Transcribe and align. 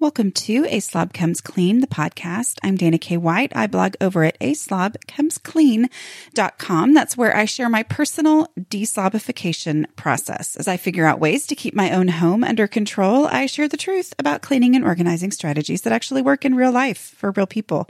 Welcome 0.00 0.32
to 0.32 0.66
A 0.70 0.80
Slob 0.80 1.12
Comes 1.12 1.42
Clean, 1.42 1.80
the 1.80 1.86
podcast. 1.86 2.58
I'm 2.62 2.76
Dana 2.76 2.96
K. 2.96 3.18
White. 3.18 3.52
I 3.54 3.66
blog 3.66 3.96
over 4.00 4.24
at 4.24 4.40
aslobcomesclean.com. 4.40 6.94
That's 6.94 7.18
where 7.18 7.36
I 7.36 7.44
share 7.44 7.68
my 7.68 7.82
personal 7.82 8.48
deslobification 8.58 9.84
process. 9.96 10.56
As 10.56 10.66
I 10.66 10.78
figure 10.78 11.04
out 11.04 11.20
ways 11.20 11.46
to 11.48 11.54
keep 11.54 11.74
my 11.74 11.90
own 11.90 12.08
home 12.08 12.44
under 12.44 12.66
control, 12.66 13.26
I 13.26 13.44
share 13.44 13.68
the 13.68 13.76
truth 13.76 14.14
about 14.18 14.40
cleaning 14.40 14.74
and 14.74 14.86
organizing 14.86 15.32
strategies 15.32 15.82
that 15.82 15.92
actually 15.92 16.22
work 16.22 16.46
in 16.46 16.54
real 16.54 16.72
life 16.72 17.14
for 17.18 17.32
real 17.32 17.46
people. 17.46 17.86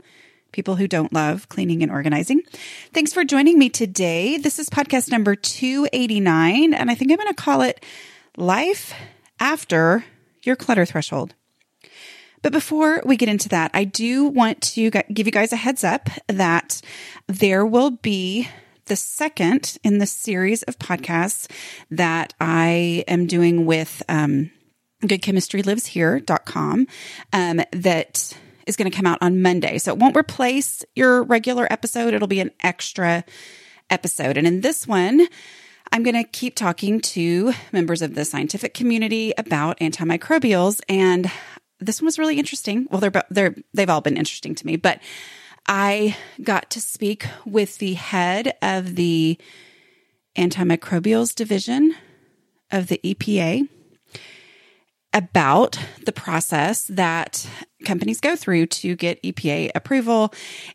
People 0.51 0.75
who 0.75 0.89
don't 0.89 1.13
love 1.13 1.47
cleaning 1.47 1.81
and 1.81 1.93
organizing. 1.93 2.41
Thanks 2.93 3.13
for 3.13 3.23
joining 3.23 3.57
me 3.57 3.69
today. 3.69 4.37
This 4.37 4.59
is 4.59 4.69
podcast 4.69 5.11
number 5.11 5.33
289, 5.33 6.73
and 6.73 6.91
I 6.91 6.95
think 6.95 7.09
I'm 7.09 7.17
going 7.17 7.29
to 7.29 7.33
call 7.33 7.61
it 7.61 7.81
Life 8.35 8.93
After 9.39 10.03
Your 10.43 10.57
Clutter 10.57 10.85
Threshold. 10.85 11.35
But 12.41 12.51
before 12.51 13.01
we 13.05 13.17
get 13.17 13.29
into 13.29 13.49
that, 13.49 13.71
I 13.73 13.83
do 13.83 14.25
want 14.25 14.61
to 14.61 14.89
give 14.89 15.27
you 15.27 15.31
guys 15.31 15.53
a 15.53 15.57
heads 15.57 15.83
up 15.83 16.09
that 16.27 16.81
there 17.27 17.65
will 17.65 17.91
be 17.91 18.47
the 18.85 18.95
second 18.95 19.77
in 19.83 19.99
the 19.99 20.05
series 20.05 20.63
of 20.63 20.79
podcasts 20.79 21.49
that 21.91 22.33
I 22.41 23.03
am 23.07 23.27
doing 23.27 23.65
with 23.65 24.01
um, 24.09 24.51
goodchemistrylives.here.com 25.03 26.87
um, 27.33 27.61
that 27.71 28.37
is 28.67 28.75
going 28.75 28.89
to 28.89 28.95
come 28.95 29.07
out 29.07 29.19
on 29.21 29.41
Monday. 29.41 29.77
So 29.77 29.93
it 29.93 29.99
won't 29.99 30.17
replace 30.17 30.83
your 30.95 31.23
regular 31.23 31.67
episode, 31.71 32.13
it'll 32.13 32.27
be 32.27 32.41
an 32.41 32.51
extra 32.61 33.23
episode. 33.89 34.37
And 34.37 34.47
in 34.47 34.61
this 34.61 34.87
one, 34.87 35.27
I'm 35.91 36.03
going 36.03 36.15
to 36.15 36.23
keep 36.23 36.55
talking 36.55 37.01
to 37.01 37.53
members 37.71 38.01
of 38.01 38.15
the 38.15 38.23
scientific 38.23 38.73
community 38.73 39.33
about 39.37 39.79
antimicrobials. 39.79 40.79
And 40.87 41.29
this 41.81 42.01
one 42.01 42.05
was 42.05 42.19
really 42.19 42.37
interesting. 42.37 42.87
Well, 42.89 43.01
they're 43.01 43.23
they're 43.29 43.55
they've 43.73 43.89
all 43.89 44.01
been 44.01 44.17
interesting 44.17 44.55
to 44.55 44.65
me, 44.65 44.77
but 44.77 45.01
I 45.67 46.15
got 46.41 46.69
to 46.71 46.81
speak 46.81 47.25
with 47.45 47.77
the 47.79 47.93
head 47.93 48.55
of 48.61 48.95
the 48.95 49.37
antimicrobials 50.37 51.35
division 51.35 51.95
of 52.71 52.87
the 52.87 52.99
EPA 53.03 53.67
about 55.13 55.77
the 56.05 56.11
process 56.13 56.85
that 56.85 57.45
companies 57.85 58.21
go 58.21 58.35
through 58.35 58.65
to 58.65 58.95
get 58.95 59.21
EPA 59.23 59.71
approval 59.75 60.33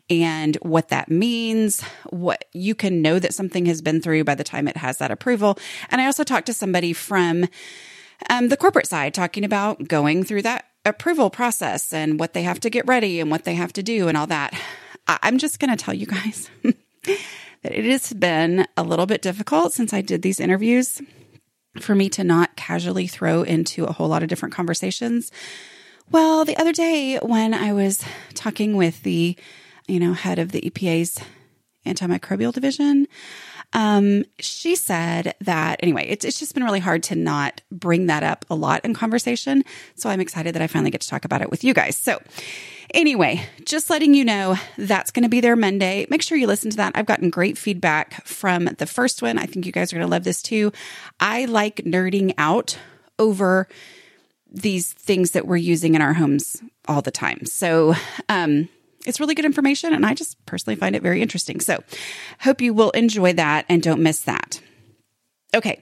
and 0.09 0.55
what 0.57 0.89
that 0.89 1.09
means, 1.09 1.81
what 2.11 2.45
you 2.53 2.75
can 2.75 3.01
know 3.01 3.17
that 3.17 3.33
something 3.33 3.65
has 3.65 3.81
been 3.81 3.99
through 3.99 4.23
by 4.23 4.35
the 4.35 4.43
time 4.43 4.67
it 4.67 4.77
has 4.77 4.99
that 4.99 5.09
approval. 5.09 5.57
And 5.89 5.99
I 6.01 6.05
also 6.05 6.23
talked 6.23 6.45
to 6.47 6.53
somebody 6.53 6.93
from 6.93 7.45
um, 8.29 8.49
the 8.49 8.57
corporate 8.57 8.87
side 8.87 9.13
talking 9.13 9.43
about 9.43 9.87
going 9.87 10.23
through 10.23 10.43
that 10.43 10.66
approval 10.89 11.29
process 11.29 11.93
and 11.93 12.19
what 12.19 12.33
they 12.33 12.43
have 12.43 12.59
to 12.61 12.69
get 12.69 12.87
ready 12.87 13.19
and 13.19 13.31
what 13.31 13.43
they 13.43 13.55
have 13.55 13.73
to 13.73 13.83
do 13.83 14.07
and 14.07 14.17
all 14.17 14.27
that. 14.27 14.53
I'm 15.07 15.37
just 15.37 15.59
going 15.59 15.75
to 15.75 15.81
tell 15.81 15.93
you 15.93 16.05
guys 16.05 16.49
that 16.63 17.17
it 17.63 17.85
has 17.85 18.13
been 18.13 18.67
a 18.75 18.83
little 18.83 19.05
bit 19.05 19.21
difficult 19.21 19.73
since 19.73 19.93
I 19.93 20.01
did 20.01 20.21
these 20.21 20.39
interviews 20.39 21.01
for 21.79 21.95
me 21.95 22.09
to 22.09 22.23
not 22.23 22.55
casually 22.55 23.07
throw 23.07 23.43
into 23.43 23.85
a 23.85 23.91
whole 23.91 24.07
lot 24.07 24.23
of 24.23 24.29
different 24.29 24.53
conversations. 24.53 25.31
Well, 26.11 26.45
the 26.45 26.57
other 26.57 26.73
day 26.73 27.17
when 27.21 27.53
I 27.53 27.73
was 27.73 28.03
talking 28.33 28.75
with 28.75 29.03
the, 29.03 29.35
you 29.87 29.99
know, 29.99 30.13
head 30.13 30.39
of 30.39 30.51
the 30.51 30.61
EPA's 30.61 31.19
antimicrobial 31.85 32.53
division, 32.53 33.07
um, 33.77 34.25
she 34.39 34.75
said 34.75 35.35
that 35.41 35.79
anyway, 35.83 36.07
it's, 36.09 36.25
it's 36.25 36.39
just 36.39 36.55
been 36.55 36.63
really 36.63 36.79
hard 36.79 37.03
to 37.03 37.15
not 37.15 37.61
bring 37.71 38.07
that 38.07 38.23
up 38.23 38.43
a 38.49 38.55
lot 38.55 38.83
in 38.83 38.95
conversation. 38.95 39.63
So 39.93 40.09
I'm 40.09 40.19
excited 40.19 40.55
that 40.55 40.63
I 40.63 40.67
finally 40.67 40.89
get 40.89 41.01
to 41.01 41.07
talk 41.07 41.25
about 41.25 41.43
it 41.43 41.51
with 41.51 41.63
you 41.63 41.75
guys. 41.75 41.95
So 41.95 42.19
anyway, 42.95 43.45
just 43.65 43.91
letting 43.91 44.15
you 44.15 44.25
know 44.25 44.55
that's 44.79 45.11
going 45.11 45.21
to 45.21 45.29
be 45.29 45.41
there 45.41 45.55
Monday. 45.55 46.07
Make 46.09 46.23
sure 46.23 46.39
you 46.39 46.47
listen 46.47 46.71
to 46.71 46.77
that. 46.77 46.93
I've 46.95 47.05
gotten 47.05 47.29
great 47.29 47.55
feedback 47.55 48.25
from 48.25 48.65
the 48.65 48.87
first 48.87 49.21
one. 49.21 49.37
I 49.37 49.45
think 49.45 49.67
you 49.67 49.71
guys 49.71 49.93
are 49.93 49.97
going 49.97 50.07
to 50.07 50.11
love 50.11 50.23
this 50.23 50.41
too. 50.41 50.73
I 51.19 51.45
like 51.45 51.75
nerding 51.77 52.33
out 52.39 52.79
over 53.19 53.67
these 54.51 54.91
things 54.91 55.31
that 55.31 55.45
we're 55.45 55.55
using 55.55 55.93
in 55.93 56.01
our 56.01 56.13
homes 56.13 56.63
all 56.87 57.03
the 57.03 57.11
time. 57.11 57.45
So, 57.45 57.93
um, 58.27 58.69
it's 59.07 59.19
really 59.19 59.33
good 59.33 59.45
information 59.45 59.93
and 59.93 60.05
I 60.05 60.13
just 60.13 60.43
personally 60.45 60.75
find 60.75 60.95
it 60.95 61.01
very 61.01 61.21
interesting. 61.21 61.59
So, 61.59 61.83
hope 62.41 62.61
you 62.61 62.73
will 62.73 62.91
enjoy 62.91 63.33
that 63.33 63.65
and 63.69 63.81
don't 63.81 64.03
miss 64.03 64.21
that. 64.21 64.61
Okay. 65.55 65.81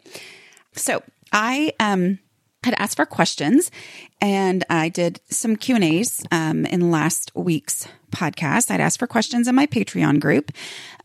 So, 0.73 1.03
I 1.33 1.73
um 1.79 2.19
had 2.63 2.75
asked 2.77 2.97
for 2.97 3.05
questions 3.05 3.69
and 4.21 4.63
I 4.69 4.89
did 4.89 5.19
some 5.29 5.55
Q 5.55 5.75
and 5.75 5.83
A's 5.83 6.23
um, 6.31 6.65
in 6.65 6.91
last 6.91 7.31
week's 7.35 7.87
podcast. 8.11 8.71
I'd 8.71 8.79
asked 8.79 8.99
for 8.99 9.07
questions 9.07 9.47
in 9.47 9.55
my 9.55 9.67
Patreon 9.67 10.19
group. 10.19 10.51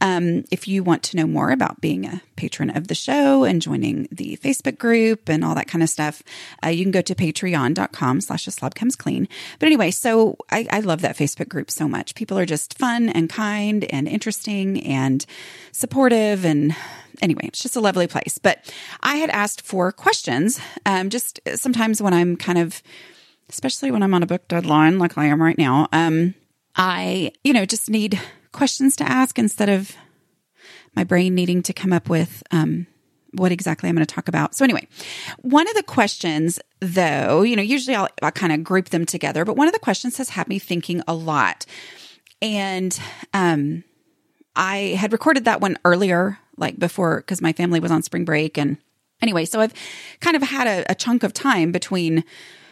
Um, 0.00 0.44
if 0.50 0.68
you 0.68 0.82
want 0.82 1.02
to 1.04 1.16
know 1.16 1.26
more 1.26 1.50
about 1.50 1.80
being 1.80 2.06
a 2.06 2.22
patron 2.36 2.70
of 2.74 2.88
the 2.88 2.94
show 2.94 3.44
and 3.44 3.60
joining 3.60 4.08
the 4.10 4.38
Facebook 4.38 4.78
group 4.78 5.28
and 5.28 5.44
all 5.44 5.54
that 5.56 5.66
kind 5.66 5.82
of 5.82 5.90
stuff, 5.90 6.22
uh, 6.64 6.68
you 6.68 6.84
can 6.84 6.92
go 6.92 7.02
to 7.02 7.14
patreon.com 7.14 8.20
slash 8.20 8.46
a 8.46 8.50
slob 8.50 8.74
comes 8.74 8.96
clean. 8.96 9.28
But 9.58 9.66
anyway, 9.66 9.90
so 9.90 10.36
I, 10.50 10.66
I 10.70 10.80
love 10.80 11.02
that 11.02 11.16
Facebook 11.16 11.48
group 11.48 11.70
so 11.70 11.88
much. 11.88 12.14
People 12.14 12.38
are 12.38 12.46
just 12.46 12.78
fun 12.78 13.08
and 13.08 13.28
kind 13.28 13.84
and 13.84 14.08
interesting 14.08 14.82
and 14.86 15.26
supportive 15.72 16.44
and 16.44 16.74
anyway, 17.20 17.42
it's 17.44 17.62
just 17.62 17.76
a 17.76 17.80
lovely 17.80 18.06
place. 18.06 18.38
But 18.38 18.72
I 19.02 19.16
had 19.16 19.30
asked 19.30 19.62
for 19.62 19.92
questions. 19.92 20.60
Um, 20.86 21.10
just 21.10 21.40
sometimes 21.56 22.00
when 22.00 22.14
I'm 22.14 22.36
kind 22.36 22.58
of, 22.58 22.82
especially 23.50 23.90
when 23.90 24.02
I'm 24.02 24.14
on 24.14 24.22
a 24.22 24.26
book 24.26 24.48
deadline, 24.48 24.98
like 24.98 25.18
I 25.18 25.26
am 25.26 25.42
right 25.42 25.58
now, 25.58 25.88
um, 25.92 26.34
I, 26.76 27.32
you 27.44 27.52
know, 27.52 27.66
just 27.66 27.90
need 27.90 28.20
questions 28.52 28.96
to 28.96 29.04
ask 29.04 29.38
instead 29.38 29.68
of 29.68 29.94
my 30.96 31.04
brain 31.04 31.34
needing 31.34 31.62
to 31.64 31.72
come 31.72 31.92
up 31.92 32.08
with, 32.08 32.42
um, 32.50 32.86
what 33.32 33.52
exactly 33.52 33.88
I'm 33.88 33.94
going 33.94 34.06
to 34.06 34.14
talk 34.14 34.28
about. 34.28 34.54
So 34.54 34.64
anyway, 34.64 34.88
one 35.38 35.68
of 35.68 35.74
the 35.74 35.82
questions 35.82 36.58
though, 36.80 37.42
you 37.42 37.54
know, 37.54 37.62
usually 37.62 37.94
I'll, 37.94 38.08
I'll 38.22 38.32
kind 38.32 38.52
of 38.52 38.64
group 38.64 38.88
them 38.88 39.06
together, 39.06 39.44
but 39.44 39.56
one 39.56 39.68
of 39.68 39.72
the 39.74 39.78
questions 39.78 40.16
has 40.16 40.30
had 40.30 40.48
me 40.48 40.58
thinking 40.58 41.02
a 41.06 41.14
lot. 41.14 41.66
And, 42.42 42.98
um, 43.34 43.84
I 44.56 44.96
had 44.98 45.12
recorded 45.12 45.44
that 45.44 45.60
one 45.60 45.78
earlier 45.84 46.38
like 46.56 46.78
before 46.78 47.18
because 47.18 47.40
my 47.40 47.52
family 47.52 47.80
was 47.80 47.90
on 47.90 48.02
spring 48.02 48.24
break. 48.24 48.58
And 48.58 48.78
anyway, 49.22 49.44
so 49.44 49.60
I've 49.60 49.74
kind 50.20 50.36
of 50.36 50.42
had 50.42 50.66
a, 50.66 50.90
a 50.90 50.94
chunk 50.94 51.22
of 51.22 51.32
time 51.32 51.72
between 51.72 52.24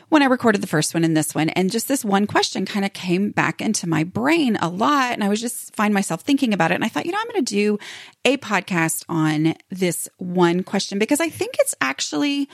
when 0.08 0.22
I 0.22 0.26
recorded 0.26 0.60
the 0.60 0.66
first 0.66 0.94
one 0.94 1.04
and 1.04 1.16
this 1.16 1.34
one. 1.34 1.50
And 1.50 1.70
just 1.70 1.88
this 1.88 2.04
one 2.04 2.26
question 2.26 2.64
kind 2.64 2.84
of 2.84 2.92
came 2.92 3.30
back 3.30 3.60
into 3.60 3.88
my 3.88 4.04
brain 4.04 4.56
a 4.56 4.68
lot. 4.68 5.12
And 5.12 5.22
I 5.22 5.28
was 5.28 5.40
just 5.40 5.74
find 5.74 5.92
myself 5.92 6.22
thinking 6.22 6.52
about 6.52 6.70
it. 6.70 6.76
And 6.76 6.84
I 6.84 6.88
thought, 6.88 7.06
you 7.06 7.12
know, 7.12 7.18
I'm 7.20 7.28
going 7.28 7.44
to 7.44 7.54
do 7.54 7.78
a 8.24 8.36
podcast 8.38 9.04
on 9.08 9.54
this 9.70 10.08
one 10.16 10.62
question 10.62 10.98
because 10.98 11.20
I 11.20 11.28
think 11.28 11.56
it's 11.58 11.74
actually, 11.80 12.48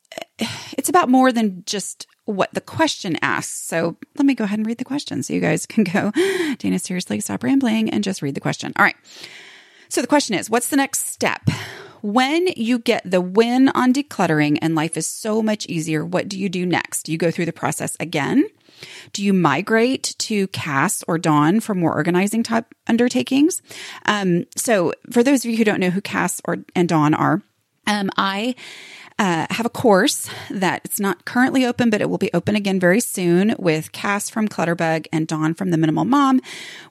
it's 0.38 0.88
about 0.88 1.08
more 1.08 1.32
than 1.32 1.62
just 1.66 2.06
what 2.24 2.52
the 2.52 2.60
question 2.60 3.16
asks. 3.22 3.54
So 3.54 3.96
let 4.16 4.26
me 4.26 4.34
go 4.34 4.44
ahead 4.44 4.58
and 4.58 4.66
read 4.66 4.78
the 4.78 4.84
question 4.84 5.22
so 5.22 5.32
you 5.32 5.40
guys 5.40 5.66
can 5.66 5.84
go, 5.84 6.12
Dana, 6.58 6.78
seriously, 6.78 7.20
stop 7.20 7.42
rambling 7.42 7.90
and 7.90 8.04
just 8.04 8.22
read 8.22 8.34
the 8.34 8.40
question. 8.40 8.72
All 8.76 8.84
right. 8.84 8.96
So 9.88 10.02
the 10.02 10.06
question 10.06 10.36
is 10.36 10.50
what's 10.50 10.68
the 10.68 10.76
next 10.76 11.06
step? 11.06 11.48
When 12.02 12.48
you 12.56 12.78
get 12.78 13.08
the 13.10 13.20
win 13.20 13.68
on 13.70 13.92
decluttering 13.92 14.58
and 14.62 14.74
life 14.74 14.96
is 14.96 15.06
so 15.06 15.42
much 15.42 15.66
easier, 15.66 16.04
what 16.04 16.28
do 16.28 16.38
you 16.38 16.48
do 16.48 16.64
next? 16.64 17.04
Do 17.04 17.12
you 17.12 17.18
go 17.18 17.30
through 17.30 17.46
the 17.46 17.52
process 17.52 17.96
again? 18.00 18.48
Do 19.12 19.24
you 19.24 19.32
migrate 19.32 20.14
to 20.18 20.46
Cass 20.48 21.02
or 21.08 21.18
Dawn 21.18 21.60
for 21.60 21.74
more 21.74 21.92
organizing 21.92 22.42
type 22.42 22.74
undertakings? 22.86 23.60
Um, 24.06 24.44
so, 24.56 24.92
for 25.10 25.22
those 25.22 25.44
of 25.44 25.50
you 25.50 25.56
who 25.56 25.64
don't 25.64 25.80
know 25.80 25.90
who 25.90 26.00
Cass 26.00 26.40
or 26.44 26.58
and 26.76 26.88
Dawn 26.88 27.14
are, 27.14 27.42
um, 27.86 28.10
I 28.16 28.54
uh, 29.18 29.46
have 29.50 29.66
a 29.66 29.70
course 29.70 30.30
that 30.50 30.82
it's 30.84 31.00
not 31.00 31.24
currently 31.24 31.66
open, 31.66 31.90
but 31.90 32.00
it 32.00 32.08
will 32.08 32.18
be 32.18 32.30
open 32.32 32.54
again 32.54 32.78
very 32.78 33.00
soon 33.00 33.56
with 33.58 33.90
Cass 33.90 34.30
from 34.30 34.46
Clutterbug 34.46 35.06
and 35.12 35.26
Dawn 35.26 35.54
from 35.54 35.70
the 35.70 35.76
Minimal 35.76 36.04
Mom, 36.04 36.40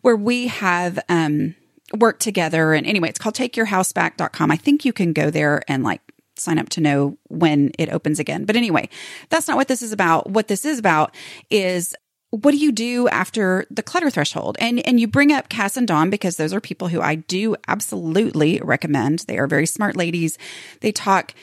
where 0.02 0.16
we 0.16 0.48
have 0.48 1.00
um, 1.08 1.56
work 1.94 2.20
together. 2.20 2.74
And 2.74 2.86
anyway, 2.86 3.10
it's 3.10 3.20
called 3.20 3.36
takeyourhouseback.com. 3.36 4.52
I 4.52 4.58
think 4.58 4.86
you 4.86 4.94
can 4.94 5.14
go 5.14 5.30
there 5.30 5.62
and 5.68 5.84
like 5.84 6.02
sign 6.36 6.60
up 6.60 6.70
to 6.70 6.82
know 6.82 7.18
when 7.30 7.72
it 7.80 7.90
opens 7.90 8.20
again. 8.20 8.46
But 8.46 8.56
anyway, 8.56 8.90
that's 9.30 9.48
not 9.48 9.58
what 9.58 9.68
this 9.68 9.82
is 9.82 9.92
about. 9.92 10.30
What 10.30 10.48
this 10.48 10.66
is 10.66 10.80
about 10.80 11.16
is 11.50 11.96
what 12.30 12.52
do 12.52 12.58
you 12.58 12.72
do 12.72 13.08
after 13.08 13.66
the 13.72 13.84
clutter 13.84 14.10
threshold? 14.10 14.58
And 14.60 14.86
and 14.86 15.00
you 15.00 15.08
bring 15.08 15.32
up 15.32 15.50
Cass 15.50 15.78
and 15.78 15.88
Dawn 15.88 16.10
because 16.10 16.38
those 16.38 16.54
are 16.54 16.62
people 16.62 16.90
who 16.90 17.02
I 17.02 17.16
do 17.16 17.56
absolutely 17.68 18.60
recommend. 18.62 19.20
They 19.20 19.38
are 19.38 19.48
very 19.48 19.66
smart 19.66 19.96
ladies. 19.96 20.38
They 20.82 20.92
talk 20.92 21.34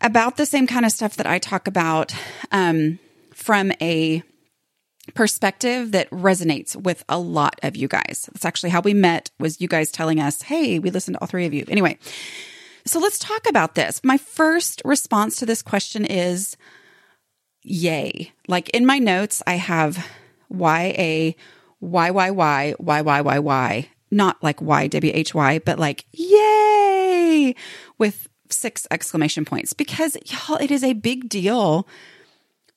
about 0.00 0.36
the 0.36 0.46
same 0.46 0.66
kind 0.66 0.84
of 0.84 0.92
stuff 0.92 1.16
that 1.16 1.26
I 1.26 1.38
talk 1.38 1.68
about 1.68 2.14
um, 2.50 2.98
from 3.34 3.72
a 3.80 4.22
perspective 5.14 5.92
that 5.92 6.10
resonates 6.10 6.76
with 6.76 7.04
a 7.08 7.18
lot 7.18 7.58
of 7.62 7.76
you 7.76 7.88
guys. 7.88 8.28
That's 8.32 8.44
actually 8.44 8.70
how 8.70 8.80
we 8.80 8.94
met 8.94 9.30
was 9.38 9.60
you 9.60 9.68
guys 9.68 9.90
telling 9.90 10.20
us, 10.20 10.42
"Hey, 10.42 10.78
we 10.78 10.90
listened 10.90 11.16
to 11.16 11.20
all 11.20 11.26
three 11.26 11.46
of 11.46 11.54
you." 11.54 11.64
Anyway, 11.68 11.98
so 12.84 12.98
let's 12.98 13.18
talk 13.18 13.48
about 13.48 13.74
this. 13.74 14.00
My 14.02 14.16
first 14.16 14.82
response 14.84 15.36
to 15.36 15.46
this 15.46 15.62
question 15.62 16.04
is 16.04 16.56
yay. 17.62 18.32
Like 18.48 18.68
in 18.70 18.86
my 18.86 18.98
notes, 18.98 19.42
I 19.46 19.54
have 19.54 20.06
Y 20.48 20.94
A 20.98 21.36
Y 21.80 22.10
Y 22.10 22.30
Y 22.30 22.74
Y 22.78 23.00
Y 23.00 23.20
Y 23.20 23.38
Y, 23.38 23.88
not 24.10 24.42
like 24.42 24.60
Y 24.60 24.86
W 24.88 25.12
H 25.14 25.34
Y, 25.34 25.58
but 25.60 25.78
like 25.78 26.06
yay 26.12 27.54
with 27.98 28.28
six 28.50 28.86
exclamation 28.90 29.44
points 29.44 29.72
because 29.72 30.16
y'all, 30.26 30.58
it 30.58 30.70
is 30.70 30.84
a 30.84 30.92
big 30.92 31.28
deal 31.28 31.88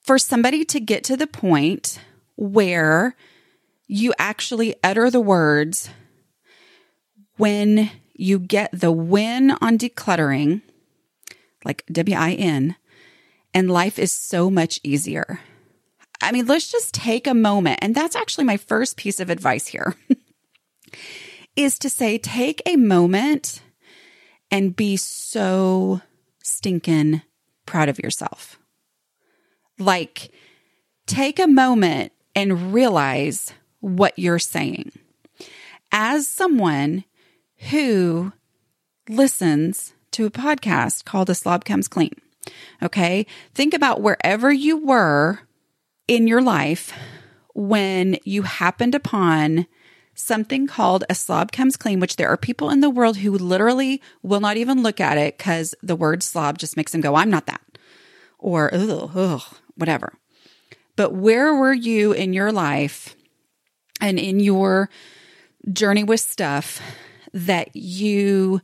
for 0.02 0.18
somebody 0.18 0.64
to 0.64 0.80
get 0.80 1.04
to 1.04 1.18
the 1.18 1.28
point 1.28 2.00
where 2.36 3.16
you 3.88 4.14
actually 4.18 4.76
utter 4.84 5.10
the 5.10 5.22
words 5.22 5.90
when 7.38 7.92
you 8.14 8.40
get 8.40 8.70
the 8.72 8.92
win 8.92 9.52
on 9.62 9.78
decluttering, 9.78 10.62
like 11.64 11.86
W 11.92 12.16
I 12.16 12.32
N, 12.34 12.76
and 13.54 13.70
life 13.70 14.00
is 14.00 14.12
so 14.12 14.50
much 14.50 14.80
easier. 14.84 15.40
I 16.22 16.32
mean, 16.32 16.46
let's 16.46 16.72
just 16.72 16.94
take 16.94 17.28
a 17.28 17.34
moment. 17.34 17.80
And 17.82 17.94
that's 17.94 18.16
actually 18.16 18.46
my 18.46 18.58
first 18.58 18.98
piece 18.98 19.20
of 19.20 19.30
advice 19.30 19.68
here 19.68 19.96
is 21.56 21.78
to 21.80 21.90
say, 21.90 22.18
take 22.18 22.62
a 22.66 22.78
moment 22.78 23.62
and 24.50 24.76
be 24.76 24.98
so 24.98 26.02
stinking 26.42 27.22
proud 27.66 27.90
of 27.90 28.00
yourself. 28.00 28.58
Like, 29.78 30.32
take 31.06 31.40
a 31.40 31.48
moment 31.48 32.14
and 32.36 32.74
realize 32.74 33.54
what 33.80 34.18
you're 34.18 34.40
saying. 34.40 34.92
As 35.92 36.28
someone 36.28 37.06
who 37.70 38.34
listens 39.08 39.94
to 40.12 40.26
a 40.26 40.32
podcast 40.32 41.06
called 41.06 41.30
A 41.30 41.36
Slob 41.36 41.66
Comes 41.66 41.88
Clean, 41.88 42.14
okay, 42.82 43.26
think 43.54 43.74
about 43.74 44.02
wherever 44.02 44.52
you 44.52 44.78
were 44.78 45.40
in 46.08 46.28
your 46.28 46.42
life 46.42 46.94
when 47.54 48.18
you 48.24 48.44
happened 48.44 48.94
upon 48.94 49.66
something 50.14 50.66
called 50.68 51.04
a 51.10 51.16
slob 51.16 51.52
comes 51.52 51.78
clean, 51.78 52.00
which 52.00 52.16
there 52.16 52.30
are 52.30 52.38
people 52.38 52.70
in 52.70 52.80
the 52.80 52.90
world 52.90 53.18
who 53.18 53.32
literally 53.32 54.02
will 54.24 54.40
not 54.40 54.58
even 54.58 54.82
look 54.82 55.00
at 55.00 55.18
it 55.18 55.38
because 55.38 55.76
the 55.84 55.96
word 55.96 56.24
slob 56.24 56.58
just 56.58 56.78
makes 56.78 56.92
them 56.92 57.02
go, 57.02 57.16
I'm 57.16 57.30
not 57.30 57.46
that. 57.48 57.62
Or, 58.40 58.74
ugh, 58.74 59.12
ugh, 59.14 59.42
whatever. 59.76 60.14
But 60.96 61.14
where 61.14 61.54
were 61.54 61.74
you 61.74 62.12
in 62.12 62.34
your 62.34 62.52
life 62.52 63.16
and 64.02 64.20
in 64.20 64.40
your 64.40 64.90
journey 65.72 66.04
with 66.04 66.22
stuff 66.22 66.82
that 67.34 67.76
you 67.76 68.62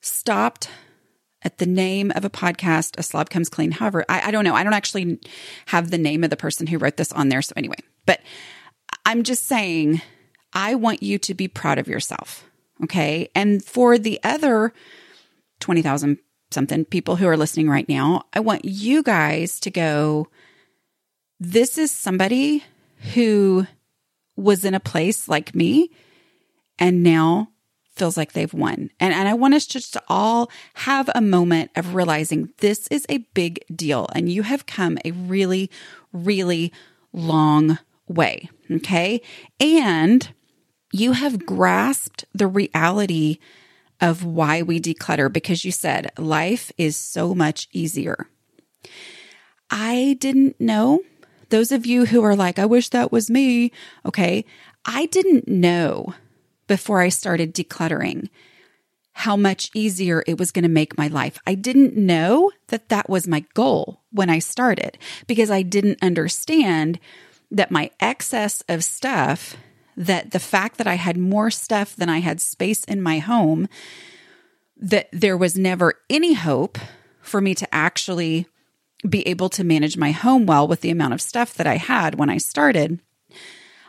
stopped 0.00 0.68
at 1.42 1.58
the 1.58 1.66
name 1.66 2.12
of 2.14 2.24
a 2.24 2.30
podcast, 2.30 2.98
A 2.98 3.02
Slob 3.02 3.30
Comes 3.30 3.48
Clean. 3.48 3.70
However, 3.70 4.04
I, 4.08 4.28
I 4.28 4.30
don't 4.30 4.44
know. 4.44 4.54
I 4.54 4.64
don't 4.64 4.72
actually 4.72 5.20
have 5.66 5.90
the 5.90 5.98
name 5.98 6.24
of 6.24 6.30
the 6.30 6.36
person 6.36 6.66
who 6.66 6.78
wrote 6.78 6.96
this 6.96 7.12
on 7.12 7.28
there. 7.28 7.42
So, 7.42 7.52
anyway, 7.56 7.76
but 8.04 8.20
I'm 9.04 9.22
just 9.22 9.44
saying, 9.44 10.02
I 10.52 10.74
want 10.74 11.02
you 11.02 11.18
to 11.18 11.34
be 11.34 11.48
proud 11.48 11.78
of 11.78 11.88
yourself. 11.88 12.44
Okay. 12.82 13.28
And 13.34 13.64
for 13.64 13.96
the 13.98 14.20
other 14.22 14.72
20,000 15.60 16.18
something 16.50 16.84
people 16.84 17.16
who 17.16 17.26
are 17.26 17.36
listening 17.36 17.68
right 17.68 17.88
now, 17.88 18.24
I 18.32 18.40
want 18.40 18.64
you 18.64 19.02
guys 19.02 19.60
to 19.60 19.70
go, 19.70 20.28
this 21.38 21.78
is 21.78 21.90
somebody 21.90 22.64
who 23.14 23.66
was 24.36 24.64
in 24.64 24.74
a 24.74 24.80
place 24.80 25.28
like 25.28 25.54
me 25.54 25.90
and 26.78 27.02
now 27.02 27.48
feels 27.94 28.16
like 28.16 28.32
they've 28.32 28.52
won. 28.52 28.90
And, 29.00 29.14
and 29.14 29.26
I 29.26 29.34
want 29.34 29.54
us 29.54 29.66
just 29.66 29.94
to 29.94 30.02
all 30.08 30.50
have 30.74 31.08
a 31.14 31.20
moment 31.20 31.70
of 31.76 31.94
realizing 31.94 32.50
this 32.58 32.86
is 32.88 33.06
a 33.08 33.18
big 33.34 33.64
deal 33.74 34.06
and 34.14 34.30
you 34.30 34.42
have 34.42 34.66
come 34.66 34.98
a 35.04 35.12
really, 35.12 35.70
really 36.12 36.72
long 37.12 37.78
way. 38.06 38.50
Okay. 38.70 39.22
And 39.58 40.28
you 40.92 41.12
have 41.12 41.46
grasped 41.46 42.26
the 42.34 42.46
reality 42.46 43.38
of 44.00 44.24
why 44.24 44.60
we 44.62 44.78
declutter 44.78 45.32
because 45.32 45.64
you 45.64 45.72
said 45.72 46.10
life 46.18 46.70
is 46.76 46.96
so 46.96 47.34
much 47.34 47.68
easier. 47.72 48.28
I 49.70 50.16
didn't 50.20 50.60
know. 50.60 51.00
Those 51.48 51.72
of 51.72 51.86
you 51.86 52.06
who 52.06 52.22
are 52.22 52.36
like, 52.36 52.58
I 52.58 52.66
wish 52.66 52.88
that 52.90 53.12
was 53.12 53.30
me. 53.30 53.72
Okay. 54.04 54.44
I 54.84 55.06
didn't 55.06 55.48
know 55.48 56.14
before 56.66 57.00
I 57.00 57.08
started 57.08 57.54
decluttering 57.54 58.28
how 59.12 59.36
much 59.36 59.70
easier 59.72 60.22
it 60.26 60.38
was 60.38 60.52
going 60.52 60.62
to 60.62 60.68
make 60.68 60.98
my 60.98 61.08
life. 61.08 61.38
I 61.46 61.54
didn't 61.54 61.96
know 61.96 62.52
that 62.68 62.90
that 62.90 63.08
was 63.08 63.26
my 63.26 63.44
goal 63.54 64.02
when 64.10 64.28
I 64.28 64.40
started 64.40 64.98
because 65.26 65.50
I 65.50 65.62
didn't 65.62 66.02
understand 66.02 67.00
that 67.50 67.70
my 67.70 67.90
excess 67.98 68.62
of 68.68 68.84
stuff, 68.84 69.56
that 69.96 70.32
the 70.32 70.38
fact 70.38 70.76
that 70.76 70.86
I 70.86 70.96
had 70.96 71.16
more 71.16 71.50
stuff 71.50 71.96
than 71.96 72.10
I 72.10 72.18
had 72.18 72.42
space 72.42 72.84
in 72.84 73.00
my 73.00 73.18
home, 73.18 73.68
that 74.76 75.08
there 75.12 75.36
was 75.36 75.56
never 75.56 75.94
any 76.10 76.34
hope 76.34 76.78
for 77.22 77.40
me 77.40 77.54
to 77.54 77.74
actually 77.74 78.46
be 79.06 79.26
able 79.26 79.48
to 79.50 79.64
manage 79.64 79.96
my 79.96 80.10
home 80.10 80.46
well 80.46 80.66
with 80.66 80.80
the 80.80 80.90
amount 80.90 81.14
of 81.14 81.20
stuff 81.20 81.54
that 81.54 81.66
I 81.66 81.76
had 81.76 82.16
when 82.16 82.30
I 82.30 82.38
started. 82.38 83.00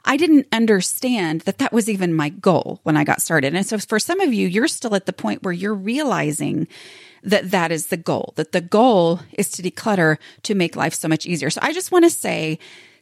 I 0.05 0.15
didn't 0.15 0.47
understand 0.53 1.41
that 1.41 1.57
that 1.57 1.73
was 1.73 1.89
even 1.89 2.13
my 2.13 2.29
goal 2.29 2.79
when 2.83 2.95
I 2.95 3.03
got 3.03 3.21
started. 3.21 3.53
And 3.53 3.65
so 3.65 3.77
for 3.77 3.99
some 3.99 4.21
of 4.21 4.33
you, 4.33 4.47
you're 4.47 4.69
still 4.69 4.95
at 4.95 5.05
the 5.05 5.13
point 5.13 5.43
where 5.43 5.53
you're 5.53 5.75
realizing 5.75 6.67
that 7.23 7.51
that 7.51 7.73
is 7.73 7.87
the 7.87 7.97
goal, 7.97 8.33
that 8.37 8.53
the 8.53 8.61
goal 8.61 9.19
is 9.33 9.49
to 9.51 9.61
declutter 9.61 10.17
to 10.43 10.55
make 10.55 10.77
life 10.77 10.93
so 10.93 11.09
much 11.09 11.25
easier. 11.25 11.49
So 11.49 11.59
I 11.61 11.73
just 11.73 11.91
want 11.91 12.05
to 12.05 12.09
say, 12.09 12.57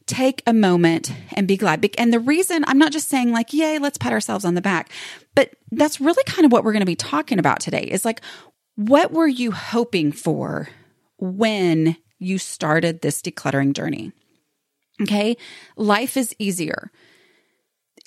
take 0.07 0.41
a 0.47 0.53
moment 0.53 1.11
and 1.33 1.47
be 1.47 1.57
glad. 1.57 1.87
And 1.97 2.11
the 2.11 2.19
reason 2.19 2.63
I'm 2.67 2.77
not 2.77 2.91
just 2.91 3.09
saying 3.09 3.31
like, 3.31 3.53
yay, 3.53 3.79
let's 3.79 3.97
pat 3.97 4.13
ourselves 4.13 4.45
on 4.45 4.55
the 4.55 4.61
back, 4.61 4.89
but 5.35 5.51
that's 5.71 6.01
really 6.01 6.23
kind 6.25 6.45
of 6.45 6.51
what 6.51 6.63
we're 6.63 6.73
going 6.73 6.81
to 6.81 6.85
be 6.85 6.95
talking 6.95 7.39
about 7.39 7.59
today 7.59 7.83
is 7.83 8.05
like, 8.05 8.21
what 8.75 9.11
were 9.11 9.27
you 9.27 9.51
hoping 9.51 10.11
for 10.11 10.69
when 11.17 11.97
you 12.19 12.37
started 12.37 13.01
this 13.01 13.21
decluttering 13.21 13.73
journey? 13.73 14.11
Okay. 15.01 15.37
Life 15.75 16.17
is 16.17 16.35
easier. 16.39 16.91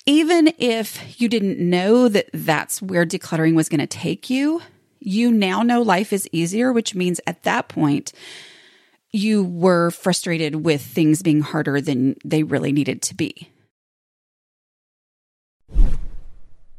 Even 0.05 0.51
if 0.57 1.21
you 1.21 1.29
didn't 1.29 1.59
know 1.59 2.07
that 2.07 2.29
that's 2.33 2.81
where 2.81 3.05
decluttering 3.05 3.53
was 3.55 3.69
going 3.69 3.79
to 3.79 3.87
take 3.87 4.29
you, 4.29 4.61
you 4.99 5.31
now 5.31 5.61
know 5.61 5.81
life 5.81 6.11
is 6.11 6.27
easier, 6.31 6.73
which 6.73 6.95
means 6.95 7.21
at 7.27 7.43
that 7.43 7.67
point, 7.67 8.11
you 9.11 9.43
were 9.43 9.91
frustrated 9.91 10.63
with 10.65 10.81
things 10.81 11.21
being 11.21 11.41
harder 11.41 11.81
than 11.81 12.15
they 12.23 12.43
really 12.43 12.71
needed 12.71 13.01
to 13.03 13.15
be. 13.15 13.49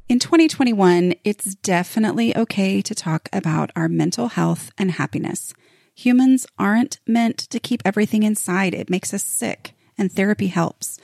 In 0.08 0.18
2021, 0.18 1.14
it's 1.22 1.54
definitely 1.56 2.36
okay 2.36 2.82
to 2.82 2.94
talk 2.96 3.28
about 3.32 3.70
our 3.76 3.88
mental 3.88 4.28
health 4.28 4.72
and 4.76 4.90
happiness. 4.92 5.54
Humans 6.00 6.46
aren't 6.58 6.98
meant 7.06 7.36
to 7.50 7.60
keep 7.60 7.82
everything 7.84 8.22
inside, 8.22 8.72
it 8.72 8.88
makes 8.88 9.12
us 9.12 9.22
sick 9.22 9.74
and 9.98 10.10
therapy 10.10 10.46
helps. 10.46 10.98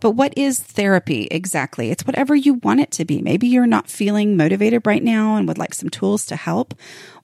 But 0.00 0.10
what 0.10 0.36
is 0.36 0.60
therapy 0.60 1.28
exactly? 1.30 1.90
It's 1.90 2.04
whatever 2.06 2.34
you 2.34 2.52
want 2.62 2.80
it 2.80 2.90
to 2.90 3.06
be. 3.06 3.22
Maybe 3.22 3.46
you're 3.46 3.66
not 3.66 3.88
feeling 3.88 4.36
motivated 4.36 4.86
right 4.86 5.02
now 5.02 5.36
and 5.36 5.48
would 5.48 5.56
like 5.56 5.72
some 5.72 5.88
tools 5.88 6.26
to 6.26 6.36
help. 6.36 6.74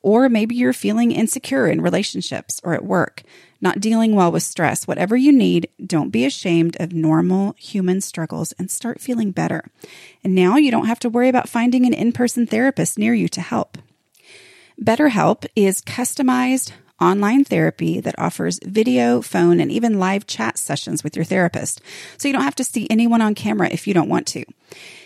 Or 0.00 0.30
maybe 0.30 0.54
you're 0.54 0.72
feeling 0.72 1.12
insecure 1.12 1.66
in 1.66 1.82
relationships 1.82 2.58
or 2.64 2.72
at 2.72 2.86
work, 2.86 3.22
not 3.60 3.80
dealing 3.80 4.14
well 4.14 4.32
with 4.32 4.42
stress. 4.42 4.88
Whatever 4.88 5.14
you 5.14 5.30
need, 5.30 5.68
don't 5.84 6.08
be 6.08 6.24
ashamed 6.24 6.78
of 6.80 6.94
normal 6.94 7.54
human 7.58 8.00
struggles 8.00 8.52
and 8.52 8.70
start 8.70 8.98
feeling 8.98 9.30
better. 9.30 9.66
And 10.24 10.34
now 10.34 10.56
you 10.56 10.70
don't 10.70 10.86
have 10.86 11.00
to 11.00 11.10
worry 11.10 11.28
about 11.28 11.50
finding 11.50 11.84
an 11.84 11.92
in 11.92 12.12
person 12.12 12.46
therapist 12.46 12.98
near 12.98 13.12
you 13.12 13.28
to 13.28 13.42
help. 13.42 13.76
BetterHelp 14.82 15.44
is 15.54 15.82
customized 15.82 16.72
online 17.00 17.44
therapy 17.44 18.00
that 18.00 18.18
offers 18.18 18.60
video, 18.64 19.22
phone, 19.22 19.60
and 19.60 19.72
even 19.72 19.98
live 19.98 20.26
chat 20.26 20.58
sessions 20.58 21.02
with 21.02 21.16
your 21.16 21.24
therapist. 21.24 21.80
So 22.18 22.28
you 22.28 22.32
don't 22.32 22.44
have 22.44 22.54
to 22.56 22.64
see 22.64 22.86
anyone 22.90 23.22
on 23.22 23.34
camera 23.34 23.68
if 23.70 23.86
you 23.86 23.94
don't 23.94 24.08
want 24.08 24.26
to. 24.28 24.44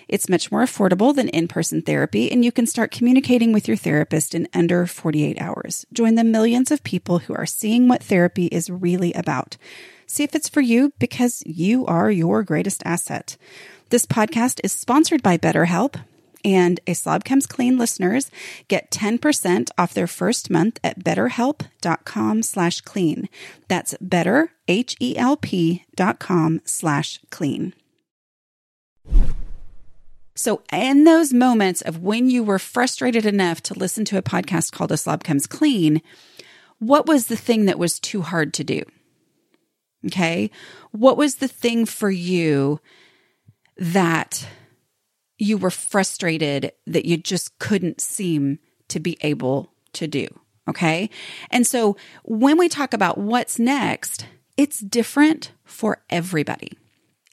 It's 0.09 0.29
much 0.29 0.53
more 0.53 0.63
affordable 0.63 1.15
than 1.15 1.29
in 1.29 1.49
person 1.49 1.81
therapy, 1.81 2.31
and 2.31 2.45
you 2.45 2.53
can 2.53 2.67
start 2.67 2.91
communicating 2.91 3.53
with 3.53 3.67
your 3.67 3.77
therapist 3.77 4.35
in 4.35 4.49
under 4.53 4.87
48 4.87 5.41
hours. 5.41 5.87
Join 5.93 6.15
the 6.15 6.25
millions 6.25 6.71
of 6.71 6.85
people 6.85 7.21
who 7.21 7.35
are 7.35 7.47
seeing 7.47 7.89
what 7.89 8.03
therapy 8.03 8.47
is 8.47 8.69
really 8.69 9.13
about. 9.15 9.57
See 10.07 10.23
if 10.23 10.35
it's 10.35 10.49
for 10.49 10.61
you 10.61 10.93
because 10.99 11.43
you 11.47 11.87
are 11.87 12.11
your 12.11 12.43
greatest 12.43 12.83
asset. 12.85 13.37
This 13.89 14.05
podcast 14.05 14.61
is 14.63 14.73
sponsored 14.73 15.23
by 15.23 15.39
BetterHelp, 15.39 15.97
and 16.45 16.81
a 16.87 16.95
Slob 16.95 17.25
Comes 17.25 17.47
Clean 17.47 17.77
listeners 17.79 18.31
get 18.69 18.91
10% 18.91 19.71
off 19.79 19.95
their 19.95 20.07
first 20.07 20.51
month 20.51 20.79
at 20.85 21.01
betterhelp.com 21.01 22.43
slash 22.43 22.81
clean. 22.83 23.29
That's 23.69 23.95
better, 24.01 24.51
com 26.19 26.61
slash 26.65 27.21
clean. 27.31 27.75
So, 30.37 30.63
in 30.73 31.05
those 31.05 31.33
moments 31.33 31.81
of 31.81 32.03
when 32.03 32.29
you 32.29 32.43
were 32.43 32.59
frustrated 32.59 33.25
enough 33.25 33.63
to 33.63 33.79
listen 33.79 34.05
to 34.07 34.19
a 34.19 34.23
podcast 34.23 34.73
called 34.73 34.91
A 34.91 34.97
Slob 34.97 35.23
Comes 35.23 35.47
Clean, 35.47 36.03
what 36.81 37.07
was 37.07 37.27
the 37.27 37.37
thing 37.37 37.67
that 37.67 37.79
was 37.79 38.01
too 38.01 38.23
hard 38.23 38.53
to 38.55 38.65
do? 38.65 38.83
Okay. 40.07 40.51
What 40.91 41.17
was 41.17 41.37
the 41.37 41.49
thing 41.49 41.87
for 41.87 42.11
you 42.11 42.81
that 43.77 44.47
you 45.39 45.59
were 45.59 45.71
frustrated 45.71 46.73
that 46.87 47.05
you 47.05 47.17
just 47.17 47.59
couldn't 47.59 48.01
seem 48.01 48.59
to 48.89 49.01
be 49.01 49.17
able 49.23 49.73
to 49.95 50.07
do? 50.07 50.27
Okay. 50.69 51.11
And 51.51 51.67
so 51.67 51.97
when 52.25 52.57
we 52.57 52.69
talk 52.69 52.95
about 52.95 53.19
what's 53.19 53.59
next, 53.59 54.27
it's 54.57 54.81
different 54.81 55.53
for 55.65 56.03
everybody. 56.09 56.79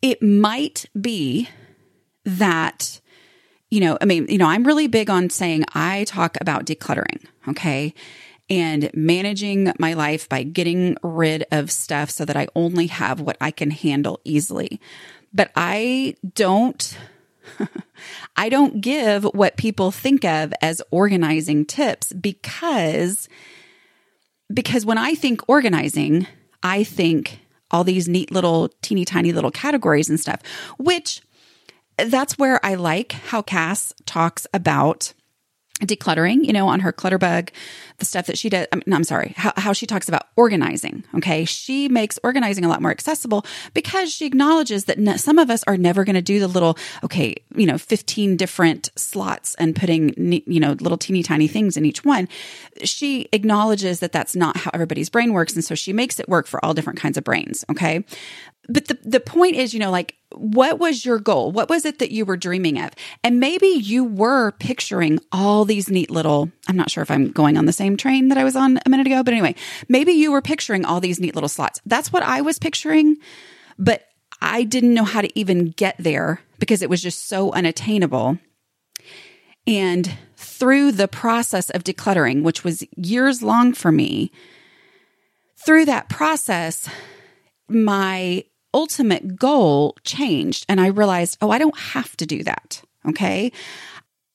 It 0.02 0.22
might 0.22 0.86
be 1.00 1.48
that, 2.26 3.00
you 3.70 3.80
know, 3.80 3.98
I 4.02 4.06
mean, 4.06 4.26
you 4.28 4.38
know, 4.38 4.48
I'm 4.48 4.66
really 4.66 4.88
big 4.88 5.10
on 5.10 5.30
saying 5.30 5.64
I 5.74 6.04
talk 6.06 6.38
about 6.42 6.66
decluttering. 6.66 7.26
Okay 7.48 7.94
and 8.52 8.92
managing 8.94 9.72
my 9.80 9.94
life 9.94 10.28
by 10.28 10.44
getting 10.44 10.98
rid 11.02 11.46
of 11.52 11.72
stuff 11.72 12.10
so 12.10 12.26
that 12.26 12.36
I 12.36 12.50
only 12.54 12.88
have 12.88 13.22
what 13.22 13.38
I 13.40 13.50
can 13.50 13.72
handle 13.72 14.20
easily. 14.26 14.82
But 15.34 15.52
I 15.56 16.16
don't 16.36 16.98
I 18.36 18.50
don't 18.50 18.82
give 18.82 19.24
what 19.24 19.58
people 19.58 19.92
think 19.92 20.26
of 20.26 20.54
as 20.62 20.82
organizing 20.92 21.66
tips 21.66 22.14
because 22.14 23.28
because 24.54 24.86
when 24.86 24.98
I 24.98 25.16
think 25.16 25.42
organizing, 25.48 26.28
I 26.62 26.84
think 26.84 27.40
all 27.72 27.84
these 27.84 28.08
neat 28.08 28.32
little 28.32 28.70
teeny 28.82 29.06
tiny 29.06 29.32
little 29.32 29.52
categories 29.52 30.10
and 30.10 30.20
stuff, 30.20 30.42
which 30.78 31.22
that's 31.98 32.38
where 32.38 32.64
I 32.66 32.76
like 32.76 33.14
how 33.14 33.42
Cass 33.42 33.94
talks 34.06 34.46
about 34.54 35.14
decluttering, 35.82 36.46
you 36.46 36.54
know, 36.54 36.68
on 36.68 36.80
her 36.82 36.94
Clutterbug, 36.94 37.50
the 37.98 38.06
stuff 38.06 38.28
that 38.28 38.38
she 38.38 38.50
does. 38.50 38.68
Um, 38.72 38.82
I 38.86 38.90
mean, 38.90 38.96
I'm 38.96 39.04
sorry, 39.04 39.34
how, 39.36 39.54
how 39.58 39.74
she 39.74 39.86
talks 39.86 40.08
about 40.08 40.28
organizing. 40.36 41.04
Okay. 41.16 41.46
She 41.46 41.88
makes 41.88 42.20
organizing 42.24 42.66
a 42.66 42.70
lot 42.70 42.82
more 42.82 42.92
accessible 42.92 43.46
because 43.74 44.12
she 44.12 44.26
acknowledges 44.26 44.86
that 44.86 45.20
some 45.20 45.38
of 45.38 45.50
us 45.50 45.64
are 45.68 45.78
never 45.78 46.04
going 46.04 46.16
to 46.16 46.22
do 46.22 46.40
the 46.40 46.48
little, 46.48 46.78
okay, 47.04 47.36
you 47.56 47.66
know, 47.66 47.78
15 47.78 48.38
different 48.38 48.90
slots 48.96 49.56
and 49.56 49.76
putting, 49.76 50.14
you 50.48 50.60
know, 50.60 50.74
little 50.74 50.98
teeny 50.98 51.24
tiny 51.24 51.48
things 51.48 51.78
in 51.78 51.86
each 51.86 52.04
one. 52.04 52.28
She 52.84 53.30
acknowledges 53.32 54.00
that 54.00 54.12
that's 54.12 54.36
not 54.36 54.58
how 54.58 54.72
everybody's 54.74 55.10
brain 55.10 55.34
works. 55.34 55.54
And 55.54 55.64
so 55.64 55.76
she 55.76 55.94
makes 55.94 56.20
it 56.20 56.28
work 56.28 56.48
for 56.48 56.64
all 56.64 56.74
different 56.74 57.00
kinds 57.00 57.18
of 57.18 57.24
brains. 57.24 57.66
Okay. 57.70 58.04
But 58.72 58.88
the, 58.88 58.98
the 59.04 59.20
point 59.20 59.56
is, 59.56 59.74
you 59.74 59.80
know, 59.80 59.92
like 59.92 60.16
what 60.34 60.80
was 60.80 61.06
your 61.06 61.20
goal? 61.20 61.52
What 61.52 61.70
was 61.70 61.84
it 61.84 62.00
that 62.00 62.12
you 62.12 62.26
were 62.26 62.38
dreaming 62.38 62.82
of? 62.82 62.92
And 63.24 63.40
maybe 63.40 63.68
you 63.68 64.04
were 64.04 64.52
picturing 64.54 65.20
all 65.32 65.66
these 65.66 65.90
neat 65.90 66.10
little, 66.10 66.50
I'm 66.70 66.78
not 66.78 66.90
sure 66.90 67.04
if 67.04 67.12
I'm 67.12 67.32
going 67.32 67.58
on 67.58 67.66
the 67.66 67.74
same 67.74 67.98
train 67.98 68.30
that 68.30 68.38
I 68.38 68.44
was 68.44 68.56
on 68.56 68.80
a 68.86 68.90
minute 68.90 69.08
ago, 69.08 69.24
but 69.24 69.34
anyway, 69.34 69.56
maybe 69.90 70.14
you 70.14 70.32
were 70.32 70.42
picturing 70.42 70.86
all 70.86 71.02
these 71.02 71.20
neat 71.20 71.36
little 71.36 71.50
slots. 71.50 71.82
That's 71.86 72.14
what 72.14 72.24
I 72.24 72.42
was 72.42 72.60
picturing, 72.60 73.18
but 73.78 74.06
I 74.42 74.64
didn't 74.64 74.94
know 74.94 75.04
how 75.04 75.22
to 75.22 75.40
even 75.40 75.72
get 75.72 75.96
there 76.00 76.40
because 76.60 76.82
it 76.82 76.90
was 76.90 77.02
just 77.02 77.28
so 77.28 77.52
unattainable. 77.52 78.38
And 79.68 80.18
through 80.38 80.94
the 80.94 81.08
process 81.08 81.70
of 81.70 81.84
decluttering, 81.84 82.42
which 82.44 82.64
was 82.64 82.84
years 82.96 83.44
long 83.44 83.74
for 83.74 83.92
me, 83.92 84.32
through 85.58 85.86
that 85.86 86.10
process, 86.10 86.90
my 87.68 88.44
ultimate 88.74 89.36
goal 89.38 89.96
changed 90.04 90.66
and 90.70 90.80
I 90.80 90.88
realized, 90.88 91.38
oh, 91.42 91.52
I 91.52 91.58
don't 91.58 91.78
have 91.78 92.16
to 92.18 92.26
do 92.26 92.44
that. 92.44 92.82
Okay. 93.08 93.52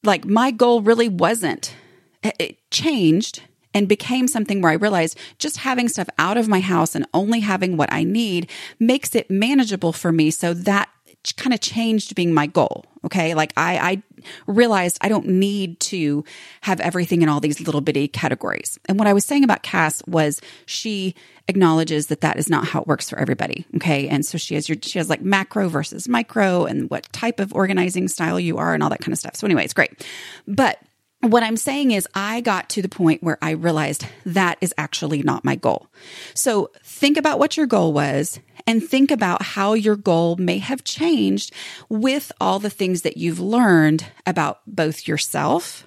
Like 0.02 0.24
my 0.24 0.50
goal 0.50 0.82
really 0.82 1.08
wasn't, 1.08 1.74
it 2.22 2.58
changed 2.70 3.42
and 3.72 3.88
became 3.88 4.26
something 4.26 4.62
where 4.62 4.72
I 4.72 4.76
realized 4.76 5.18
just 5.38 5.58
having 5.58 5.88
stuff 5.88 6.08
out 6.18 6.36
of 6.36 6.48
my 6.48 6.60
house 6.60 6.94
and 6.94 7.06
only 7.12 7.40
having 7.40 7.76
what 7.76 7.92
I 7.92 8.04
need 8.04 8.50
makes 8.78 9.14
it 9.14 9.30
manageable 9.30 9.92
for 9.92 10.12
me. 10.12 10.30
So 10.30 10.54
that 10.54 10.88
kind 11.36 11.52
of 11.52 11.60
changed 11.60 12.14
being 12.14 12.32
my 12.32 12.46
goal. 12.46 12.84
Okay. 13.04 13.34
Like 13.34 13.52
I, 13.56 13.78
I 13.78 14.02
realized 14.46 14.98
I 15.00 15.08
don't 15.08 15.26
need 15.26 15.78
to 15.80 16.24
have 16.62 16.80
everything 16.80 17.22
in 17.22 17.28
all 17.28 17.40
these 17.40 17.60
little 17.60 17.80
bitty 17.80 18.08
categories. 18.08 18.78
And 18.88 18.98
what 18.98 19.08
I 19.08 19.12
was 19.12 19.24
saying 19.24 19.44
about 19.44 19.62
Cass 19.62 20.02
was 20.06 20.40
she 20.66 21.14
acknowledges 21.48 22.08
that 22.08 22.22
that 22.22 22.38
is 22.38 22.50
not 22.50 22.66
how 22.66 22.80
it 22.80 22.86
works 22.86 23.08
for 23.08 23.18
everybody. 23.18 23.66
Okay. 23.76 24.08
And 24.08 24.26
so 24.26 24.36
she 24.38 24.54
has 24.54 24.68
your, 24.68 24.78
she 24.82 24.98
has 24.98 25.08
like 25.08 25.22
macro 25.22 25.68
versus 25.68 26.08
micro 26.08 26.64
and 26.64 26.90
what 26.90 27.10
type 27.12 27.38
of 27.40 27.54
organizing 27.54 28.08
style 28.08 28.40
you 28.40 28.58
are 28.58 28.74
and 28.74 28.82
all 28.82 28.90
that 28.90 29.00
kind 29.00 29.12
of 29.12 29.18
stuff. 29.18 29.36
So 29.36 29.46
anyway, 29.46 29.64
it's 29.64 29.74
great. 29.74 30.04
But 30.46 30.78
what 31.20 31.42
I'm 31.42 31.56
saying 31.56 31.92
is, 31.92 32.06
I 32.14 32.40
got 32.40 32.68
to 32.70 32.82
the 32.82 32.88
point 32.88 33.22
where 33.22 33.38
I 33.40 33.52
realized 33.52 34.06
that 34.26 34.58
is 34.60 34.74
actually 34.76 35.22
not 35.22 35.44
my 35.44 35.56
goal. 35.56 35.88
So 36.34 36.70
think 36.84 37.16
about 37.16 37.38
what 37.38 37.56
your 37.56 37.66
goal 37.66 37.92
was 37.92 38.38
and 38.66 38.82
think 38.82 39.10
about 39.10 39.42
how 39.42 39.72
your 39.72 39.96
goal 39.96 40.36
may 40.36 40.58
have 40.58 40.84
changed 40.84 41.52
with 41.88 42.30
all 42.40 42.58
the 42.58 42.70
things 42.70 43.02
that 43.02 43.16
you've 43.16 43.40
learned 43.40 44.04
about 44.26 44.60
both 44.66 45.08
yourself 45.08 45.86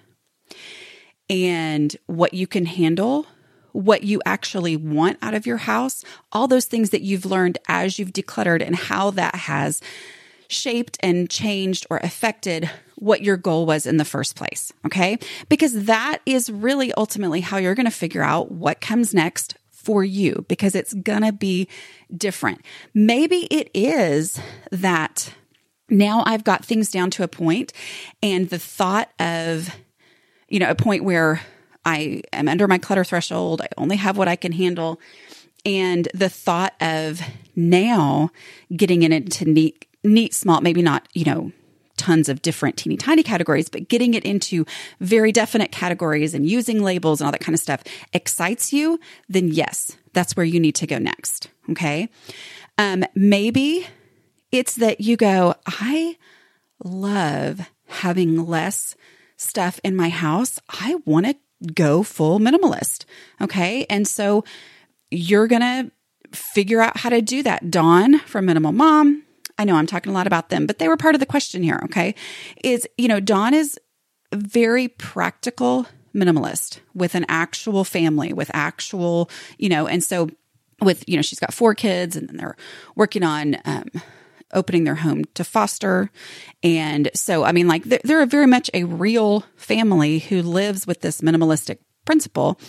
and 1.30 1.96
what 2.08 2.34
you 2.34 2.48
can 2.48 2.66
handle, 2.66 3.28
what 3.72 4.04
you 4.04 4.22
actually 4.26 4.76
want 4.76 5.18
out 5.22 5.34
of 5.34 5.46
your 5.46 5.58
house, 5.58 6.04
all 6.32 6.48
those 6.48 6.66
things 6.66 6.90
that 6.92 7.02
you've 7.02 7.26
learned 7.26 7.58
as 7.68 8.00
you've 8.00 8.14
decluttered 8.14 8.66
and 8.66 8.76
how 8.76 9.12
that 9.12 9.36
has 9.36 9.82
shaped 10.48 10.98
and 11.02 11.30
changed 11.30 11.86
or 11.90 11.98
affected 11.98 12.70
what 12.96 13.22
your 13.22 13.38
goal 13.38 13.66
was 13.66 13.86
in 13.86 13.98
the 13.98 14.06
first 14.06 14.36
place. 14.36 14.74
Okay. 14.86 15.18
Because 15.48 15.86
that 15.86 16.20
is 16.26 16.50
really 16.50 16.94
ultimately 16.94 17.42
how 17.42 17.58
you're 17.58 17.76
going 17.76 17.86
to 17.86 17.92
figure 17.92 18.24
out 18.24 18.52
what 18.52 18.82
comes 18.82 19.14
next 19.14 19.56
for 19.72 20.04
you 20.04 20.46
because 20.50 20.76
it's 20.76 20.94
going 20.94 21.22
to 21.22 21.32
be 21.32 21.68
different. 22.16 22.62
Maybe 22.94 23.48
it 23.50 23.70
is 23.74 24.40
that 24.72 25.34
now 25.90 26.24
I've 26.26 26.44
got 26.44 26.66
things 26.66 26.92
down 26.92 27.10
to 27.12 27.24
a 27.24 27.28
point 27.28 27.74
and 28.22 28.50
the 28.50 28.60
thought 28.60 29.10
of, 29.20 29.76
you 30.48 30.60
know, 30.60 30.70
a 30.70 30.76
point 30.76 31.04
where 31.04 31.42
I 31.86 32.22
am 32.34 32.48
under 32.48 32.68
my 32.68 32.78
clutter 32.78 33.04
threshold, 33.04 33.62
I 33.62 33.68
only 33.78 33.98
have 33.98 34.18
what 34.18 34.28
I 34.28 34.36
can 34.36 34.52
handle. 34.52 35.00
And 35.66 36.08
the 36.14 36.30
thought 36.30 36.74
of 36.80 37.22
now 37.56 38.32
getting 38.76 39.04
it 39.04 39.12
into 39.12 39.46
neat, 39.46 39.86
neat, 40.04 40.34
small, 40.34 40.62
maybe 40.62 40.82
not, 40.82 41.08
you 41.14 41.26
know, 41.26 41.52
tons 41.98 42.30
of 42.30 42.42
different 42.42 42.78
teeny 42.78 42.96
tiny 42.96 43.22
categories, 43.22 43.70
but 43.70 43.90
getting 43.90 44.14
it 44.14 44.24
into 44.24 44.66
very 45.02 45.32
definite 45.32 45.72
categories 45.72 46.34
and 46.34 46.48
using 46.48 46.82
labels 46.82 47.20
and 47.20 47.26
all 47.26 47.32
that 47.32 47.42
kind 47.42 47.54
of 47.54 47.60
stuff 47.60 47.84
excites 48.14 48.72
you, 48.72 49.00
then 49.28 49.50
yes, 49.50 49.98
that's 50.14 50.36
where 50.36 50.46
you 50.46 50.60
need 50.60 50.76
to 50.76 50.88
go 50.88 50.98
next. 50.98 51.50
Okay. 51.70 52.10
Um, 52.78 53.04
maybe 53.14 53.86
it's 54.52 54.76
that 54.76 55.02
you 55.02 55.18
go, 55.18 55.56
I 55.68 56.18
love 56.84 57.70
having 57.88 58.46
less 58.46 58.96
stuff 59.36 59.80
in 59.84 59.96
my 59.96 60.10
house. 60.10 60.60
I 60.70 60.96
want 61.06 61.26
to 61.26 61.36
go 61.74 62.04
full 62.04 62.40
minimalist. 62.40 63.06
Okay. 63.42 63.86
And 63.90 64.08
so 64.08 64.44
you're 65.12 65.48
going 65.48 65.62
to 65.62 65.92
figure 66.36 66.82
out 66.82 66.98
how 66.98 67.10
to 67.10 67.22
do 67.22 67.44
that. 67.44 67.72
Dawn 67.72 68.20
from 68.20 68.46
Minimal 68.46 68.72
Mom 68.72 69.24
I 69.60 69.66
know 69.66 69.76
I'm 69.76 69.86
talking 69.86 70.10
a 70.10 70.16
lot 70.16 70.26
about 70.26 70.50
them, 70.50 70.66
but 70.66 70.80
they 70.80 70.88
were 70.88 70.96
part 70.96 71.16
of 71.16 71.20
the 71.20 71.26
question 71.26 71.62
here, 71.62 71.82
okay? 71.84 72.16
Is, 72.64 72.88
you 72.98 73.10
know, 73.10 73.20
Dawn 73.20 73.54
is 73.54 73.78
very 74.34 74.88
practical 74.88 75.86
minimalist 76.16 76.80
with 76.96 77.14
an 77.14 77.26
actual 77.28 77.84
family, 77.84 78.32
with 78.32 78.50
actual, 78.54 79.30
you 79.58 79.68
know, 79.68 79.86
and 79.86 80.02
so 80.02 80.30
with, 80.82 81.04
you 81.08 81.18
know, 81.18 81.22
she's 81.22 81.40
got 81.42 81.54
four 81.54 81.76
kids 81.76 82.16
and 82.16 82.30
then 82.30 82.38
they're 82.38 82.56
working 82.96 83.22
on, 83.22 83.58
um, 83.66 83.90
opening 84.54 84.84
their 84.84 84.96
home 84.96 85.26
to 85.36 85.44
foster. 85.44 86.12
And 86.64 87.10
so, 87.14 87.44
I 87.44 87.52
mean, 87.52 87.68
like, 87.68 87.84
they're, 87.84 88.02
they're 88.04 88.26
very 88.26 88.48
much 88.48 88.70
a 88.74 88.84
real 88.84 89.44
family 89.56 90.20
who 90.20 90.42
lives 90.42 90.88
with 90.88 91.02
this 91.02 91.22
minimalistic 91.22 91.80
principle. 92.06 92.60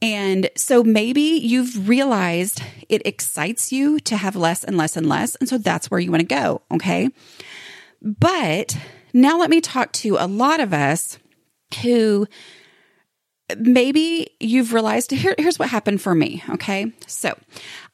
And 0.00 0.48
so 0.56 0.84
maybe 0.84 1.20
you've 1.20 1.88
realized 1.88 2.62
it 2.88 3.02
excites 3.04 3.72
you 3.72 3.98
to 4.00 4.16
have 4.16 4.36
less 4.36 4.62
and 4.62 4.76
less 4.76 4.96
and 4.96 5.08
less. 5.08 5.34
And 5.36 5.48
so 5.48 5.58
that's 5.58 5.90
where 5.90 6.00
you 6.00 6.10
want 6.10 6.20
to 6.20 6.34
go. 6.34 6.62
Okay. 6.70 7.08
But 8.00 8.76
now 9.12 9.38
let 9.38 9.50
me 9.50 9.60
talk 9.60 9.92
to 9.92 10.16
a 10.18 10.28
lot 10.28 10.60
of 10.60 10.72
us 10.72 11.18
who 11.82 12.26
maybe 13.56 14.30
you've 14.40 14.72
realized 14.72 15.10
here, 15.10 15.34
here's 15.38 15.58
what 15.58 15.70
happened 15.70 16.00
for 16.02 16.14
me. 16.14 16.42
Okay. 16.50 16.92
So 17.06 17.38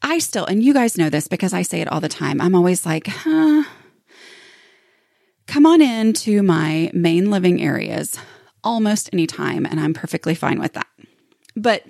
I 0.02 0.18
still, 0.18 0.44
and 0.46 0.62
you 0.62 0.74
guys 0.74 0.98
know 0.98 1.10
this 1.10 1.28
because 1.28 1.52
I 1.52 1.62
say 1.62 1.80
it 1.80 1.90
all 1.90 2.00
the 2.00 2.08
time. 2.08 2.40
I'm 2.40 2.54
always 2.54 2.84
like, 2.84 3.06
huh, 3.06 3.64
come 5.46 5.66
on 5.66 5.80
into 5.80 6.42
my 6.42 6.90
main 6.92 7.30
living 7.30 7.62
areas 7.62 8.18
almost 8.62 9.10
anytime, 9.12 9.66
and 9.66 9.78
I'm 9.78 9.94
perfectly 9.94 10.34
fine 10.34 10.58
with 10.58 10.72
that. 10.72 10.86
But 11.54 11.84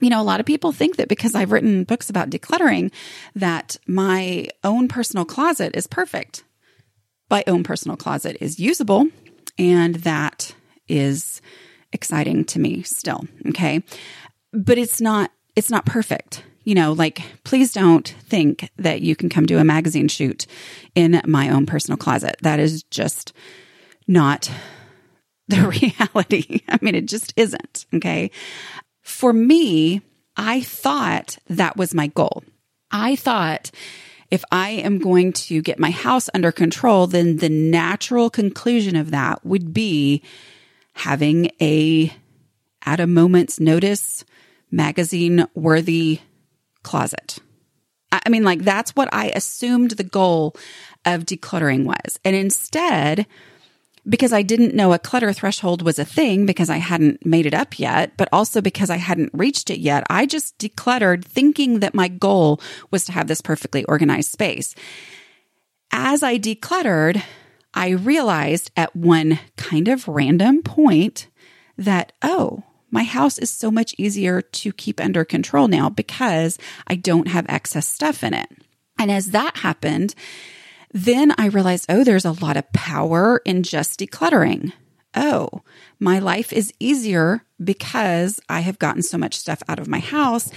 you 0.00 0.10
know, 0.10 0.20
a 0.20 0.22
lot 0.22 0.38
of 0.38 0.46
people 0.46 0.70
think 0.70 0.96
that 0.96 1.08
because 1.08 1.34
I've 1.34 1.50
written 1.50 1.82
books 1.82 2.08
about 2.08 2.30
decluttering, 2.30 2.92
that 3.34 3.76
my 3.86 4.46
own 4.62 4.86
personal 4.86 5.24
closet 5.24 5.74
is 5.74 5.88
perfect. 5.88 6.44
My 7.30 7.42
own 7.48 7.64
personal 7.64 7.96
closet 7.96 8.36
is 8.40 8.60
usable, 8.60 9.08
and 9.58 9.96
that 9.96 10.54
is 10.86 11.42
exciting 11.92 12.44
to 12.46 12.58
me 12.58 12.82
still. 12.82 13.26
Okay. 13.48 13.82
But 14.52 14.78
it's 14.78 15.00
not, 15.00 15.30
it's 15.56 15.70
not 15.70 15.86
perfect. 15.86 16.42
You 16.64 16.74
know, 16.74 16.92
like, 16.92 17.22
please 17.44 17.72
don't 17.72 18.06
think 18.06 18.70
that 18.76 19.00
you 19.00 19.16
can 19.16 19.28
come 19.28 19.46
do 19.46 19.58
a 19.58 19.64
magazine 19.64 20.08
shoot 20.08 20.46
in 20.94 21.20
my 21.26 21.48
own 21.48 21.64
personal 21.66 21.96
closet. 21.96 22.36
That 22.42 22.60
is 22.60 22.82
just 22.84 23.32
not 24.06 24.50
the 25.48 25.66
reality. 25.66 26.60
I 26.68 26.78
mean, 26.82 26.94
it 26.94 27.06
just 27.06 27.32
isn't. 27.36 27.86
Okay. 27.94 28.30
For 29.02 29.32
me, 29.32 30.02
I 30.36 30.60
thought 30.60 31.38
that 31.48 31.76
was 31.76 31.94
my 31.94 32.08
goal. 32.08 32.44
I 32.90 33.16
thought 33.16 33.70
if 34.30 34.44
I 34.52 34.70
am 34.70 34.98
going 34.98 35.32
to 35.32 35.62
get 35.62 35.78
my 35.78 35.90
house 35.90 36.28
under 36.34 36.52
control, 36.52 37.06
then 37.06 37.38
the 37.38 37.48
natural 37.48 38.28
conclusion 38.28 38.94
of 38.94 39.10
that 39.10 39.44
would 39.44 39.72
be 39.72 40.22
having 40.98 41.50
a 41.60 42.12
at 42.84 43.00
a 43.00 43.06
moment's 43.06 43.60
notice 43.60 44.24
magazine 44.70 45.46
worthy 45.54 46.20
closet. 46.82 47.38
I 48.10 48.28
mean, 48.28 48.42
like 48.42 48.62
that's 48.62 48.96
what 48.96 49.08
I 49.12 49.28
assumed 49.34 49.92
the 49.92 50.04
goal 50.04 50.56
of 51.04 51.24
decluttering 51.24 51.84
was. 51.84 52.18
And 52.24 52.34
instead, 52.34 53.26
because 54.08 54.32
I 54.32 54.42
didn't 54.42 54.74
know 54.74 54.92
a 54.92 54.98
clutter 54.98 55.32
threshold 55.32 55.82
was 55.82 55.98
a 55.98 56.04
thing 56.04 56.46
because 56.46 56.70
I 56.70 56.78
hadn't 56.78 57.24
made 57.24 57.46
it 57.46 57.54
up 57.54 57.78
yet, 57.78 58.16
but 58.16 58.28
also 58.32 58.60
because 58.60 58.90
I 58.90 58.96
hadn't 58.96 59.30
reached 59.34 59.70
it 59.70 59.80
yet, 59.80 60.04
I 60.08 60.26
just 60.26 60.58
decluttered 60.58 61.24
thinking 61.24 61.80
that 61.80 61.94
my 61.94 62.08
goal 62.08 62.60
was 62.90 63.04
to 63.04 63.12
have 63.12 63.28
this 63.28 63.42
perfectly 63.42 63.84
organized 63.84 64.32
space. 64.32 64.74
As 65.92 66.22
I 66.22 66.38
decluttered, 66.38 67.22
I 67.74 67.90
realized 67.90 68.70
at 68.76 68.96
one 68.96 69.38
kind 69.56 69.88
of 69.88 70.08
random 70.08 70.62
point 70.62 71.28
that, 71.76 72.12
oh, 72.22 72.64
my 72.90 73.04
house 73.04 73.38
is 73.38 73.50
so 73.50 73.70
much 73.70 73.94
easier 73.98 74.40
to 74.40 74.72
keep 74.72 75.00
under 75.00 75.24
control 75.24 75.68
now 75.68 75.88
because 75.88 76.58
I 76.86 76.94
don't 76.94 77.28
have 77.28 77.46
excess 77.48 77.86
stuff 77.86 78.24
in 78.24 78.34
it. 78.34 78.48
And 78.98 79.10
as 79.10 79.30
that 79.30 79.58
happened, 79.58 80.14
then 80.92 81.34
I 81.36 81.46
realized, 81.46 81.86
oh, 81.88 82.02
there's 82.02 82.24
a 82.24 82.32
lot 82.32 82.56
of 82.56 82.72
power 82.72 83.42
in 83.44 83.62
just 83.62 84.00
decluttering. 84.00 84.72
Oh, 85.14 85.62
my 85.98 86.18
life 86.18 86.52
is 86.52 86.72
easier 86.78 87.44
because 87.62 88.40
I 88.48 88.60
have 88.60 88.78
gotten 88.78 89.02
so 89.02 89.18
much 89.18 89.36
stuff 89.36 89.62
out 89.68 89.78
of 89.78 89.88
my 89.88 89.98
house. 89.98 90.50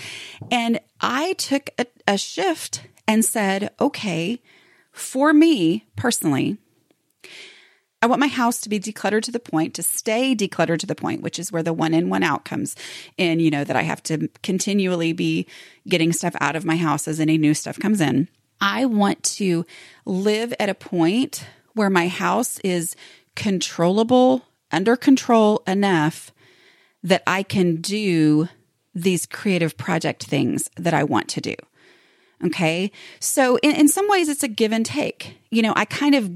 And 0.50 0.80
I 1.00 1.34
took 1.34 1.70
a, 1.78 1.86
a 2.08 2.18
shift 2.18 2.88
and 3.08 3.26
said, 3.26 3.72
okay, 3.80 4.42
for 4.92 5.34
me 5.34 5.86
personally, 5.96 6.58
I 8.02 8.08
want 8.08 8.20
my 8.20 8.28
house 8.28 8.60
to 8.62 8.70
be 8.70 8.80
decluttered 8.80 9.22
to 9.24 9.32
the 9.32 9.40
point, 9.40 9.76
to 9.76 9.84
stay 9.84 10.36
decluttered 10.36 10.80
to 10.80 10.88
the 10.88 10.96
point, 10.96 11.22
which 11.22 11.38
is 11.38 11.52
where 11.52 11.62
the 11.62 11.74
one 11.74 11.94
in, 11.94 12.10
one 12.10 12.24
out 12.24 12.46
comes 12.46 12.76
in, 13.18 13.40
you 13.40 13.52
know, 13.52 13.64
that 13.64 13.76
I 13.76 13.84
have 13.84 14.02
to 14.04 14.28
continually 14.42 15.14
be 15.14 15.46
getting 15.88 16.12
stuff 16.12 16.36
out 16.42 16.56
of 16.56 16.66
my 16.66 16.78
house 16.78 17.08
as 17.08 17.20
any 17.20 17.38
new 17.38 17.54
stuff 17.54 17.80
comes 17.80 18.02
in. 18.02 18.28
I 18.60 18.86
want 18.86 19.24
to 19.24 19.66
live 20.06 20.54
at 20.60 20.70
a 20.70 20.76
point 20.76 21.46
where 21.74 21.90
my 21.90 22.08
house 22.08 22.60
is 22.60 22.96
controllable, 23.36 24.46
under 24.72 24.96
control 24.96 25.64
enough 25.68 26.32
that 27.04 27.24
I 27.28 27.44
can 27.44 27.78
do 27.78 28.50
these 28.94 29.26
creative 29.26 29.78
project 29.78 30.24
things 30.26 30.70
that 30.78 30.94
I 30.94 31.04
want 31.04 31.28
to 31.30 31.42
do. 31.42 31.56
Okay. 32.44 32.92
So 33.20 33.58
in, 33.58 33.76
in 33.76 33.88
some 33.88 34.08
ways, 34.10 34.28
it's 34.28 34.44
a 34.44 34.48
give 34.48 34.72
and 34.72 34.86
take. 34.86 35.38
You 35.50 35.62
know, 35.62 35.74
I 35.76 35.86
kind 35.86 36.16
of 36.16 36.32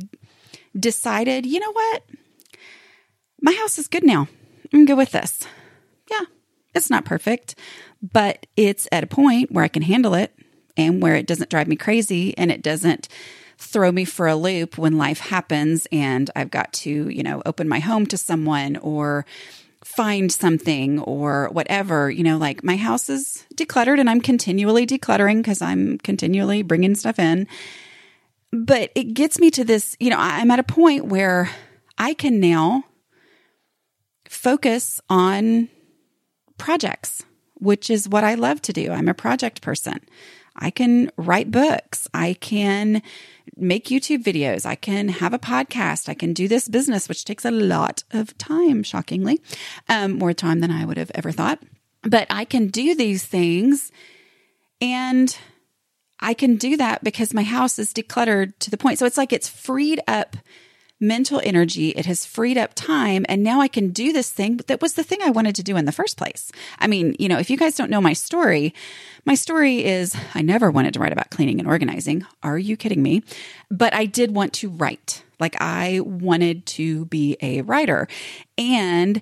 decided, 0.77 1.45
you 1.45 1.59
know 1.59 1.71
what? 1.71 2.03
My 3.41 3.53
house 3.53 3.77
is 3.77 3.88
good 3.88 4.05
now. 4.05 4.27
I'm 4.73 4.85
good 4.85 4.97
with 4.97 5.11
this. 5.11 5.41
Yeah, 6.09 6.25
it's 6.73 6.89
not 6.89 7.05
perfect, 7.05 7.55
but 8.01 8.45
it's 8.55 8.88
at 8.91 9.03
a 9.03 9.07
point 9.07 9.51
where 9.51 9.63
I 9.63 9.69
can 9.69 9.83
handle 9.83 10.13
it 10.13 10.33
and 10.77 11.01
where 11.01 11.15
it 11.15 11.27
doesn't 11.27 11.49
drive 11.49 11.67
me 11.67 11.75
crazy 11.75 12.38
and 12.38 12.51
it 12.51 12.61
doesn't 12.61 13.07
throw 13.57 13.91
me 13.91 14.05
for 14.05 14.27
a 14.27 14.35
loop 14.35 14.77
when 14.77 14.97
life 14.97 15.19
happens 15.19 15.88
and 15.91 16.29
I've 16.35 16.51
got 16.51 16.73
to, 16.73 17.09
you 17.09 17.23
know, 17.23 17.41
open 17.45 17.69
my 17.69 17.79
home 17.79 18.05
to 18.07 18.17
someone 18.17 18.75
or 18.77 19.25
find 19.83 20.31
something 20.31 20.99
or 20.99 21.49
whatever. 21.51 22.09
You 22.09 22.23
know, 22.23 22.38
like 22.38 22.63
my 22.63 22.75
house 22.75 23.09
is 23.09 23.45
decluttered 23.55 23.99
and 23.99 24.09
I'm 24.09 24.19
continually 24.19 24.85
decluttering 24.85 25.38
because 25.38 25.61
I'm 25.61 25.97
continually 25.99 26.63
bringing 26.63 26.95
stuff 26.95 27.19
in. 27.19 27.47
But 28.56 28.91
it 28.96 29.13
gets 29.13 29.39
me 29.39 29.52
to 29.52 29.65
this, 29.65 29.98
you 30.00 30.10
know, 30.10 30.18
I'm 30.18 30.50
at 30.50 30.60
a 30.60 30.63
point 30.63 31.06
where 31.06 31.50
I 31.98 32.13
can 32.13 32.39
now 32.39 32.84
focus 34.30 35.02
on 35.10 35.70
projects, 36.58 37.24
which 37.56 37.89
is 37.89 38.08
what 38.08 38.24
I 38.24 38.36
love 38.36 38.62
to 38.63 38.74
do. 38.74 38.91
I'm 38.91 39.10
a 39.10 39.13
project 39.13 39.62
person. 39.62 40.00
I 40.56 40.70
can 40.70 41.12
write 41.18 41.52
books. 41.52 42.08
I 42.13 42.36
can 42.36 43.02
make 43.58 43.88
YouTube 43.88 44.24
videos. 44.24 44.65
I 44.65 44.76
can 44.76 45.10
have 45.10 45.34
a 45.34 45.39
podcast. 45.39 46.08
I 46.08 46.13
can 46.13 46.32
do 46.32 46.48
this 46.48 46.70
business, 46.70 47.10
which 47.10 47.26
takes 47.26 47.44
a 47.44 47.52
lot 47.52 48.04
of 48.12 48.38
time, 48.38 48.84
shockingly, 48.84 49.41
um, 49.89 50.13
more 50.13 50.34
time 50.34 50.62
than 50.62 50.72
I 50.72 50.86
would 50.86 50.98
have 50.98 51.12
ever 51.13 51.32
thought. 51.34 51.62
But 52.04 52.28
I 52.30 52.46
can 52.46 52.68
do 52.68 52.96
these 52.96 53.26
things 53.26 53.91
and 54.80 55.38
I 56.19 56.34
can 56.34 56.56
do 56.56 56.78
that 56.78 57.04
because 57.04 57.34
my 57.34 57.43
house 57.43 57.78
is 57.78 57.93
decluttered 57.93 58.54
to 58.60 58.71
the 58.71 58.78
point. 58.78 58.99
So 58.99 59.06
it's 59.06 59.17
like 59.17 59.34
it's 59.34 59.49
freed 59.49 60.01
up 60.08 60.38
mental 60.99 61.41
energy. 61.43 61.89
It 61.89 62.06
has 62.06 62.25
freed 62.25 62.58
up 62.58 62.71
time. 62.73 63.25
And 63.28 63.43
now 63.43 63.60
I 63.60 63.67
can 63.67 63.89
do 63.89 64.13
this 64.13 64.32
thing 64.32 64.58
that 64.67 64.82
was 64.82 64.93
the 64.93 65.04
thing 65.04 65.19
I 65.21 65.30
wanted 65.30 65.56
to 65.56 65.63
do 65.63 65.75
in 65.75 65.86
the 65.86 65.91
first 65.91 66.17
place. 66.17 66.51
I 66.80 66.88
mean, 66.88 67.15
you 67.19 67.28
know, 67.28 67.38
if 67.38 67.49
you 67.49 67.58
guys 67.58 67.75
don't 67.75 67.91
know 67.91 68.01
my 68.01 68.13
story, 68.13 68.73
my 69.25 69.36
story 69.36 69.84
is 69.84 70.15
I 70.34 70.41
never 70.41 70.71
wanted 70.71 70.93
to 70.93 70.99
write 70.99 71.12
about 71.12 71.32
cleaning 71.32 71.60
and 71.60 71.67
organizing. 71.67 72.25
Are 72.43 72.58
you 72.58 72.78
kidding 72.78 73.04
me? 73.04 73.23
But 73.69 73.93
I 73.93 74.06
did 74.06 74.34
want 74.34 74.54
to 74.54 74.69
write. 74.69 75.23
Like 75.39 75.58
I 75.60 75.99
wanted 75.99 76.65
to 76.67 77.06
be 77.06 77.36
a 77.41 77.62
writer. 77.62 78.08
And 78.58 79.21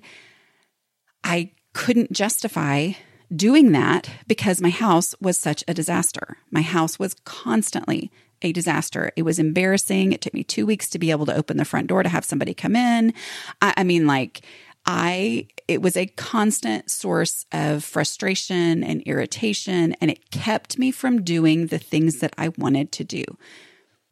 I 1.24 1.50
couldn't 1.72 2.12
justify 2.12 2.92
doing 3.34 3.72
that 3.72 4.10
because 4.26 4.60
my 4.60 4.70
house 4.70 5.14
was 5.20 5.38
such 5.38 5.64
a 5.66 5.74
disaster. 5.74 6.38
My 6.50 6.62
house 6.62 6.98
was 6.98 7.14
constantly 7.24 8.10
a 8.42 8.52
disaster. 8.52 9.12
It 9.16 9.22
was 9.22 9.38
embarrassing. 9.38 10.12
It 10.12 10.20
took 10.20 10.34
me 10.34 10.44
two 10.44 10.66
weeks 10.66 10.88
to 10.90 10.98
be 10.98 11.10
able 11.10 11.26
to 11.26 11.34
open 11.34 11.56
the 11.56 11.64
front 11.64 11.86
door 11.86 12.02
to 12.02 12.08
have 12.08 12.24
somebody 12.24 12.54
come 12.54 12.76
in. 12.76 13.14
I, 13.62 13.74
I 13.78 13.84
mean, 13.84 14.06
like, 14.06 14.42
I, 14.86 15.48
it 15.66 15.80
was 15.80 15.96
a 15.96 16.06
constant 16.06 16.90
source 16.90 17.46
of 17.52 17.82
frustration 17.82 18.84
and 18.84 19.00
irritation, 19.02 19.94
and 19.94 20.10
it 20.10 20.30
kept 20.30 20.78
me 20.78 20.90
from 20.90 21.22
doing 21.22 21.68
the 21.68 21.78
things 21.78 22.20
that 22.20 22.34
I 22.36 22.50
wanted 22.58 22.92
to 22.92 23.04
do. 23.04 23.24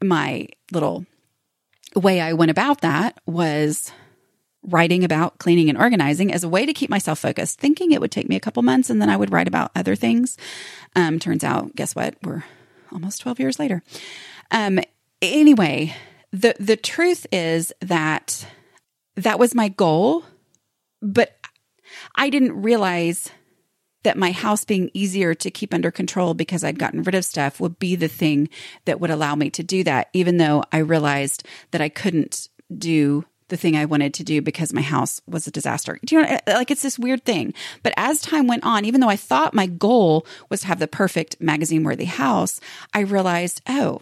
My 0.02 0.48
little 0.72 1.04
way 1.94 2.22
I 2.22 2.32
went 2.32 2.50
about 2.50 2.80
that 2.80 3.20
was 3.26 3.92
writing 4.62 5.04
about 5.04 5.38
cleaning 5.38 5.68
and 5.68 5.78
organizing 5.78 6.32
as 6.32 6.44
a 6.44 6.48
way 6.48 6.64
to 6.64 6.72
keep 6.72 6.90
myself 6.90 7.18
focused, 7.18 7.58
thinking 7.58 7.92
it 7.92 8.00
would 8.00 8.12
take 8.12 8.28
me 8.28 8.36
a 8.36 8.40
couple 8.40 8.62
months 8.62 8.90
and 8.90 9.02
then 9.02 9.10
I 9.10 9.16
would 9.16 9.32
write 9.32 9.48
about 9.48 9.72
other 9.74 9.96
things. 9.96 10.36
Um, 10.94 11.18
turns 11.18 11.42
out, 11.42 11.74
guess 11.74 11.94
what? 11.94 12.14
We're 12.22 12.44
almost 12.92 13.22
12 13.22 13.40
years 13.40 13.58
later. 13.58 13.82
Um, 14.50 14.80
anyway, 15.20 15.94
the, 16.32 16.54
the 16.60 16.76
truth 16.76 17.26
is 17.32 17.72
that 17.80 18.46
that 19.16 19.38
was 19.38 19.54
my 19.54 19.68
goal, 19.68 20.24
but 21.00 21.36
I 22.14 22.30
didn't 22.30 22.62
realize 22.62 23.30
that 24.04 24.16
my 24.16 24.32
house 24.32 24.64
being 24.64 24.90
easier 24.94 25.34
to 25.34 25.50
keep 25.50 25.72
under 25.72 25.90
control 25.90 26.34
because 26.34 26.64
I'd 26.64 26.78
gotten 26.78 27.02
rid 27.02 27.14
of 27.14 27.24
stuff 27.24 27.60
would 27.60 27.78
be 27.78 27.96
the 27.96 28.08
thing 28.08 28.48
that 28.84 29.00
would 29.00 29.10
allow 29.10 29.34
me 29.34 29.50
to 29.50 29.62
do 29.62 29.84
that, 29.84 30.08
even 30.12 30.38
though 30.38 30.64
I 30.72 30.78
realized 30.78 31.46
that 31.70 31.80
I 31.80 31.88
couldn't 31.88 32.48
do 32.76 33.24
the 33.52 33.56
thing 33.58 33.76
I 33.76 33.84
wanted 33.84 34.14
to 34.14 34.24
do 34.24 34.40
because 34.40 34.72
my 34.72 34.80
house 34.80 35.20
was 35.28 35.46
a 35.46 35.50
disaster. 35.50 35.98
Do 36.04 36.16
you 36.16 36.22
know, 36.22 36.28
uh, 36.28 36.54
like 36.54 36.70
it's 36.70 36.82
this 36.82 36.98
weird 36.98 37.22
thing. 37.24 37.52
But 37.82 37.92
as 37.98 38.22
time 38.22 38.46
went 38.46 38.64
on, 38.64 38.86
even 38.86 39.02
though 39.02 39.10
I 39.10 39.16
thought 39.16 39.52
my 39.52 39.66
goal 39.66 40.26
was 40.48 40.62
to 40.62 40.68
have 40.68 40.78
the 40.78 40.88
perfect 40.88 41.38
magazine 41.38 41.84
worthy 41.84 42.06
house, 42.06 42.60
I 42.94 43.00
realized, 43.00 43.60
oh, 43.68 44.00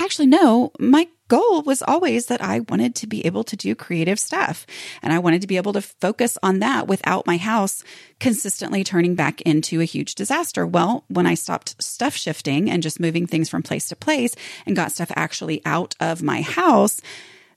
actually, 0.00 0.26
no, 0.26 0.72
my 0.80 1.06
goal 1.28 1.62
was 1.62 1.80
always 1.80 2.26
that 2.26 2.42
I 2.42 2.60
wanted 2.60 2.96
to 2.96 3.06
be 3.06 3.24
able 3.24 3.44
to 3.44 3.56
do 3.56 3.76
creative 3.76 4.18
stuff. 4.18 4.66
And 5.00 5.12
I 5.12 5.20
wanted 5.20 5.42
to 5.42 5.46
be 5.46 5.58
able 5.58 5.72
to 5.74 5.80
focus 5.80 6.36
on 6.42 6.58
that 6.58 6.88
without 6.88 7.24
my 7.24 7.36
house 7.36 7.84
consistently 8.18 8.82
turning 8.82 9.14
back 9.14 9.40
into 9.42 9.80
a 9.80 9.84
huge 9.84 10.16
disaster. 10.16 10.66
Well, 10.66 11.04
when 11.06 11.26
I 11.26 11.34
stopped 11.34 11.80
stuff 11.80 12.16
shifting 12.16 12.68
and 12.68 12.82
just 12.82 12.98
moving 12.98 13.28
things 13.28 13.48
from 13.48 13.62
place 13.62 13.88
to 13.90 13.96
place 13.96 14.34
and 14.66 14.74
got 14.74 14.90
stuff 14.90 15.12
actually 15.14 15.62
out 15.64 15.94
of 16.00 16.20
my 16.20 16.42
house, 16.42 17.00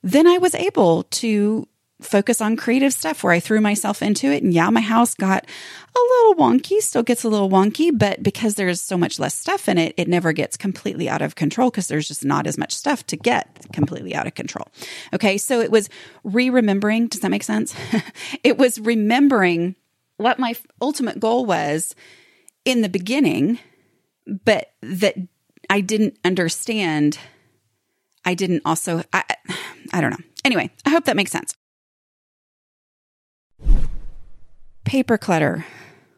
then 0.04 0.28
I 0.28 0.38
was 0.38 0.56
able 0.56 1.04
to 1.04 1.68
focus 2.02 2.40
on 2.40 2.56
creative 2.56 2.94
stuff 2.94 3.24
where 3.24 3.34
I 3.34 3.40
threw 3.40 3.60
myself 3.60 4.02
into 4.02 4.28
it. 4.32 4.42
And 4.42 4.54
yeah, 4.54 4.70
my 4.70 4.82
house 4.82 5.14
got 5.14 5.46
a 5.46 6.00
little 6.00 6.36
wonky, 6.36 6.80
still 6.80 7.04
gets 7.04 7.24
a 7.24 7.30
little 7.30 7.50
wonky, 7.50 7.92
but 7.94 8.24
because 8.24 8.56
there's 8.56 8.82
so 8.82 8.98
much 8.98 9.20
less 9.20 9.36
stuff 9.36 9.68
in 9.68 9.78
it, 9.78 9.94
it 9.98 10.08
never 10.08 10.32
gets 10.32 10.56
completely 10.56 11.10
out 11.10 11.22
of 11.22 11.36
control 11.36 11.70
because 11.70 11.88
there's 11.88 12.08
just 12.08 12.24
not 12.24 12.48
as 12.48 12.58
much 12.58 12.74
stuff 12.74 13.06
to 13.08 13.18
get 13.18 13.68
completely 13.74 14.16
out 14.16 14.28
of 14.28 14.36
control. 14.36 14.68
Okay. 15.14 15.38
So 15.38 15.60
it 15.60 15.72
was 15.72 15.90
re 16.24 16.50
remembering. 16.50 17.08
Does 17.08 17.20
that 17.22 17.32
make 17.32 17.44
sense? 17.44 17.76
it 18.44 18.58
was 18.58 18.80
remembering 18.80 19.76
what 20.18 20.40
my 20.40 20.56
ultimate 20.82 21.20
goal 21.20 21.46
was 21.46 21.96
in 22.64 22.82
the 22.82 22.90
beginning, 22.90 23.60
but 24.26 24.72
that 24.82 25.16
I 25.70 25.82
didn't 25.82 26.18
understand. 26.24 27.20
I 28.26 28.34
didn't 28.34 28.62
also, 28.66 29.04
I, 29.14 29.24
I 29.94 30.02
don't 30.02 30.12
know. 30.12 30.26
Anyway, 30.46 30.72
I 30.86 30.90
hope 30.90 31.06
that 31.06 31.16
makes 31.16 31.32
sense. 31.32 31.54
Paper 34.86 35.18
clutter. 35.18 35.66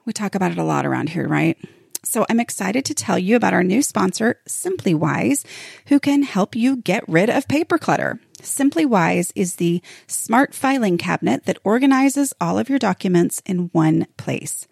We 0.05 0.13
talk 0.13 0.35
about 0.35 0.51
it 0.51 0.57
a 0.57 0.63
lot 0.63 0.85
around 0.85 1.09
here, 1.09 1.27
right? 1.27 1.57
So 2.03 2.25
I'm 2.29 2.39
excited 2.39 2.83
to 2.85 2.95
tell 2.95 3.19
you 3.19 3.35
about 3.35 3.53
our 3.53 3.63
new 3.63 3.83
sponsor, 3.83 4.39
Simply 4.47 4.93
Wise, 4.93 5.45
who 5.87 5.99
can 5.99 6.23
help 6.23 6.55
you 6.55 6.77
get 6.77 7.07
rid 7.07 7.29
of 7.29 7.47
paper 7.47 7.77
clutter. 7.77 8.19
Simply 8.41 8.85
Wise 8.85 9.31
is 9.35 9.57
the 9.57 9.83
smart 10.07 10.55
filing 10.55 10.97
cabinet 10.97 11.45
that 11.45 11.59
organizes 11.63 12.33
all 12.41 12.57
of 12.57 12.69
your 12.69 12.79
documents 12.79 13.41
in 13.45 13.69
one 13.71 14.07
place. 14.17 14.67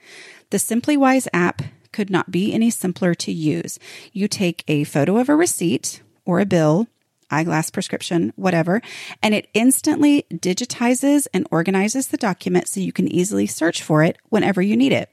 The 0.50 0.58
Simply 0.58 0.98
Wise 0.98 1.28
app 1.32 1.62
could 1.92 2.10
not 2.10 2.32
be 2.32 2.52
any 2.52 2.72
simpler 2.72 3.14
to 3.16 3.32
use. 3.32 3.78
You 4.12 4.28
take 4.28 4.64
a 4.68 4.84
photo 4.84 5.18
of 5.18 5.30
a 5.30 5.36
receipt 5.36 6.02
or 6.26 6.40
a 6.40 6.46
bill 6.46 6.88
eyeglass 7.32 7.70
prescription, 7.70 8.34
whatever, 8.36 8.82
and 9.22 9.34
it 9.34 9.48
instantly 9.54 10.26
digitizes 10.32 11.28
and 11.34 11.48
organizes 11.52 12.08
the 12.08 12.18
document 12.18 12.68
so 12.68 12.80
you 12.80 12.92
can 12.92 13.08
easily 13.08 13.48
search 13.48 13.84
for 13.84 14.04
it 14.04 14.18
whenever 14.30 14.62
you 14.62 14.76
need 14.76 14.92
it. 14.92 15.10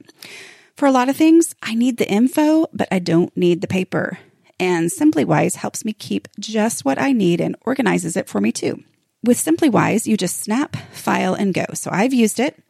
For 0.76 0.86
a 0.86 0.92
lot 0.92 1.08
of 1.08 1.16
things, 1.16 1.54
I 1.62 1.74
need 1.74 1.96
the 1.96 2.10
info, 2.10 2.66
but 2.72 2.88
I 2.90 2.98
don't 2.98 3.34
need 3.36 3.60
the 3.60 3.66
paper. 3.66 4.18
And 4.58 4.90
SimplyWise 4.90 5.56
helps 5.56 5.84
me 5.84 5.92
keep 5.92 6.28
just 6.38 6.84
what 6.84 7.00
I 7.00 7.12
need 7.12 7.40
and 7.40 7.56
organizes 7.62 8.16
it 8.16 8.28
for 8.28 8.40
me 8.40 8.52
too. 8.52 8.82
With 9.22 9.38
SimplyWise, 9.38 10.06
you 10.06 10.16
just 10.16 10.40
snap, 10.40 10.76
file, 10.92 11.34
and 11.34 11.52
go. 11.52 11.64
So 11.74 11.90
I've 11.92 12.14
used 12.14 12.38
it. 12.38 12.62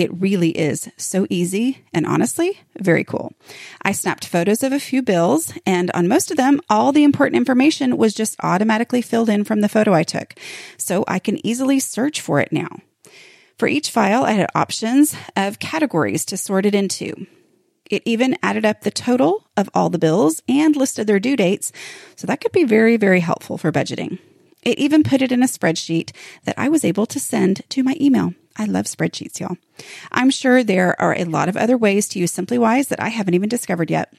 It 0.00 0.18
really 0.18 0.48
is 0.52 0.88
so 0.96 1.26
easy 1.28 1.84
and 1.92 2.06
honestly, 2.06 2.58
very 2.78 3.04
cool. 3.04 3.34
I 3.82 3.92
snapped 3.92 4.26
photos 4.26 4.62
of 4.62 4.72
a 4.72 4.80
few 4.80 5.02
bills, 5.02 5.52
and 5.66 5.90
on 5.90 6.08
most 6.08 6.30
of 6.30 6.38
them, 6.38 6.62
all 6.70 6.90
the 6.90 7.04
important 7.04 7.36
information 7.36 7.98
was 7.98 8.14
just 8.14 8.42
automatically 8.42 9.02
filled 9.02 9.28
in 9.28 9.44
from 9.44 9.60
the 9.60 9.68
photo 9.68 9.92
I 9.92 10.04
took. 10.04 10.32
So 10.78 11.04
I 11.06 11.18
can 11.18 11.46
easily 11.46 11.80
search 11.80 12.22
for 12.22 12.40
it 12.40 12.50
now. 12.50 12.78
For 13.58 13.68
each 13.68 13.90
file, 13.90 14.24
I 14.24 14.32
had 14.32 14.48
options 14.54 15.14
of 15.36 15.58
categories 15.58 16.24
to 16.26 16.38
sort 16.38 16.64
it 16.64 16.74
into. 16.74 17.26
It 17.90 18.02
even 18.06 18.38
added 18.42 18.64
up 18.64 18.80
the 18.80 18.90
total 18.90 19.50
of 19.54 19.68
all 19.74 19.90
the 19.90 19.98
bills 19.98 20.42
and 20.48 20.76
listed 20.76 21.08
their 21.08 21.20
due 21.20 21.36
dates, 21.36 21.72
so 22.16 22.26
that 22.26 22.40
could 22.40 22.52
be 22.52 22.64
very, 22.64 22.96
very 22.96 23.20
helpful 23.20 23.58
for 23.58 23.70
budgeting. 23.70 24.18
It 24.62 24.78
even 24.78 25.02
put 25.02 25.20
it 25.20 25.30
in 25.30 25.42
a 25.42 25.46
spreadsheet 25.46 26.16
that 26.44 26.58
I 26.58 26.70
was 26.70 26.86
able 26.86 27.04
to 27.04 27.20
send 27.20 27.68
to 27.68 27.82
my 27.82 27.98
email. 28.00 28.32
I 28.60 28.66
love 28.66 28.84
spreadsheets, 28.84 29.40
y'all. 29.40 29.56
I'm 30.12 30.28
sure 30.28 30.62
there 30.62 31.00
are 31.00 31.16
a 31.16 31.24
lot 31.24 31.48
of 31.48 31.56
other 31.56 31.78
ways 31.78 32.06
to 32.08 32.18
use 32.18 32.30
SimplyWise 32.30 32.88
that 32.88 33.00
I 33.00 33.08
haven't 33.08 33.32
even 33.32 33.48
discovered 33.48 33.90
yet. 33.90 34.12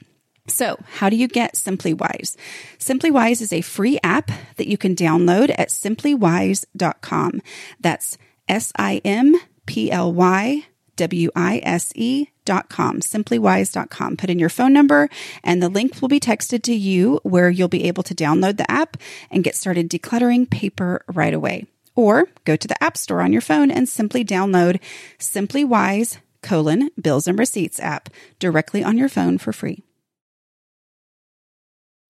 So, 0.48 0.80
how 0.94 1.08
do 1.08 1.14
you 1.14 1.28
get 1.28 1.54
SimplyWise? 1.54 2.34
SimplyWise 2.76 3.40
is 3.40 3.52
a 3.52 3.60
free 3.60 4.00
app 4.02 4.32
that 4.56 4.66
you 4.66 4.76
can 4.76 4.96
download 4.96 5.54
at 5.56 5.68
simplywise.com. 5.68 7.40
That's 7.78 8.18
S 8.48 8.72
I 8.74 9.00
M 9.04 9.36
P 9.66 9.92
L 9.92 10.12
Y 10.12 10.66
W 10.96 11.30
I 11.36 11.60
S 11.62 11.92
E 11.94 12.26
dot 12.44 12.68
com, 12.68 12.98
simplywise.com. 12.98 14.16
Put 14.16 14.28
in 14.28 14.40
your 14.40 14.48
phone 14.48 14.72
number 14.72 15.08
and 15.44 15.62
the 15.62 15.68
link 15.68 16.02
will 16.02 16.08
be 16.08 16.18
texted 16.18 16.62
to 16.64 16.74
you 16.74 17.20
where 17.22 17.48
you'll 17.48 17.68
be 17.68 17.84
able 17.84 18.02
to 18.02 18.14
download 18.14 18.56
the 18.56 18.68
app 18.68 18.96
and 19.30 19.44
get 19.44 19.54
started 19.54 19.88
decluttering 19.88 20.50
paper 20.50 21.04
right 21.06 21.32
away. 21.32 21.66
Or 21.94 22.28
go 22.44 22.56
to 22.56 22.68
the 22.68 22.82
App 22.82 22.96
Store 22.96 23.20
on 23.20 23.32
your 23.32 23.42
phone 23.42 23.70
and 23.70 23.88
simply 23.88 24.24
download 24.24 24.80
Simply 25.18 25.64
Wise 25.64 26.18
colon 26.42 26.90
Bills 27.00 27.28
and 27.28 27.38
Receipts 27.38 27.80
app 27.80 28.10
directly 28.38 28.82
on 28.82 28.98
your 28.98 29.08
phone 29.08 29.38
for 29.38 29.52
free. 29.52 29.82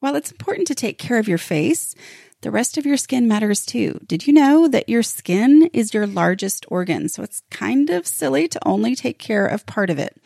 While 0.00 0.16
it's 0.16 0.32
important 0.32 0.66
to 0.68 0.74
take 0.74 0.98
care 0.98 1.18
of 1.18 1.28
your 1.28 1.38
face, 1.38 1.94
the 2.40 2.50
rest 2.50 2.76
of 2.76 2.84
your 2.84 2.96
skin 2.96 3.28
matters 3.28 3.64
too. 3.64 4.00
Did 4.04 4.26
you 4.26 4.32
know 4.32 4.66
that 4.66 4.88
your 4.88 5.04
skin 5.04 5.70
is 5.72 5.94
your 5.94 6.08
largest 6.08 6.66
organ? 6.66 7.08
So 7.08 7.22
it's 7.22 7.42
kind 7.52 7.88
of 7.88 8.04
silly 8.04 8.48
to 8.48 8.66
only 8.66 8.96
take 8.96 9.20
care 9.20 9.46
of 9.46 9.64
part 9.64 9.90
of 9.90 10.00
it. 10.00 10.20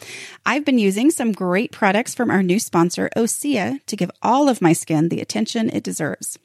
I've 0.47 0.65
been 0.65 0.79
using 0.79 1.11
some 1.11 1.33
great 1.33 1.73
products 1.73 2.15
from 2.15 2.31
our 2.31 2.43
new 2.43 2.59
sponsor, 2.59 3.11
Osea, 3.15 3.85
to 3.85 3.97
give 3.97 4.11
all 4.23 4.49
of 4.49 4.63
my 4.63 4.73
skin 4.73 5.11
the 5.11 5.21
attention 5.21 5.69
it 5.69 5.85
deserves. 5.85 6.39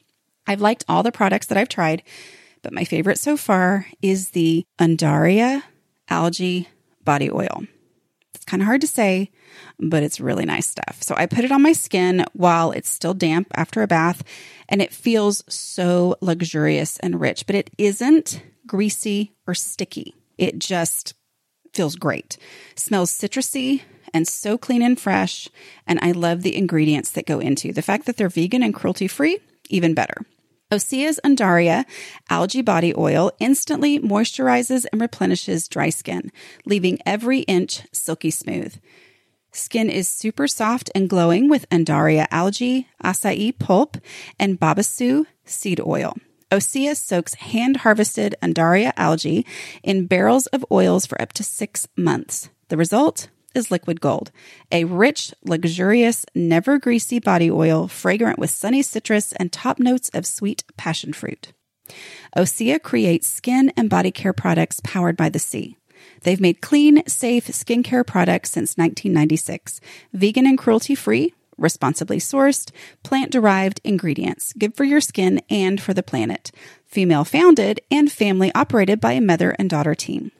I've 0.46 0.60
liked 0.60 0.84
all 0.90 1.04
the 1.04 1.12
products 1.12 1.46
that 1.48 1.58
I've 1.58 1.70
tried, 1.70 2.04
but 2.62 2.74
my 2.74 2.84
favorite 2.84 3.20
so 3.20 3.38
far 3.38 3.88
is 4.02 4.30
the 4.30 4.66
Undaria 4.80 5.64
Algae 6.10 6.68
Body 7.04 7.30
Oil. 7.32 7.66
It's 8.34 8.46
kind 8.46 8.62
of 8.62 8.68
hard 8.68 8.82
to 8.82 8.88
say, 8.88 9.30
but 9.80 10.04
it's 10.04 10.20
really 10.20 10.46
nice 10.46 10.68
stuff. 10.68 10.98
So 11.02 11.16
I 11.16 11.26
put 11.26 11.46
it 11.46 11.52
on 11.52 11.62
my 11.62 11.74
skin 11.74 12.26
while 12.34 12.72
it's 12.72 12.90
still 12.90 13.14
damp 13.14 13.48
after 13.56 13.82
a 13.82 13.88
bath, 13.88 14.24
and 14.70 14.82
it 14.82 14.94
feels 14.94 15.44
so 15.48 16.16
luxurious 16.22 16.98
and 17.00 17.20
rich, 17.20 17.46
but 17.46 17.56
it 17.56 17.70
isn't 17.78 18.42
greasy 18.66 19.34
or 19.46 19.54
sticky. 19.54 20.16
It 20.38 20.60
just 20.60 21.14
feels 21.74 21.96
great. 21.96 22.38
Smells 22.76 23.12
citrusy 23.12 23.82
and 24.14 24.28
so 24.28 24.58
clean 24.58 24.82
and 24.82 25.00
fresh, 25.00 25.48
and 25.88 26.00
I 26.02 26.12
love 26.12 26.42
the 26.42 26.56
ingredients 26.58 27.12
that 27.12 27.26
go 27.26 27.40
into. 27.40 27.72
The 27.72 27.82
fact 27.82 28.06
that 28.06 28.18
they're 28.18 28.30
vegan 28.30 28.64
and 28.64 28.74
cruelty 28.74 29.08
free, 29.08 29.40
even 29.70 29.94
better. 29.94 30.26
Osea's 30.72 31.20
Undaria 31.24 31.86
algae 32.30 32.62
body 32.62 32.94
oil 32.96 33.32
instantly 33.40 34.00
moisturizes 34.00 34.86
and 34.92 35.02
replenishes 35.02 35.68
dry 35.68 35.90
skin, 35.90 36.32
leaving 36.66 37.00
every 37.06 37.40
inch 37.42 37.82
silky 37.92 38.32
smooth. 38.32 38.76
Skin 39.52 39.90
is 39.90 40.08
super 40.08 40.48
soft 40.48 40.90
and 40.96 41.10
glowing 41.10 41.50
with 41.50 41.70
Undaria 41.70 42.26
algae, 42.32 42.88
acai 43.04 43.58
pulp, 43.60 43.98
and 44.40 44.60
babassu 44.60 45.26
seed 45.44 45.82
oil. 45.82 46.16
Osea 46.52 46.96
soaks 46.96 47.34
hand 47.36 47.78
harvested 47.78 48.36
Undaria 48.42 48.94
algae 48.96 49.46
in 49.84 50.06
barrels 50.06 50.48
of 50.48 50.66
oils 50.72 51.06
for 51.06 51.22
up 51.22 51.34
to 51.34 51.44
six 51.44 51.88
months. 51.98 52.50
The 52.70 52.78
result? 52.78 53.28
Is 53.54 53.72
liquid 53.72 54.02
gold, 54.02 54.32
a 54.72 54.84
rich, 54.86 55.34
luxurious, 55.44 56.26
never 56.36 56.80
greasy 56.80 57.20
body 57.20 57.50
oil 57.50 57.88
fragrant 57.88 58.40
with 58.40 58.50
sunny 58.50 58.82
citrus 58.82 59.32
and 59.34 59.52
top 59.52 59.80
notes 59.80 60.10
of 60.14 60.26
sweet 60.26 60.64
passion 60.78 61.14
fruit. 61.14 61.54
Osea 62.38 62.82
creates 62.82 63.28
skin 63.28 63.72
and 63.76 63.90
body 63.90 64.12
care 64.12 64.34
products 64.34 64.80
powered 64.84 65.18
by 65.18 65.30
the 65.30 65.40
sea. 65.40 65.78
They've 66.24 66.42
made 66.42 66.62
clean, 66.62 67.06
safe 67.08 67.48
skincare 67.48 68.06
products 68.06 68.52
since 68.52 68.78
1996, 68.78 69.82
vegan 70.14 70.48
and 70.48 70.58
cruelty 70.58 70.96
free, 70.96 71.34
responsibly 71.58 72.18
sourced, 72.18 72.72
plant 73.04 73.32
derived 73.32 73.82
ingredients, 73.84 74.54
good 74.54 74.76
for 74.76 74.84
your 74.84 75.02
skin 75.02 75.42
and 75.50 75.80
for 75.80 75.94
the 75.94 76.04
planet, 76.04 76.52
female 76.86 77.24
founded, 77.24 77.82
and 77.92 78.12
family 78.12 78.52
operated 78.56 79.00
by 79.00 79.14
a 79.14 79.22
mother 79.22 79.56
and 79.60 79.70
daughter 79.70 79.96
team. 79.96 80.32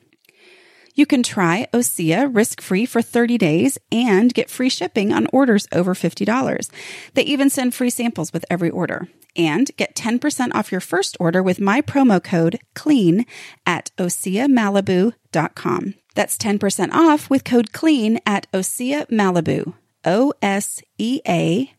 You 0.94 1.06
can 1.06 1.22
try 1.22 1.66
Osea 1.72 2.34
risk 2.34 2.60
free 2.60 2.84
for 2.86 3.00
30 3.00 3.38
days 3.38 3.78
and 3.90 4.34
get 4.34 4.50
free 4.50 4.68
shipping 4.68 5.12
on 5.12 5.26
orders 5.32 5.66
over 5.72 5.94
$50. 5.94 6.70
They 7.14 7.22
even 7.22 7.48
send 7.48 7.74
free 7.74 7.90
samples 7.90 8.32
with 8.32 8.44
every 8.50 8.70
order. 8.70 9.08
And 9.34 9.70
get 9.78 9.94
10% 9.96 10.54
off 10.54 10.70
your 10.70 10.82
first 10.82 11.16
order 11.18 11.42
with 11.42 11.58
my 11.58 11.80
promo 11.80 12.22
code 12.22 12.58
CLEAN 12.74 13.24
at 13.64 13.90
OseaMalibu.com. 13.96 15.94
That's 16.14 16.36
10% 16.36 16.92
off 16.92 17.30
with 17.30 17.44
code 17.44 17.72
CLEAN 17.72 18.20
at 18.26 18.46
Osea 18.52 19.08
Malibu. 19.08 19.72
O 20.04 20.32
S 20.42 20.82
E 20.98 21.20
A 21.26 21.72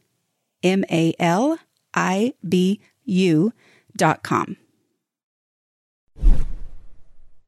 M 0.63 0.83
A 0.89 1.13
L 1.19 1.59
I 1.93 2.33
B 2.47 2.79
U 3.05 3.53
dot 3.95 4.23
com. 4.23 4.57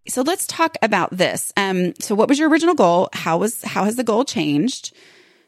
So 0.07 0.21
let's 0.21 0.45
talk 0.45 0.77
about 0.81 1.11
this. 1.11 1.51
Um, 1.57 1.93
so 1.99 2.13
what 2.15 2.29
was 2.29 2.37
your 2.37 2.49
original 2.49 2.75
goal? 2.75 3.09
How 3.13 3.37
was 3.37 3.63
how 3.63 3.85
has 3.85 3.95
the 3.95 4.03
goal 4.03 4.23
changed? 4.23 4.93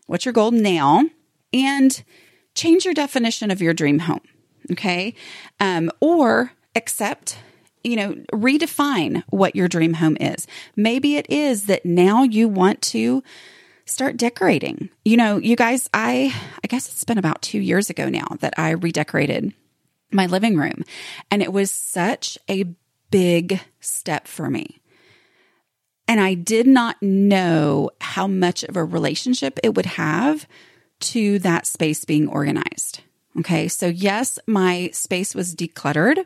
What's 0.08 0.26
your 0.26 0.34
goal 0.34 0.52
now? 0.52 1.06
And 1.54 2.04
change 2.56 2.86
your 2.86 2.94
definition 2.94 3.52
of 3.52 3.62
your 3.62 3.74
dream 3.74 4.00
home. 4.00 4.22
Okay. 4.72 5.14
Um, 5.60 5.92
or 6.00 6.52
accept 6.76 7.38
you 7.84 7.96
know, 7.96 8.14
redefine 8.34 9.24
what 9.30 9.56
your 9.56 9.70
dream 9.70 9.94
home 9.94 10.18
is. 10.20 10.46
Maybe 10.76 11.16
it 11.16 11.26
is 11.30 11.68
that 11.68 11.86
now 11.86 12.24
you 12.24 12.50
want 12.50 12.82
to 12.82 13.24
start 13.86 14.18
decorating. 14.18 14.90
You 15.06 15.16
know, 15.16 15.38
you 15.38 15.56
guys, 15.56 15.90
I 15.94 16.36
I 16.64 16.68
guess 16.68 16.90
it's 16.90 17.06
been 17.06 17.18
about 17.18 17.42
2 17.42 17.60
years 17.60 17.90
ago 17.90 18.10
now 18.10 18.28
that 18.40 18.56
I 18.58 18.72
redecorated 18.72 19.54
my 20.12 20.26
living 20.26 20.58
room 20.58 20.84
and 21.32 21.42
it 21.42 21.52
was 21.52 21.70
such 21.70 22.38
a 22.50 22.66
big 23.12 23.60
step 23.80 24.28
for 24.28 24.50
me. 24.50 24.80
And 26.08 26.20
I 26.20 26.36
did 26.36 26.68
not 26.68 27.02
know 27.02 27.92
how 28.00 28.28
much 28.28 28.64
of 28.64 28.78
a 28.78 28.84
relationship 28.84 29.60
it 29.62 29.76
would 29.76 29.86
have 29.86 30.48
to 31.00 31.40
that 31.40 31.68
space 31.68 32.06
being 32.06 32.28
organized. 32.28 33.02
Okay. 33.40 33.68
So, 33.68 33.88
yes, 33.88 34.40
my 34.48 34.90
space 34.94 35.36
was 35.36 35.54
decluttered, 35.56 36.26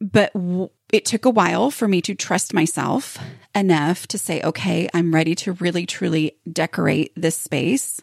but 0.00 0.32
w- 0.32 0.70
it 0.92 1.04
took 1.04 1.24
a 1.24 1.30
while 1.30 1.70
for 1.70 1.88
me 1.88 2.00
to 2.02 2.14
trust 2.14 2.54
myself 2.54 3.18
enough 3.54 4.06
to 4.08 4.18
say, 4.18 4.40
okay, 4.42 4.88
I'm 4.94 5.14
ready 5.14 5.34
to 5.36 5.52
really, 5.52 5.84
truly 5.84 6.36
decorate 6.50 7.12
this 7.16 7.36
space. 7.36 8.00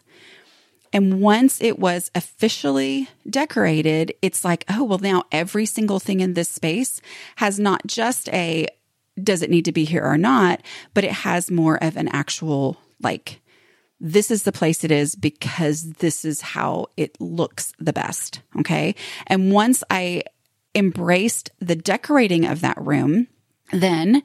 And 0.92 1.20
once 1.20 1.62
it 1.62 1.78
was 1.78 2.10
officially 2.14 3.08
decorated, 3.28 4.12
it's 4.22 4.44
like, 4.44 4.64
oh, 4.68 4.82
well, 4.84 4.98
now 4.98 5.24
every 5.30 5.66
single 5.66 6.00
thing 6.00 6.20
in 6.20 6.34
this 6.34 6.48
space 6.48 7.00
has 7.36 7.60
not 7.60 7.86
just 7.86 8.28
a 8.30 8.66
does 9.22 9.42
it 9.42 9.50
need 9.50 9.66
to 9.66 9.72
be 9.72 9.84
here 9.84 10.04
or 10.04 10.16
not, 10.16 10.62
but 10.94 11.04
it 11.04 11.12
has 11.12 11.50
more 11.50 11.82
of 11.82 11.96
an 11.96 12.08
actual 12.08 12.78
like 13.02 13.40
this 14.00 14.30
is 14.30 14.44
the 14.44 14.52
place 14.52 14.82
it 14.82 14.90
is 14.90 15.14
because 15.14 15.92
this 15.94 16.24
is 16.24 16.40
how 16.40 16.86
it 16.96 17.20
looks 17.20 17.72
the 17.78 17.92
best. 17.92 18.40
Okay. 18.58 18.94
And 19.26 19.52
once 19.52 19.84
I 19.90 20.22
embraced 20.74 21.50
the 21.60 21.76
decorating 21.76 22.46
of 22.46 22.62
that 22.62 22.80
room, 22.80 23.28
then 23.72 24.22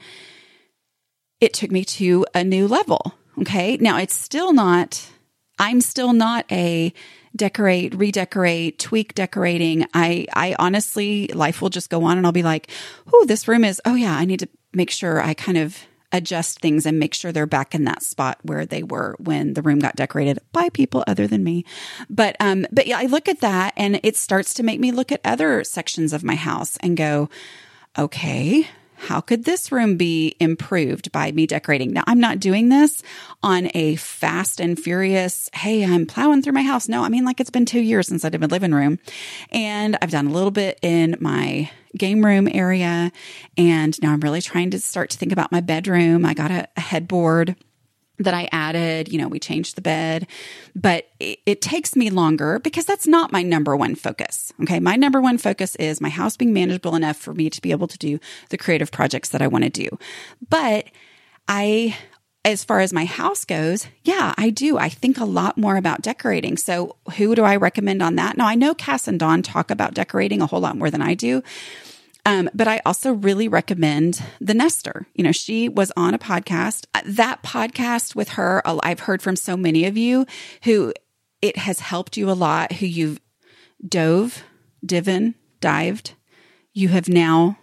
it 1.42 1.54
took 1.54 1.72
me 1.72 1.84
to 1.86 2.26
a 2.34 2.44
new 2.44 2.68
level. 2.68 3.14
Okay. 3.40 3.76
Now 3.78 3.98
it's 3.98 4.16
still 4.16 4.54
not, 4.54 5.10
I'm 5.60 5.82
still 5.82 6.14
not 6.14 6.46
a 6.52 6.94
decorate, 7.36 7.94
redecorate, 7.96 8.80
tweak 8.80 9.14
decorating. 9.14 9.86
I, 9.94 10.26
I 10.34 10.56
honestly, 10.58 11.28
life 11.28 11.62
will 11.62 11.70
just 11.70 11.90
go 11.90 12.04
on 12.04 12.18
and 12.18 12.26
I'll 12.26 12.32
be 12.32 12.44
like, 12.44 12.70
oh, 13.14 13.26
this 13.28 13.48
room 13.48 13.64
is, 13.64 13.82
oh 13.86 13.96
yeah, 13.96 14.16
I 14.16 14.26
need 14.26 14.40
to 14.40 14.50
make 14.74 14.90
sure 14.90 15.22
I 15.22 15.34
kind 15.34 15.58
of 15.58 15.78
adjust 16.12 16.60
things 16.60 16.86
and 16.86 16.98
make 16.98 17.14
sure 17.14 17.32
they're 17.32 17.46
back 17.46 17.76
in 17.76 17.84
that 17.84 18.02
spot 18.02 18.38
where 18.44 18.66
they 18.66 18.84
were 18.84 19.16
when 19.20 19.54
the 19.54 19.62
room 19.62 19.80
got 19.80 19.96
decorated 19.96 20.40
by 20.54 20.70
people 20.70 21.04
other 21.08 21.28
than 21.28 21.44
me. 21.44 21.66
But 22.10 22.38
um 22.40 22.66
but 22.72 22.88
yeah, 22.88 23.00
I 23.00 23.06
look 23.06 23.28
at 23.28 23.42
that 23.42 23.74
and 23.76 24.00
it 24.02 24.16
starts 24.16 24.54
to 24.56 24.64
make 24.64 24.80
me 24.80 24.92
look 24.92 25.12
at 25.12 25.20
other 25.26 25.64
sections 25.64 26.14
of 26.14 26.24
my 26.24 26.36
house 26.36 26.78
and 26.78 26.96
go, 26.96 27.30
okay, 27.98 28.68
how 29.06 29.22
could 29.22 29.46
this 29.46 29.72
room 29.72 29.98
be 29.98 30.36
improved 30.40 31.12
by 31.12 31.32
me 31.32 31.46
decorating? 31.46 31.94
Now, 31.94 32.04
I'm 32.08 32.20
not 32.20 32.40
doing 32.40 32.70
this 32.70 33.04
on 33.44 33.70
a 33.76 33.96
fast 33.98 34.60
and 34.60 34.80
furious, 34.80 35.48
hey, 35.54 35.86
I'm 35.86 36.08
plowing 36.08 36.42
through 36.42 36.54
my 36.54 36.64
house. 36.64 36.90
No, 36.90 37.04
I 37.04 37.10
mean, 37.10 37.24
like 37.24 37.40
it's 37.40 37.52
been 37.52 37.66
two 37.66 37.82
years 37.82 38.08
since 38.08 38.26
I 38.26 38.30
did 38.30 38.42
my 38.42 38.48
living 38.48 38.72
room. 38.72 38.98
And 39.52 39.96
I've 40.02 40.10
done 40.10 40.28
a 40.28 40.32
little 40.32 40.50
bit 40.50 40.80
in 40.82 41.18
my 41.20 41.70
game 41.96 42.26
room 42.26 42.48
area. 42.52 43.12
And 43.58 44.02
now 44.02 44.12
I'm 44.12 44.22
really 44.22 44.42
trying 44.42 44.72
to 44.72 44.80
start 44.80 45.12
to 45.12 45.18
think 45.18 45.32
about 45.32 45.52
my 45.52 45.62
bedroom. 45.62 46.26
I 46.26 46.34
got 46.34 46.50
a, 46.50 46.68
a 46.76 46.82
headboard 46.82 47.56
that 48.18 48.34
I 48.34 48.48
added. 48.52 49.12
You 49.12 49.20
know, 49.20 49.28
we 49.28 49.40
changed 49.40 49.76
the 49.76 49.82
bed, 49.82 50.28
but 50.76 51.08
it, 51.20 51.40
it, 51.46 51.62
takes 51.62 51.96
me 51.96 52.10
longer 52.10 52.60
because 52.60 52.86
that's 52.86 53.08
not 53.08 53.32
my 53.32 53.42
number 53.42 53.76
one 53.76 53.96
focus. 53.96 54.54
Okay. 54.62 54.80
My 54.80 54.96
number 54.96 55.20
one 55.20 55.38
focus 55.38 55.76
is 55.78 56.00
my 56.00 56.10
house 56.10 56.38
being 56.38 56.54
manageable 56.54 56.96
enough 56.96 57.18
for 57.18 57.34
me 57.34 57.50
to 57.50 57.62
be 57.62 57.72
able 57.72 57.88
to 57.88 57.98
do 57.98 58.20
the 58.50 58.58
creative 58.58 58.92
projects 58.92 59.30
that 59.30 59.42
I 59.42 59.48
want 59.48 59.64
to 59.64 59.70
do. 59.70 59.90
But 60.50 60.86
I, 61.48 61.98
as 62.44 62.64
far 62.64 62.80
as 62.80 62.94
my 62.94 63.06
house 63.06 63.46
goes, 63.46 63.88
yeah, 64.04 64.34
I 64.38 64.52
do. 64.52 64.78
I 64.78 64.90
think 64.90 65.18
a 65.18 65.26
lot 65.26 65.58
more 65.58 65.78
about 65.78 66.02
decorating. 66.02 66.58
So, 66.58 66.96
who 67.18 67.36
do 67.36 67.44
I 67.44 67.56
recommend 67.56 68.04
on 68.04 68.16
that? 68.16 68.38
Now, 68.38 68.48
I 68.48 68.56
know 68.56 68.76
Cass 68.76 69.08
and 69.08 69.20
Dawn 69.20 69.42
talk 69.42 69.72
about 69.72 69.94
decorating 69.94 70.42
a 70.42 70.46
whole 70.46 70.60
lot 70.62 70.78
more 70.78 70.92
than 70.92 71.02
I 71.02 71.16
do. 71.16 71.42
Um, 72.26 72.50
but 72.56 72.68
I 72.68 72.82
also 72.86 73.14
really 73.14 73.48
recommend 73.48 74.24
The 74.42 74.56
Nester. 74.56 75.06
You 75.14 75.24
know, 75.24 75.32
she 75.32 75.70
was 75.70 75.92
on 75.96 76.16
a 76.16 76.20
podcast. 76.20 76.88
Uh, 76.94 77.02
that 77.06 77.44
podcast 77.44 78.16
with 78.16 78.30
her, 78.30 78.64
I've 78.66 79.02
heard 79.02 79.22
from 79.22 79.36
so 79.36 79.56
many 79.56 79.86
of 79.86 79.96
you 79.96 80.26
who 80.64 80.92
it 81.42 81.58
has 81.58 81.80
helped 81.82 82.18
you 82.18 82.30
a 82.30 82.34
lot, 82.34 82.74
who 82.74 82.88
you've 82.88 83.20
dove, 83.88 84.44
divin, 84.84 85.36
dived. 85.62 86.14
You 86.74 86.90
have 86.90 87.08
now 87.08 87.60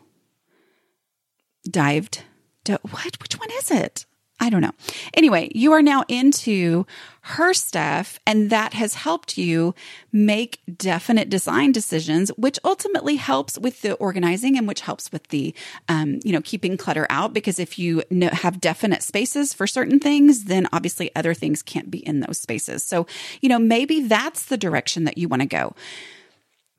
dived. 1.68 2.22
Do- 2.64 2.78
what? 2.88 3.20
Which 3.20 3.38
one 3.38 3.50
is 3.58 3.70
it? 3.70 4.06
I 4.42 4.50
don't 4.50 4.60
know. 4.60 4.72
Anyway, 5.14 5.52
you 5.54 5.70
are 5.70 5.82
now 5.82 6.02
into 6.08 6.84
her 7.20 7.54
stuff, 7.54 8.18
and 8.26 8.50
that 8.50 8.74
has 8.74 8.94
helped 8.94 9.38
you 9.38 9.72
make 10.10 10.60
definite 10.76 11.30
design 11.30 11.70
decisions, 11.70 12.30
which 12.30 12.58
ultimately 12.64 13.14
helps 13.14 13.56
with 13.56 13.82
the 13.82 13.94
organizing 13.94 14.58
and 14.58 14.66
which 14.66 14.80
helps 14.80 15.12
with 15.12 15.28
the, 15.28 15.54
um, 15.88 16.18
you 16.24 16.32
know, 16.32 16.40
keeping 16.40 16.76
clutter 16.76 17.06
out. 17.08 17.32
Because 17.32 17.60
if 17.60 17.78
you 17.78 18.02
know, 18.10 18.30
have 18.30 18.60
definite 18.60 19.04
spaces 19.04 19.54
for 19.54 19.68
certain 19.68 20.00
things, 20.00 20.46
then 20.46 20.66
obviously 20.72 21.14
other 21.14 21.34
things 21.34 21.62
can't 21.62 21.88
be 21.88 22.04
in 22.04 22.18
those 22.18 22.38
spaces. 22.38 22.82
So, 22.82 23.06
you 23.40 23.48
know, 23.48 23.60
maybe 23.60 24.02
that's 24.02 24.46
the 24.46 24.56
direction 24.56 25.04
that 25.04 25.18
you 25.18 25.28
want 25.28 25.42
to 25.42 25.48
go. 25.48 25.76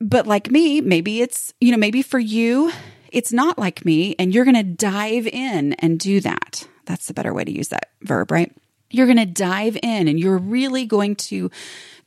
But 0.02 0.26
like 0.26 0.50
me, 0.50 0.82
maybe 0.82 1.22
it's, 1.22 1.54
you 1.62 1.72
know, 1.72 1.78
maybe 1.78 2.02
for 2.02 2.18
you, 2.18 2.70
it's 3.10 3.32
not 3.32 3.58
like 3.58 3.86
me, 3.86 4.14
and 4.18 4.34
you're 4.34 4.44
going 4.44 4.54
to 4.54 4.62
dive 4.62 5.26
in 5.26 5.72
and 5.74 5.98
do 5.98 6.20
that. 6.20 6.68
That's 6.86 7.06
the 7.06 7.14
better 7.14 7.32
way 7.32 7.44
to 7.44 7.52
use 7.52 7.68
that 7.68 7.90
verb, 8.02 8.30
right? 8.30 8.54
You're 8.90 9.06
going 9.06 9.18
to 9.18 9.26
dive 9.26 9.76
in 9.82 10.08
and 10.08 10.18
you're 10.20 10.38
really 10.38 10.86
going 10.86 11.16
to 11.16 11.50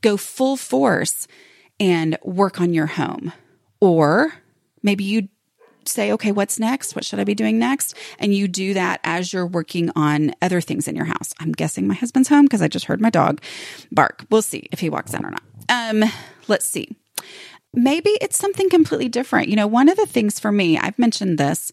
go 0.02 0.18
full 0.18 0.58
force 0.58 1.28
and 1.80 2.18
work 2.24 2.62
on 2.62 2.74
your 2.74 2.86
home. 2.86 3.34
Or 3.80 4.34
maybe 4.84 5.04
you 5.04 5.30
say, 5.86 6.12
okay, 6.12 6.32
what's 6.32 6.60
next? 6.60 6.96
What 6.96 7.06
should 7.06 7.20
I 7.20 7.24
be 7.24 7.36
doing 7.36 7.60
next? 7.60 7.96
And 8.20 8.34
you 8.34 8.48
do 8.48 8.74
that 8.74 9.00
as 9.04 9.32
you're 9.32 9.48
working 9.48 9.90
on 9.96 10.34
other 10.42 10.62
things 10.62 10.88
in 10.88 10.96
your 10.96 11.06
house. 11.06 11.34
I'm 11.40 11.52
guessing 11.52 11.88
my 11.88 11.94
husband's 11.94 12.30
home 12.30 12.46
because 12.46 12.62
I 12.62 12.68
just 12.68 12.86
heard 12.86 13.02
my 13.02 13.10
dog 13.10 13.42
bark. 13.92 14.26
We'll 14.30 14.42
see 14.42 14.68
if 14.72 14.80
he 14.80 14.90
walks 14.90 15.14
in 15.14 15.26
or 15.26 15.32
not. 15.32 15.44
Um, 15.70 16.04
let's 16.48 16.66
see. 16.66 16.96
Maybe 17.74 18.12
it's 18.22 18.38
something 18.38 18.70
completely 18.70 19.10
different. 19.10 19.50
You 19.50 19.56
know, 19.56 19.68
one 19.68 19.90
of 19.90 19.98
the 19.98 20.06
things 20.06 20.40
for 20.40 20.52
me, 20.52 20.78
I've 20.78 20.98
mentioned 20.98 21.38
this, 21.38 21.72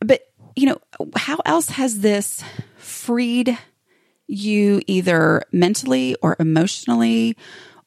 but 0.00 0.31
you 0.56 0.66
know, 0.66 0.78
how 1.16 1.38
else 1.44 1.68
has 1.70 2.00
this 2.00 2.42
freed 2.76 3.56
you 4.26 4.82
either 4.86 5.42
mentally 5.52 6.16
or 6.22 6.36
emotionally 6.38 7.36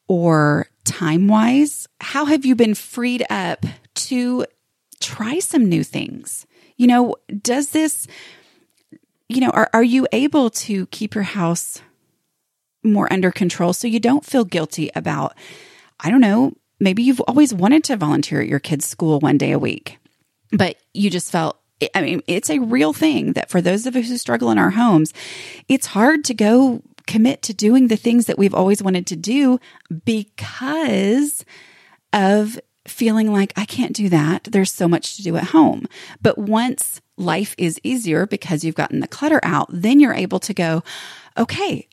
or 0.08 0.68
time 0.84 1.28
wise? 1.28 1.88
How 2.00 2.24
have 2.26 2.44
you 2.44 2.54
been 2.54 2.74
freed 2.74 3.24
up 3.30 3.64
to 3.94 4.46
try 5.00 5.38
some 5.38 5.68
new 5.68 5.82
things? 5.82 6.46
You 6.76 6.86
know, 6.86 7.16
does 7.42 7.70
this, 7.70 8.06
you 9.28 9.40
know, 9.40 9.50
are, 9.50 9.70
are 9.72 9.82
you 9.82 10.06
able 10.12 10.50
to 10.50 10.86
keep 10.86 11.14
your 11.14 11.24
house 11.24 11.80
more 12.82 13.12
under 13.12 13.32
control 13.32 13.72
so 13.72 13.88
you 13.88 13.98
don't 13.98 14.24
feel 14.24 14.44
guilty 14.44 14.90
about, 14.94 15.36
I 15.98 16.10
don't 16.10 16.20
know, 16.20 16.52
maybe 16.78 17.02
you've 17.02 17.20
always 17.22 17.52
wanted 17.52 17.84
to 17.84 17.96
volunteer 17.96 18.40
at 18.40 18.48
your 18.48 18.60
kid's 18.60 18.86
school 18.86 19.18
one 19.18 19.38
day 19.38 19.52
a 19.52 19.58
week, 19.58 19.98
but 20.52 20.76
you 20.94 21.10
just 21.10 21.32
felt 21.32 21.58
I 21.94 22.02
mean, 22.02 22.22
it's 22.26 22.50
a 22.50 22.58
real 22.58 22.92
thing 22.92 23.34
that 23.34 23.50
for 23.50 23.60
those 23.60 23.86
of 23.86 23.96
us 23.96 24.08
who 24.08 24.16
struggle 24.16 24.50
in 24.50 24.58
our 24.58 24.70
homes, 24.70 25.12
it's 25.68 25.86
hard 25.86 26.24
to 26.24 26.34
go 26.34 26.82
commit 27.06 27.42
to 27.42 27.54
doing 27.54 27.88
the 27.88 27.96
things 27.96 28.26
that 28.26 28.38
we've 28.38 28.54
always 28.54 28.82
wanted 28.82 29.06
to 29.08 29.16
do 29.16 29.60
because 30.04 31.44
of 32.12 32.58
feeling 32.86 33.32
like 33.32 33.52
I 33.56 33.64
can't 33.64 33.94
do 33.94 34.08
that. 34.08 34.44
There's 34.44 34.72
so 34.72 34.88
much 34.88 35.16
to 35.16 35.22
do 35.22 35.36
at 35.36 35.44
home. 35.44 35.86
But 36.22 36.38
once 36.38 37.00
life 37.16 37.54
is 37.58 37.80
easier 37.82 38.26
because 38.26 38.64
you've 38.64 38.74
gotten 38.74 39.00
the 39.00 39.08
clutter 39.08 39.40
out, 39.42 39.68
then 39.70 40.00
you're 40.00 40.14
able 40.14 40.38
to 40.40 40.54
go, 40.54 40.82
okay, 41.36 41.88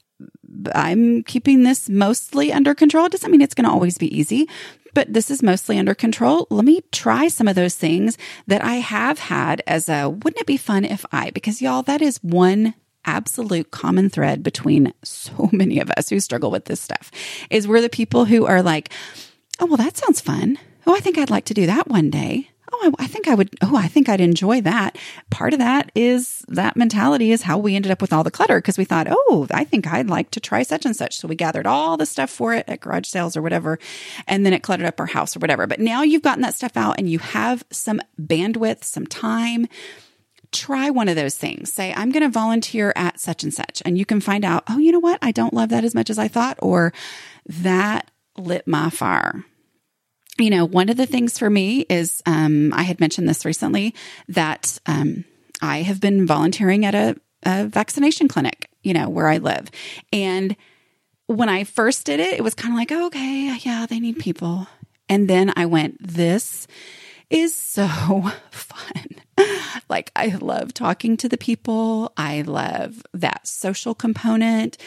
I'm 0.74 1.24
keeping 1.24 1.63
this 1.63 1.89
mostly 1.89 2.54
under 2.54 2.76
control. 2.76 3.06
It 3.06 3.12
doesn't 3.12 3.32
mean 3.32 3.41
it's 3.41 3.56
going 3.56 3.65
to 3.65 3.72
always 3.72 3.98
be 3.98 4.15
easy, 4.15 4.48
but 4.93 5.12
this 5.12 5.32
is 5.32 5.43
mostly 5.43 5.77
under 5.77 5.95
control. 5.95 6.47
Let 6.49 6.65
me 6.65 6.82
try 6.91 7.27
some 7.27 7.47
of 7.47 7.56
those 7.56 7.75
things 7.75 8.17
that 8.47 8.63
I 8.63 8.75
have 8.75 9.19
had 9.19 9.62
as 9.67 9.89
a 9.89 10.10
wouldn't 10.10 10.41
it 10.41 10.47
be 10.47 10.58
fun 10.58 10.86
if 10.86 11.06
I, 11.12 11.32
because 11.32 11.62
y'all, 11.62 11.84
that 11.84 12.01
is 12.01 12.17
one 12.23 12.73
absolute 13.06 13.71
common 13.71 14.10
thread 14.10 14.43
between 14.43 14.93
so 15.03 15.49
many 15.51 15.79
of 15.79 15.91
us 15.91 16.10
who 16.10 16.19
struggle 16.19 16.51
with 16.51 16.65
this 16.65 16.82
stuff 16.82 17.12
is 17.49 17.67
we're 17.67 17.82
the 17.82 17.89
people 17.89 18.25
who 18.25 18.45
are 18.45 18.62
like, 18.62 18.89
oh, 19.60 19.65
well, 19.65 19.77
that 19.77 19.97
sounds 19.97 20.21
fun. 20.21 20.58
Oh, 20.86 20.95
I 20.95 20.99
think 20.99 21.17
I'd 21.17 21.29
like 21.29 21.45
to 21.45 21.53
do 21.53 21.65
that 21.65 21.88
one 21.88 22.10
day. 22.10 22.49
I, 22.84 22.91
I 23.00 23.08
think 23.08 23.28
I 23.28 23.36
would, 23.36 23.50
oh, 23.62 23.76
I 23.76 23.88
think 23.88 24.10
I'd 24.10 24.22
enjoy 24.22 24.62
that. 24.62 24.98
Part 25.30 25.54
of 25.54 25.60
that 25.60 25.91
is 25.96 26.43
that 26.50 26.76
mentality 26.76 27.32
is 27.32 27.41
how 27.41 27.58
we 27.58 27.76
ended 27.76 27.91
up 27.91 28.02
with 28.02 28.13
all 28.13 28.24
the 28.24 28.32
clutter 28.32 28.60
because 28.60 28.78
we 28.78 28.86
thought, 28.86 29.08
oh, 29.10 29.48
I 29.52 29.63
think 29.63 29.88
I'd 29.88 30.10
like 30.10 30.32
to 30.32 30.39
try 30.39 30.63
such 30.63 30.86
and 30.86 30.96
such. 30.96 31.17
So 31.17 31.28
we 31.28 31.36
gathered 31.36 31.65
all 31.65 31.98
the 31.98 32.06
stuff 32.06 32.30
for 32.30 32.54
it 32.54 32.65
at 32.67 32.82
garage 32.82 33.08
sales 33.08 33.38
or 33.38 33.41
whatever. 33.41 33.80
And 34.28 34.46
then 34.46 34.54
it 34.54 34.63
cluttered 34.63 34.86
up 34.86 35.00
our 35.00 35.06
house 35.06 35.36
or 35.36 35.39
whatever. 35.39 35.67
But 35.67 35.80
now 35.80 36.04
you've 36.04 36.22
gotten 36.22 36.41
that 36.41 36.56
stuff 36.56 36.78
out 36.78 36.96
and 36.98 37.10
you 37.10 37.19
have 37.19 37.63
some 37.72 38.02
bandwidth, 38.22 38.84
some 38.84 39.08
time 39.08 39.67
try 40.52 40.91
one 40.91 41.10
of 41.10 41.15
those 41.15 41.36
things. 41.36 41.74
Say, 41.74 41.91
I'm 41.96 42.12
going 42.12 42.22
to 42.22 42.30
volunteer 42.30 42.93
at 42.96 43.19
such 43.19 43.41
and 43.41 43.52
such. 43.52 43.82
And 43.86 43.98
you 43.98 44.06
can 44.06 44.22
find 44.22 44.46
out, 44.46 44.63
oh, 44.69 44.78
you 44.78 44.91
know 44.91 45.00
what? 45.00 45.17
I 45.22 45.32
don't 45.32 45.54
love 45.54 45.69
that 45.69 45.84
as 45.84 45.96
much 45.96 46.12
as 46.12 46.19
I 46.19 46.28
thought, 46.28 46.60
or 46.62 46.93
that 47.48 48.12
lit 48.38 48.67
my 48.67 48.91
fire 48.91 49.43
you 50.38 50.50
know, 50.50 50.65
one 50.65 50.89
of 50.89 50.98
the 50.98 51.06
things 51.06 51.38
for 51.38 51.50
me 51.50 51.82
is 51.89 52.22
um, 52.26 52.74
I 52.74 52.84
had 52.84 53.00
mentioned 53.00 53.30
this 53.30 53.46
recently 53.46 53.93
that 54.30 54.80
um, 54.86 55.26
I 55.62 55.84
have 55.84 56.02
been 56.02 56.26
volunteering 56.26 56.86
at 56.86 56.96
a, 56.96 57.15
a 57.43 57.65
vaccination 57.65 58.28
clinic, 58.28 58.69
you 58.82 58.93
know, 58.93 59.10
where 59.10 59.28
I 59.28 59.38
live. 59.38 59.69
And 60.12 60.56
when 61.28 61.50
I 61.50 61.63
first 61.63 62.06
did 62.06 62.19
it, 62.19 62.34
it 62.34 62.43
was 62.43 62.56
kind 62.56 62.74
of 62.74 62.78
like, 62.78 62.91
oh, 62.91 63.08
okay, 63.08 63.58
yeah, 63.62 63.86
they 63.88 64.00
need 64.00 64.19
people. 64.19 64.67
And 65.08 65.30
then 65.30 65.54
I 65.56 65.65
went, 65.65 65.98
this 66.02 66.67
is 67.30 67.54
so 67.56 68.32
fun. 68.52 69.06
like, 69.89 70.12
I 70.15 70.36
love 70.39 70.74
talking 70.74 71.17
to 71.17 71.30
the 71.30 71.38
people. 71.38 72.12
I 72.17 72.41
love 72.41 73.04
that 73.13 73.48
social 73.48 73.93
component. 73.93 74.78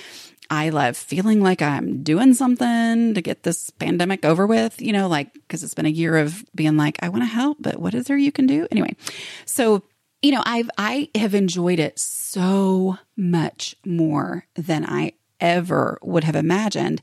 I 0.50 0.70
love 0.70 0.96
feeling 0.96 1.40
like 1.40 1.62
I'm 1.62 2.02
doing 2.02 2.34
something 2.34 3.14
to 3.14 3.22
get 3.22 3.42
this 3.42 3.70
pandemic 3.70 4.24
over 4.24 4.46
with, 4.46 4.80
you 4.80 4.92
know, 4.92 5.08
like, 5.08 5.32
because 5.32 5.62
it's 5.62 5.74
been 5.74 5.86
a 5.86 5.90
year 5.90 6.16
of 6.16 6.44
being 6.54 6.76
like, 6.76 6.98
I 7.02 7.08
want 7.08 7.22
to 7.22 7.26
help, 7.26 7.58
but 7.60 7.78
what 7.78 7.94
is 7.94 8.06
there 8.06 8.16
you 8.16 8.32
can 8.32 8.46
do? 8.46 8.66
Anyway, 8.70 8.94
so, 9.44 9.82
you 10.22 10.32
know, 10.32 10.42
I've, 10.44 10.70
I 10.78 11.10
have 11.14 11.34
enjoyed 11.34 11.78
it 11.78 11.98
so 11.98 12.98
much 13.16 13.76
more 13.84 14.46
than 14.54 14.84
I 14.86 15.12
ever 15.40 15.98
would 16.02 16.24
have 16.24 16.36
imagined. 16.36 17.00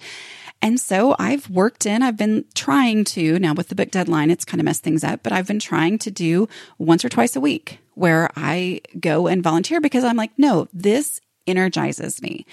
And 0.61 0.79
so 0.79 1.13
I've 1.19 1.49
worked 1.49 1.85
in, 1.85 2.01
I've 2.01 2.17
been 2.17 2.45
trying 2.55 3.03
to, 3.05 3.37
now 3.37 3.53
with 3.53 3.67
the 3.67 3.75
book 3.75 3.91
deadline, 3.91 4.31
it's 4.31 4.45
kind 4.45 4.61
of 4.61 4.65
messed 4.65 4.83
things 4.83 5.03
up, 5.03 5.21
but 5.21 5.33
I've 5.33 5.47
been 5.47 5.59
trying 5.59 5.99
to 5.99 6.11
do 6.11 6.47
once 6.77 7.03
or 7.03 7.09
twice 7.09 7.35
a 7.35 7.41
week 7.41 7.79
where 7.95 8.29
I 8.37 8.79
go 8.99 9.27
and 9.27 9.43
volunteer 9.43 9.81
because 9.81 10.05
I'm 10.05 10.15
like, 10.15 10.31
no, 10.37 10.69
this 10.73 11.19
energizes 11.45 12.21
me. 12.21 12.45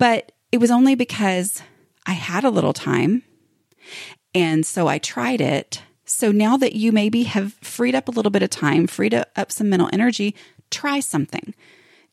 But 0.00 0.32
it 0.50 0.58
was 0.58 0.70
only 0.70 0.94
because 0.94 1.62
I 2.06 2.12
had 2.12 2.42
a 2.42 2.50
little 2.50 2.72
time. 2.72 3.22
And 4.34 4.64
so 4.64 4.88
I 4.88 4.96
tried 4.96 5.42
it. 5.42 5.82
So 6.06 6.32
now 6.32 6.56
that 6.56 6.74
you 6.74 6.90
maybe 6.90 7.24
have 7.24 7.52
freed 7.60 7.94
up 7.94 8.08
a 8.08 8.10
little 8.10 8.30
bit 8.30 8.42
of 8.42 8.48
time, 8.48 8.86
freed 8.86 9.14
up 9.14 9.52
some 9.52 9.68
mental 9.68 9.90
energy, 9.92 10.34
try 10.70 11.00
something. 11.00 11.54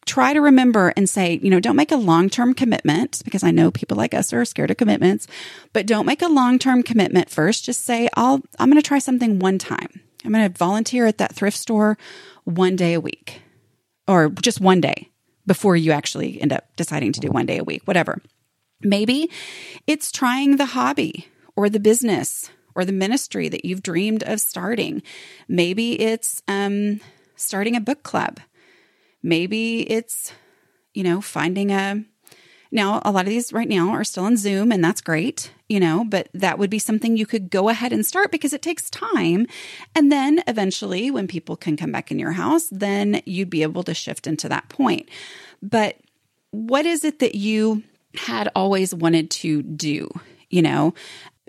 Try 0.05 0.33
to 0.33 0.41
remember 0.41 0.93
and 0.97 1.09
say, 1.09 1.39
you 1.41 1.49
know, 1.49 1.61
don't 1.61 1.77
make 1.77 1.93
a 1.93 1.97
long 1.97 2.29
term 2.29 2.53
commitment 2.53 3.21
because 3.23 3.43
I 3.43 3.51
know 3.51 3.71
people 3.71 3.95
like 3.95 4.13
us 4.13 4.33
are 4.33 4.43
scared 4.43 4.69
of 4.69 4.77
commitments, 4.77 5.25
but 5.71 5.87
don't 5.87 6.05
make 6.05 6.21
a 6.21 6.27
long 6.27 6.59
term 6.59 6.83
commitment 6.83 7.29
first. 7.29 7.63
Just 7.63 7.85
say, 7.85 8.09
I'll, 8.15 8.41
I'm 8.59 8.69
going 8.69 8.81
to 8.81 8.87
try 8.87 8.99
something 8.99 9.39
one 9.39 9.57
time. 9.57 10.01
I'm 10.25 10.33
going 10.33 10.51
to 10.51 10.57
volunteer 10.57 11.07
at 11.07 11.19
that 11.19 11.35
thrift 11.35 11.57
store 11.57 11.97
one 12.43 12.75
day 12.75 12.93
a 12.93 13.01
week 13.01 13.41
or 14.09 14.29
just 14.29 14.59
one 14.59 14.81
day 14.81 15.09
before 15.47 15.75
you 15.75 15.91
actually 15.91 16.39
end 16.39 16.53
up 16.53 16.65
deciding 16.75 17.13
to 17.13 17.19
do 17.19 17.29
one 17.29 17.47
day 17.47 17.57
a 17.57 17.63
week, 17.63 17.81
whatever. 17.85 18.21
Maybe 18.81 19.31
it's 19.87 20.11
trying 20.11 20.57
the 20.57 20.67
hobby 20.67 21.27
or 21.55 21.69
the 21.69 21.79
business 21.79 22.51
or 22.75 22.85
the 22.85 22.91
ministry 22.91 23.49
that 23.49 23.65
you've 23.65 23.81
dreamed 23.81 24.23
of 24.23 24.39
starting. 24.39 25.01
Maybe 25.47 25.99
it's 25.99 26.43
um, 26.47 26.99
starting 27.35 27.75
a 27.75 27.81
book 27.81 28.03
club. 28.03 28.39
Maybe 29.23 29.81
it's, 29.89 30.31
you 30.93 31.03
know, 31.03 31.21
finding 31.21 31.71
a. 31.71 32.03
Now, 32.71 33.01
a 33.05 33.11
lot 33.11 33.25
of 33.25 33.29
these 33.29 33.53
right 33.53 33.67
now 33.67 33.89
are 33.89 34.03
still 34.03 34.25
on 34.25 34.37
Zoom, 34.37 34.71
and 34.71 34.83
that's 34.83 35.01
great, 35.01 35.51
you 35.69 35.79
know, 35.79 36.05
but 36.07 36.29
that 36.33 36.59
would 36.59 36.69
be 36.69 36.79
something 36.79 37.15
you 37.15 37.25
could 37.25 37.49
go 37.49 37.69
ahead 37.69 37.93
and 37.93 38.05
start 38.05 38.31
because 38.31 38.53
it 38.53 38.61
takes 38.61 38.89
time. 38.89 39.47
And 39.95 40.11
then 40.11 40.43
eventually, 40.47 41.09
when 41.11 41.27
people 41.27 41.55
can 41.55 41.77
come 41.77 41.91
back 41.91 42.11
in 42.11 42.19
your 42.19 42.33
house, 42.33 42.67
then 42.71 43.21
you'd 43.25 43.49
be 43.49 43.63
able 43.63 43.83
to 43.83 43.93
shift 43.93 44.27
into 44.27 44.49
that 44.49 44.69
point. 44.69 45.09
But 45.61 45.97
what 46.51 46.85
is 46.85 47.03
it 47.03 47.19
that 47.19 47.35
you 47.35 47.83
had 48.15 48.49
always 48.55 48.93
wanted 48.93 49.31
to 49.31 49.61
do? 49.63 50.09
You 50.49 50.61
know, 50.61 50.93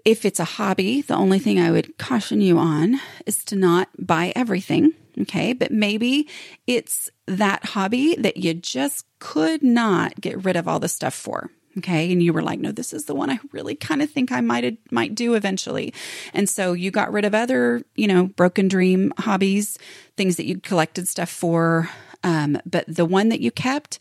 if 0.09 0.25
it's 0.25 0.41
a 0.41 0.45
hobby, 0.45 1.03
the 1.03 1.15
only 1.15 1.39
thing 1.39 1.61
I 1.61 1.71
would 1.71 1.99
caution 1.99 2.41
you 2.41 2.57
on 2.57 2.99
is 3.27 3.45
to 3.45 3.57
not 3.57 3.91
buy 3.99 4.33
everything. 4.35 4.95
Okay. 5.21 5.53
But 5.53 5.71
maybe 5.71 6.27
it's 6.67 7.11
that 7.27 7.63
hobby 7.63 8.15
that 8.15 8.39
you 8.39 8.55
just 8.55 9.05
could 9.19 9.63
not 9.63 10.19
get 10.19 10.47
rid 10.47 10.57
of 10.57 10.67
all 10.67 10.81
the 10.81 10.89
stuff 10.89 11.13
for. 11.13 11.51
Okay. 11.77 12.11
And 12.11 12.23
you 12.23 12.33
were 12.33 12.41
like, 12.41 12.59
no, 12.59 12.73
this 12.73 12.95
is 12.95 13.05
the 13.05 13.15
one 13.15 13.29
I 13.29 13.39
really 13.53 13.75
kind 13.75 14.01
of 14.01 14.11
think 14.11 14.33
I 14.33 14.41
might, 14.41 14.79
might 14.91 15.15
do 15.15 15.35
eventually. 15.35 15.93
And 16.33 16.49
so 16.49 16.73
you 16.73 16.91
got 16.91 17.13
rid 17.13 17.27
of 17.27 17.35
other, 17.35 17.83
you 17.95 18.09
know, 18.09 18.29
broken 18.29 18.67
dream 18.67 19.13
hobbies, 19.19 19.79
things 20.17 20.37
that 20.37 20.47
you 20.47 20.59
collected 20.59 21.07
stuff 21.07 21.29
for. 21.29 21.91
Um, 22.25 22.59
but 22.65 22.87
the 22.89 23.05
one 23.05 23.29
that 23.29 23.41
you 23.41 23.51
kept, 23.51 23.99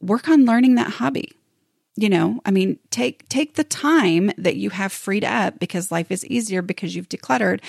work 0.00 0.28
on 0.28 0.44
learning 0.44 0.74
that 0.74 0.94
hobby. 0.94 1.30
You 1.96 2.08
know, 2.08 2.40
I 2.44 2.50
mean, 2.50 2.78
take 2.90 3.28
take 3.28 3.54
the 3.54 3.64
time 3.64 4.30
that 4.38 4.56
you 4.56 4.70
have 4.70 4.92
freed 4.92 5.24
up 5.24 5.58
because 5.58 5.90
life 5.90 6.10
is 6.10 6.24
easier 6.26 6.62
because 6.62 6.94
you've 6.94 7.08
decluttered 7.08 7.60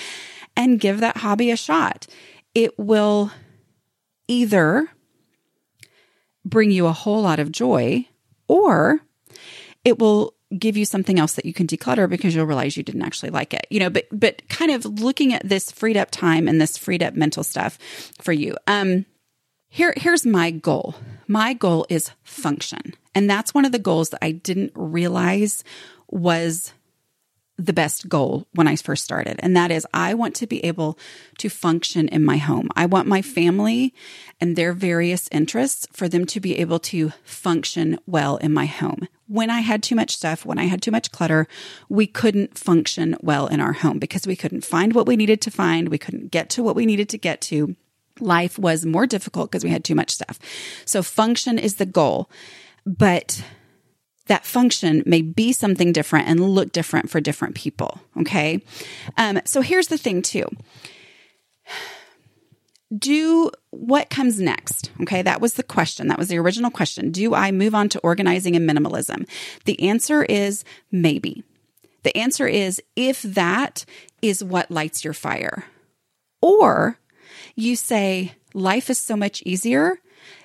and 0.56 0.80
give 0.80 1.00
that 1.00 1.18
hobby 1.18 1.50
a 1.50 1.56
shot. 1.56 2.06
It 2.54 2.78
will 2.78 3.30
either 4.28 4.88
bring 6.44 6.70
you 6.70 6.86
a 6.86 6.92
whole 6.92 7.22
lot 7.22 7.40
of 7.40 7.52
joy 7.52 8.06
or 8.48 9.00
it 9.84 9.98
will 9.98 10.34
give 10.58 10.76
you 10.76 10.84
something 10.84 11.18
else 11.18 11.34
that 11.34 11.46
you 11.46 11.54
can 11.54 11.66
declutter 11.66 12.08
because 12.08 12.34
you'll 12.34 12.46
realize 12.46 12.76
you 12.76 12.82
didn't 12.82 13.02
actually 13.02 13.30
like 13.30 13.54
it. 13.54 13.66
You 13.70 13.80
know, 13.80 13.90
but 13.90 14.06
but 14.12 14.46
kind 14.48 14.70
of 14.70 14.84
looking 14.84 15.32
at 15.32 15.48
this 15.48 15.70
freed 15.70 15.96
up 15.96 16.10
time 16.10 16.48
and 16.48 16.60
this 16.60 16.76
freed 16.76 17.02
up 17.02 17.14
mental 17.14 17.44
stuff 17.44 17.78
for 18.20 18.32
you. 18.32 18.56
Um 18.66 19.06
here, 19.68 19.94
here's 19.96 20.26
my 20.26 20.50
goal. 20.50 20.94
My 21.32 21.54
goal 21.54 21.86
is 21.88 22.10
function. 22.24 22.92
And 23.14 23.28
that's 23.28 23.54
one 23.54 23.64
of 23.64 23.72
the 23.72 23.78
goals 23.78 24.10
that 24.10 24.22
I 24.22 24.32
didn't 24.32 24.72
realize 24.74 25.64
was 26.10 26.74
the 27.56 27.72
best 27.72 28.06
goal 28.06 28.46
when 28.52 28.68
I 28.68 28.76
first 28.76 29.02
started. 29.02 29.36
And 29.38 29.56
that 29.56 29.70
is, 29.70 29.86
I 29.94 30.12
want 30.12 30.34
to 30.36 30.46
be 30.46 30.62
able 30.62 30.98
to 31.38 31.48
function 31.48 32.08
in 32.08 32.22
my 32.22 32.36
home. 32.36 32.68
I 32.76 32.84
want 32.84 33.08
my 33.08 33.22
family 33.22 33.94
and 34.42 34.56
their 34.56 34.74
various 34.74 35.26
interests 35.32 35.86
for 35.90 36.06
them 36.06 36.26
to 36.26 36.38
be 36.38 36.58
able 36.58 36.80
to 36.80 37.14
function 37.24 37.98
well 38.06 38.36
in 38.36 38.52
my 38.52 38.66
home. 38.66 39.08
When 39.26 39.48
I 39.48 39.60
had 39.60 39.82
too 39.82 39.94
much 39.94 40.14
stuff, 40.14 40.44
when 40.44 40.58
I 40.58 40.64
had 40.64 40.82
too 40.82 40.90
much 40.90 41.12
clutter, 41.12 41.48
we 41.88 42.06
couldn't 42.06 42.58
function 42.58 43.16
well 43.22 43.46
in 43.46 43.58
our 43.58 43.72
home 43.72 43.98
because 43.98 44.26
we 44.26 44.36
couldn't 44.36 44.66
find 44.66 44.92
what 44.92 45.06
we 45.06 45.16
needed 45.16 45.40
to 45.40 45.50
find. 45.50 45.88
We 45.88 45.96
couldn't 45.96 46.30
get 46.30 46.50
to 46.50 46.62
what 46.62 46.76
we 46.76 46.84
needed 46.84 47.08
to 47.08 47.16
get 47.16 47.40
to 47.42 47.74
life 48.20 48.58
was 48.58 48.86
more 48.86 49.06
difficult 49.06 49.50
because 49.50 49.64
we 49.64 49.70
had 49.70 49.84
too 49.84 49.94
much 49.94 50.10
stuff. 50.10 50.38
So 50.84 51.02
function 51.02 51.58
is 51.58 51.76
the 51.76 51.86
goal, 51.86 52.30
but 52.84 53.42
that 54.26 54.46
function 54.46 55.02
may 55.06 55.22
be 55.22 55.52
something 55.52 55.92
different 55.92 56.28
and 56.28 56.40
look 56.40 56.72
different 56.72 57.10
for 57.10 57.20
different 57.20 57.54
people. 57.54 58.00
Okay. 58.20 58.62
Um, 59.16 59.40
so 59.44 59.60
here's 59.60 59.88
the 59.88 59.98
thing 59.98 60.22
too. 60.22 60.46
Do 62.96 63.50
what 63.70 64.10
comes 64.10 64.38
next? 64.38 64.90
Okay, 65.00 65.22
that 65.22 65.40
was 65.40 65.54
the 65.54 65.62
question. 65.62 66.08
That 66.08 66.18
was 66.18 66.28
the 66.28 66.38
original 66.38 66.70
question. 66.70 67.10
Do 67.10 67.34
I 67.34 67.50
move 67.50 67.74
on 67.74 67.88
to 67.90 68.00
organizing 68.00 68.54
and 68.54 68.68
minimalism? 68.68 69.26
The 69.64 69.80
answer 69.88 70.22
is 70.24 70.62
maybe. 70.90 71.42
The 72.02 72.16
answer 72.16 72.46
is 72.46 72.82
if 72.94 73.22
that 73.22 73.84
is 74.20 74.44
what 74.44 74.70
lights 74.70 75.04
your 75.04 75.14
fire. 75.14 75.64
Or 76.42 76.98
you 77.54 77.76
say, 77.76 78.34
life 78.54 78.90
is 78.90 78.98
so 78.98 79.16
much 79.16 79.42
easier. 79.42 79.98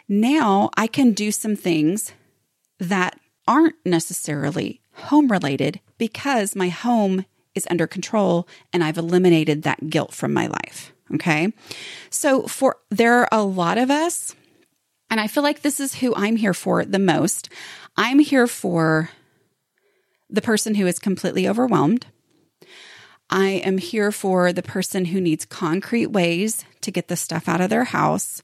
Now 0.07 0.69
I 0.75 0.87
can 0.87 1.11
do 1.11 1.31
some 1.31 1.55
things 1.55 2.13
that 2.79 3.19
aren't 3.47 3.75
necessarily 3.85 4.81
home 4.93 5.31
related 5.31 5.79
because 5.97 6.55
my 6.55 6.69
home 6.69 7.25
is 7.55 7.67
under 7.69 7.87
control 7.87 8.47
and 8.71 8.83
I've 8.83 8.97
eliminated 8.97 9.63
that 9.63 9.89
guilt 9.89 10.13
from 10.13 10.33
my 10.33 10.47
life. 10.47 10.93
Okay. 11.13 11.53
So 12.09 12.43
for 12.43 12.77
there 12.89 13.19
are 13.21 13.29
a 13.31 13.43
lot 13.43 13.77
of 13.77 13.89
us, 13.89 14.35
and 15.10 15.19
I 15.19 15.27
feel 15.27 15.43
like 15.43 15.62
this 15.62 15.79
is 15.79 15.95
who 15.95 16.13
I'm 16.15 16.35
here 16.35 16.53
for 16.53 16.83
the 16.83 16.99
most. 16.99 17.49
I'm 17.95 18.19
here 18.19 18.47
for 18.47 19.10
the 20.29 20.41
person 20.41 20.75
who 20.75 20.85
is 20.85 20.99
completely 20.99 21.47
overwhelmed. 21.47 22.08
I 23.30 23.48
am 23.50 23.78
here 23.78 24.12
for 24.12 24.54
the 24.54 24.63
person 24.63 25.06
who 25.06 25.19
needs 25.19 25.46
concrete 25.46 26.08
ways 26.08 26.63
to 26.82 26.92
get 26.92 27.08
the 27.08 27.17
stuff 27.17 27.50
out 27.50 27.62
of 27.62 27.69
their 27.69 27.84
house. 27.84 28.42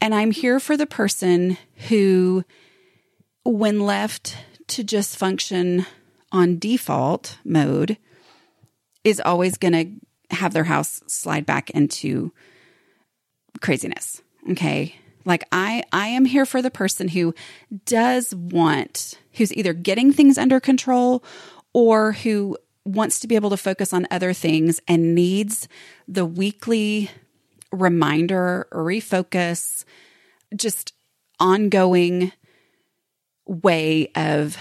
And 0.00 0.14
I'm 0.14 0.30
here 0.30 0.58
for 0.58 0.76
the 0.76 0.86
person 0.86 1.58
who, 1.88 2.44
when 3.44 3.80
left 3.80 4.36
to 4.68 4.82
just 4.84 5.16
function 5.16 5.86
on 6.32 6.58
default 6.58 7.38
mode, 7.44 7.98
is 9.04 9.20
always 9.20 9.56
going 9.56 9.72
to 9.72 10.36
have 10.36 10.52
their 10.52 10.64
house 10.64 11.02
slide 11.06 11.46
back 11.46 11.70
into 11.70 12.32
craziness. 13.60 14.22
Okay. 14.50 14.96
Like 15.24 15.44
I 15.52 15.82
I 15.92 16.08
am 16.08 16.24
here 16.24 16.46
for 16.46 16.62
the 16.62 16.70
person 16.70 17.08
who 17.08 17.34
does 17.84 18.34
want 18.34 19.18
who's 19.34 19.52
either 19.52 19.72
getting 19.72 20.12
things 20.12 20.38
under 20.38 20.60
control 20.60 21.22
or 21.72 22.12
who 22.12 22.56
wants 22.94 23.20
to 23.20 23.28
be 23.28 23.34
able 23.34 23.50
to 23.50 23.56
focus 23.56 23.92
on 23.92 24.06
other 24.10 24.32
things 24.32 24.80
and 24.88 25.14
needs 25.14 25.68
the 26.08 26.26
weekly 26.26 27.10
reminder, 27.72 28.66
refocus, 28.72 29.84
just 30.56 30.92
ongoing 31.38 32.32
way 33.46 34.10
of 34.14 34.56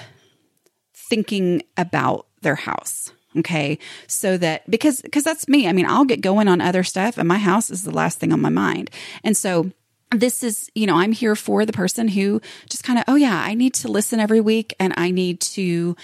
thinking 0.94 1.64
about 1.78 2.28
their 2.42 2.56
house. 2.56 3.12
Okay. 3.38 3.78
So 4.08 4.38
that 4.38 4.70
because 4.70 5.02
because 5.02 5.24
that's 5.24 5.48
me. 5.48 5.68
I 5.68 5.74
mean, 5.74 5.86
I'll 5.86 6.06
get 6.06 6.22
going 6.22 6.48
on 6.48 6.62
other 6.62 6.84
stuff 6.84 7.18
and 7.18 7.28
my 7.28 7.38
house 7.38 7.70
is 7.70 7.84
the 7.84 7.92
last 7.92 8.20
thing 8.20 8.34
on 8.34 8.42
my 8.42 8.50
mind. 8.50 8.90
And 9.24 9.38
so 9.38 9.72
this 10.12 10.44
is, 10.44 10.72
you 10.74 10.88
know, 10.88 10.96
I'm 10.96 11.12
here 11.12 11.36
for 11.36 11.66
the 11.66 11.74
person 11.74 12.08
who 12.08 12.42
just 12.68 12.84
kind 12.84 12.98
of, 12.98 13.06
oh 13.08 13.16
yeah, 13.16 13.40
I 13.40 13.54
need 13.54 13.76
to 13.76 13.88
listen 13.88 14.20
every 14.20 14.42
week 14.42 14.74
and 14.80 14.94
I 14.98 15.12
need 15.12 15.42
to 15.42 15.96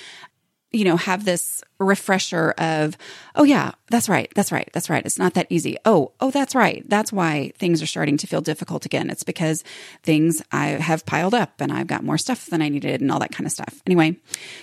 you 0.76 0.84
know, 0.84 0.98
have 0.98 1.24
this 1.24 1.64
refresher 1.80 2.54
of, 2.58 2.98
oh 3.36 3.46
yeah, 3.46 3.72
that's 3.90 4.10
right, 4.10 4.30
that's 4.36 4.52
right, 4.52 4.70
that's 4.74 4.90
right. 4.90 5.06
It's 5.06 5.18
not 5.18 5.34
that 5.36 5.48
easy. 5.50 5.78
Oh, 5.86 6.12
oh, 6.20 6.32
that's 6.32 6.54
right. 6.54 6.84
That's 6.90 7.14
why 7.14 7.54
things 7.58 7.82
are 7.82 7.88
starting 7.88 8.18
to 8.18 8.28
feel 8.28 8.42
difficult 8.42 8.86
again. 8.86 9.10
It's 9.10 9.24
because 9.24 9.64
things 10.04 10.42
I 10.52 10.68
have 10.68 11.06
piled 11.06 11.34
up 11.34 11.62
and 11.62 11.72
I've 11.72 11.88
got 11.88 12.04
more 12.04 12.18
stuff 12.18 12.48
than 12.48 12.62
I 12.62 12.68
needed 12.68 13.00
and 13.00 13.10
all 13.10 13.20
that 13.20 13.32
kind 13.32 13.46
of 13.46 13.54
stuff. 13.54 13.82
Anyway, 13.88 14.18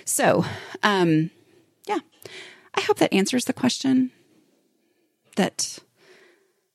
so 0.05 0.45
um, 0.83 1.31
yeah, 1.89 2.01
I 2.75 2.83
hope 2.83 2.99
that 2.99 3.15
answers 3.15 3.47
the 3.47 3.55
question. 3.55 4.11
That 5.37 5.79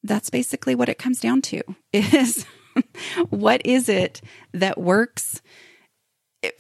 that's 0.04 0.32
basically 0.32 0.74
what 0.74 0.90
it 0.90 0.98
comes 0.98 1.22
down 1.22 1.44
to 1.44 1.62
is 1.94 2.44
what 3.30 3.64
is 3.66 3.88
it 3.88 4.20
that 4.52 4.80
works 4.80 5.44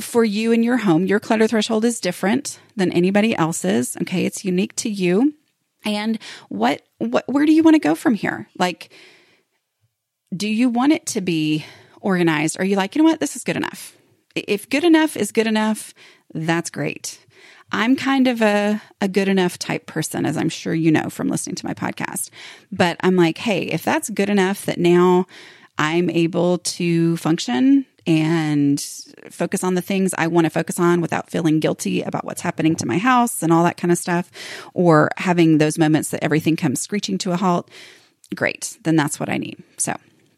for 0.01 0.23
you 0.23 0.51
in 0.51 0.63
your 0.63 0.77
home, 0.77 1.05
your 1.05 1.19
clutter 1.19 1.47
threshold 1.47 1.85
is 1.85 1.99
different 1.99 2.59
than 2.75 2.91
anybody 2.91 3.35
else's. 3.35 3.97
Okay. 4.01 4.25
It's 4.25 4.43
unique 4.43 4.75
to 4.77 4.89
you. 4.89 5.33
And 5.85 6.19
what, 6.49 6.81
what, 6.97 7.25
where 7.27 7.45
do 7.45 7.53
you 7.53 7.63
want 7.63 7.75
to 7.75 7.79
go 7.79 7.95
from 7.95 8.15
here? 8.15 8.47
Like, 8.57 8.91
do 10.35 10.47
you 10.47 10.69
want 10.69 10.93
it 10.93 11.05
to 11.07 11.21
be 11.21 11.65
organized? 12.01 12.59
Are 12.59 12.65
you 12.65 12.75
like, 12.75 12.95
you 12.95 13.01
know 13.01 13.09
what? 13.09 13.19
This 13.19 13.35
is 13.35 13.43
good 13.43 13.55
enough. 13.55 13.95
If 14.35 14.69
good 14.69 14.83
enough 14.83 15.15
is 15.15 15.31
good 15.31 15.47
enough, 15.47 15.93
that's 16.33 16.69
great. 16.69 17.19
I'm 17.71 17.95
kind 17.95 18.27
of 18.27 18.41
a, 18.41 18.81
a 19.01 19.07
good 19.07 19.27
enough 19.27 19.59
type 19.59 19.87
person, 19.87 20.25
as 20.25 20.37
I'm 20.37 20.49
sure 20.49 20.73
you 20.73 20.91
know 20.91 21.09
from 21.09 21.27
listening 21.27 21.55
to 21.55 21.65
my 21.65 21.73
podcast. 21.73 22.29
But 22.71 22.97
I'm 23.01 23.15
like, 23.15 23.37
hey, 23.37 23.63
if 23.63 23.83
that's 23.83 24.09
good 24.09 24.29
enough 24.29 24.65
that 24.65 24.77
now 24.77 25.25
I'm 25.77 26.09
able 26.09 26.59
to 26.59 27.17
function 27.17 27.85
and 28.07 28.79
focus 29.29 29.63
on 29.63 29.75
the 29.75 29.81
things 29.81 30.13
I 30.17 30.27
want 30.27 30.45
to 30.45 30.49
focus 30.49 30.79
on 30.79 31.01
without 31.01 31.29
feeling 31.29 31.59
guilty 31.59 32.01
about 32.01 32.25
what's 32.25 32.41
happening 32.41 32.75
to 32.77 32.87
my 32.87 32.97
house 32.97 33.43
and 33.43 33.53
all 33.53 33.65
that 33.65 33.77
kind 33.77 33.91
of 33.91 33.97
stuff, 33.97 34.31
or 34.73 35.11
having 35.17 35.57
those 35.57 35.77
moments 35.77 36.09
that 36.09 36.23
everything 36.23 36.55
comes 36.55 36.81
screeching 36.81 37.17
to 37.19 37.33
a 37.33 37.37
halt, 37.37 37.69
great. 38.33 38.77
Then 38.83 38.95
that's 38.95 39.19
what 39.19 39.29
I 39.29 39.37
need. 39.37 39.61
So, 39.77 39.93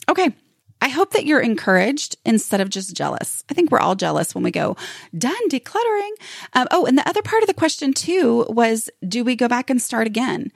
okay. 0.10 0.34
I 0.82 0.88
hope 0.88 1.12
that 1.12 1.26
you're 1.26 1.42
encouraged 1.42 2.16
instead 2.24 2.62
of 2.62 2.70
just 2.70 2.96
jealous. 2.96 3.44
I 3.50 3.54
think 3.54 3.70
we're 3.70 3.82
all 3.82 3.96
jealous 3.96 4.34
when 4.34 4.46
we 4.46 4.52
go, 4.52 4.78
done 5.18 5.50
decluttering. 5.50 6.12
Um, 6.54 6.68
oh, 6.72 6.86
and 6.86 6.98
the 6.98 7.06
other 7.06 7.22
part 7.22 7.44
of 7.44 7.48
the 7.48 7.54
question 7.54 7.94
too 7.94 8.46
was, 8.48 8.90
do 9.06 9.26
we 9.26 9.36
go 9.36 9.50
back 9.50 9.70
and 9.70 9.82
start 9.82 10.08
again? 10.08 10.54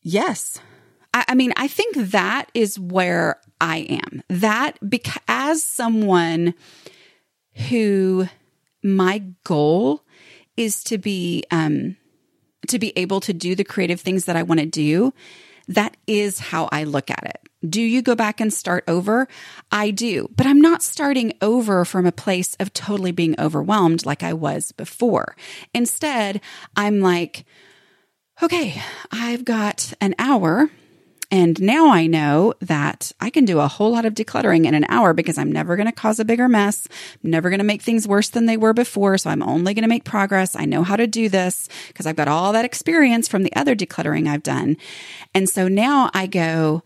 Yes. 0.00 0.58
I, 1.12 1.24
I 1.28 1.34
mean, 1.34 1.52
I 1.56 1.68
think 1.68 1.96
that 1.96 2.50
is 2.54 2.78
where 2.78 3.38
I 3.62 4.00
am. 4.02 4.22
That 4.28 4.76
because 4.86 5.22
as 5.28 5.62
someone 5.62 6.54
who 7.68 8.26
my 8.82 9.22
goal 9.44 10.02
is 10.56 10.82
to 10.84 10.98
be 10.98 11.44
um 11.50 11.96
to 12.68 12.78
be 12.78 12.92
able 12.96 13.20
to 13.20 13.32
do 13.32 13.54
the 13.54 13.64
creative 13.64 14.00
things 14.00 14.24
that 14.24 14.36
I 14.36 14.42
want 14.42 14.60
to 14.60 14.66
do, 14.66 15.14
that 15.68 15.96
is 16.06 16.40
how 16.40 16.68
I 16.72 16.84
look 16.84 17.10
at 17.10 17.24
it. 17.24 17.38
Do 17.68 17.80
you 17.80 18.02
go 18.02 18.16
back 18.16 18.40
and 18.40 18.52
start 18.52 18.82
over? 18.88 19.28
I 19.70 19.92
do, 19.92 20.28
but 20.36 20.46
I'm 20.46 20.60
not 20.60 20.82
starting 20.82 21.32
over 21.40 21.84
from 21.84 22.04
a 22.04 22.12
place 22.12 22.56
of 22.58 22.72
totally 22.72 23.12
being 23.12 23.38
overwhelmed 23.38 24.04
like 24.04 24.24
I 24.24 24.32
was 24.32 24.72
before. 24.72 25.36
Instead, 25.72 26.40
I'm 26.74 27.00
like, 27.00 27.44
okay, 28.42 28.82
I've 29.12 29.44
got 29.44 29.92
an 30.00 30.16
hour 30.18 30.70
and 31.32 31.58
now 31.62 31.88
I 31.88 32.06
know 32.06 32.52
that 32.60 33.10
I 33.18 33.30
can 33.30 33.46
do 33.46 33.58
a 33.58 33.66
whole 33.66 33.90
lot 33.90 34.04
of 34.04 34.12
decluttering 34.12 34.66
in 34.66 34.74
an 34.74 34.84
hour 34.90 35.14
because 35.14 35.38
I'm 35.38 35.50
never 35.50 35.76
going 35.76 35.86
to 35.86 35.92
cause 35.92 36.20
a 36.20 36.26
bigger 36.26 36.46
mess. 36.46 36.86
I'm 37.24 37.30
never 37.30 37.48
going 37.48 37.58
to 37.58 37.64
make 37.64 37.80
things 37.80 38.06
worse 38.06 38.28
than 38.28 38.44
they 38.44 38.58
were 38.58 38.74
before. 38.74 39.16
So 39.16 39.30
I'm 39.30 39.42
only 39.42 39.72
going 39.72 39.82
to 39.82 39.88
make 39.88 40.04
progress. 40.04 40.54
I 40.54 40.66
know 40.66 40.82
how 40.82 40.94
to 40.94 41.06
do 41.06 41.30
this 41.30 41.70
because 41.88 42.04
I've 42.04 42.16
got 42.16 42.28
all 42.28 42.52
that 42.52 42.66
experience 42.66 43.28
from 43.28 43.44
the 43.44 43.56
other 43.56 43.74
decluttering 43.74 44.28
I've 44.28 44.42
done. 44.42 44.76
And 45.34 45.48
so 45.48 45.68
now 45.68 46.10
I 46.12 46.26
go, 46.26 46.82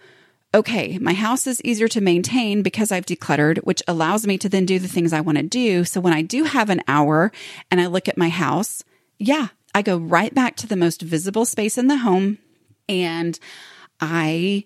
okay, 0.55 0.97
my 0.99 1.15
house 1.15 1.49
is 1.49 1.61
easier 1.63 1.89
to 1.89 2.01
maintain 2.01 2.63
because 2.63 2.93
I've 2.93 3.05
decluttered, 3.05 3.59
which 3.65 3.83
allows 3.89 4.29
me 4.29 4.39
to 4.39 4.49
then 4.49 4.65
do 4.65 4.79
the 4.79 4.87
things 4.87 5.13
I 5.13 5.23
want 5.23 5.39
to 5.39 5.45
do. 5.45 5.83
So 5.83 6.01
when 6.01 6.13
I 6.13 6.23
do 6.23 6.45
have 6.45 6.71
an 6.71 6.83
hour 6.87 7.33
and 7.73 7.81
I 7.81 7.87
look 7.87 8.09
at 8.09 8.17
my 8.17 8.29
house, 8.29 8.85
yeah, 9.19 9.49
I 9.75 9.83
go 9.83 9.97
right 9.97 10.33
back 10.33 10.55
to 10.59 10.69
the 10.69 10.77
most 10.77 11.03
visible 11.03 11.47
space 11.47 11.77
in 11.77 11.89
the 11.89 11.99
home 11.99 12.39
and 12.89 13.41
I 14.01 14.65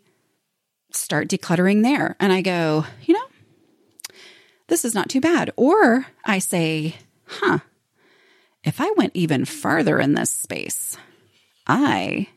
start 0.93 1.29
decluttering 1.29 1.83
there 1.83 2.17
and 2.19 2.33
I 2.33 2.43
go, 2.43 2.85
you 3.03 3.15
know, 3.15 3.27
this 4.69 4.85
is 4.85 4.95
not 4.95 5.09
too 5.09 5.21
bad. 5.21 5.53
Or 5.57 6.07
I 6.25 6.39
say, 6.39 6.97
huh, 7.27 7.59
if 8.65 8.81
I 8.81 8.93
went 8.97 9.13
even 9.15 9.45
farther 9.45 9.99
in 9.99 10.15
this 10.15 10.31
space, 10.31 10.97
I 11.67 12.29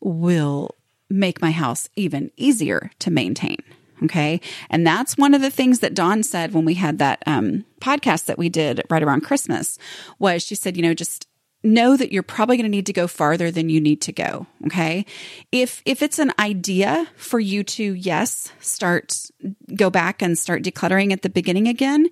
will 0.00 0.74
make 1.10 1.40
my 1.40 1.50
house 1.50 1.88
even 1.96 2.30
easier 2.36 2.90
to 3.00 3.10
maintain. 3.10 3.58
Okay. 4.02 4.40
And 4.70 4.86
that's 4.86 5.16
one 5.16 5.34
of 5.34 5.40
the 5.40 5.50
things 5.50 5.78
that 5.80 5.94
Dawn 5.94 6.22
said 6.22 6.52
when 6.52 6.64
we 6.64 6.74
had 6.74 6.98
that 6.98 7.22
um, 7.26 7.64
podcast 7.80 8.26
that 8.26 8.38
we 8.38 8.48
did 8.48 8.82
right 8.90 9.02
around 9.02 9.22
Christmas 9.22 9.78
was 10.18 10.42
she 10.42 10.54
said, 10.54 10.76
you 10.76 10.82
know, 10.82 10.94
just 10.94 11.28
know 11.64 11.96
that 11.96 12.12
you're 12.12 12.22
probably 12.22 12.56
going 12.56 12.64
to 12.64 12.70
need 12.70 12.86
to 12.86 12.92
go 12.92 13.06
farther 13.06 13.50
than 13.50 13.68
you 13.68 13.80
need 13.80 14.00
to 14.02 14.12
go 14.12 14.46
okay? 14.66 15.06
If 15.50 15.82
if 15.84 16.02
it's 16.02 16.18
an 16.18 16.32
idea 16.38 17.08
for 17.16 17.40
you 17.40 17.64
to 17.64 17.94
yes 17.94 18.52
start 18.60 19.30
go 19.74 19.90
back 19.90 20.22
and 20.22 20.38
start 20.38 20.62
decluttering 20.62 21.12
at 21.12 21.22
the 21.22 21.30
beginning 21.30 21.68
again 21.68 22.08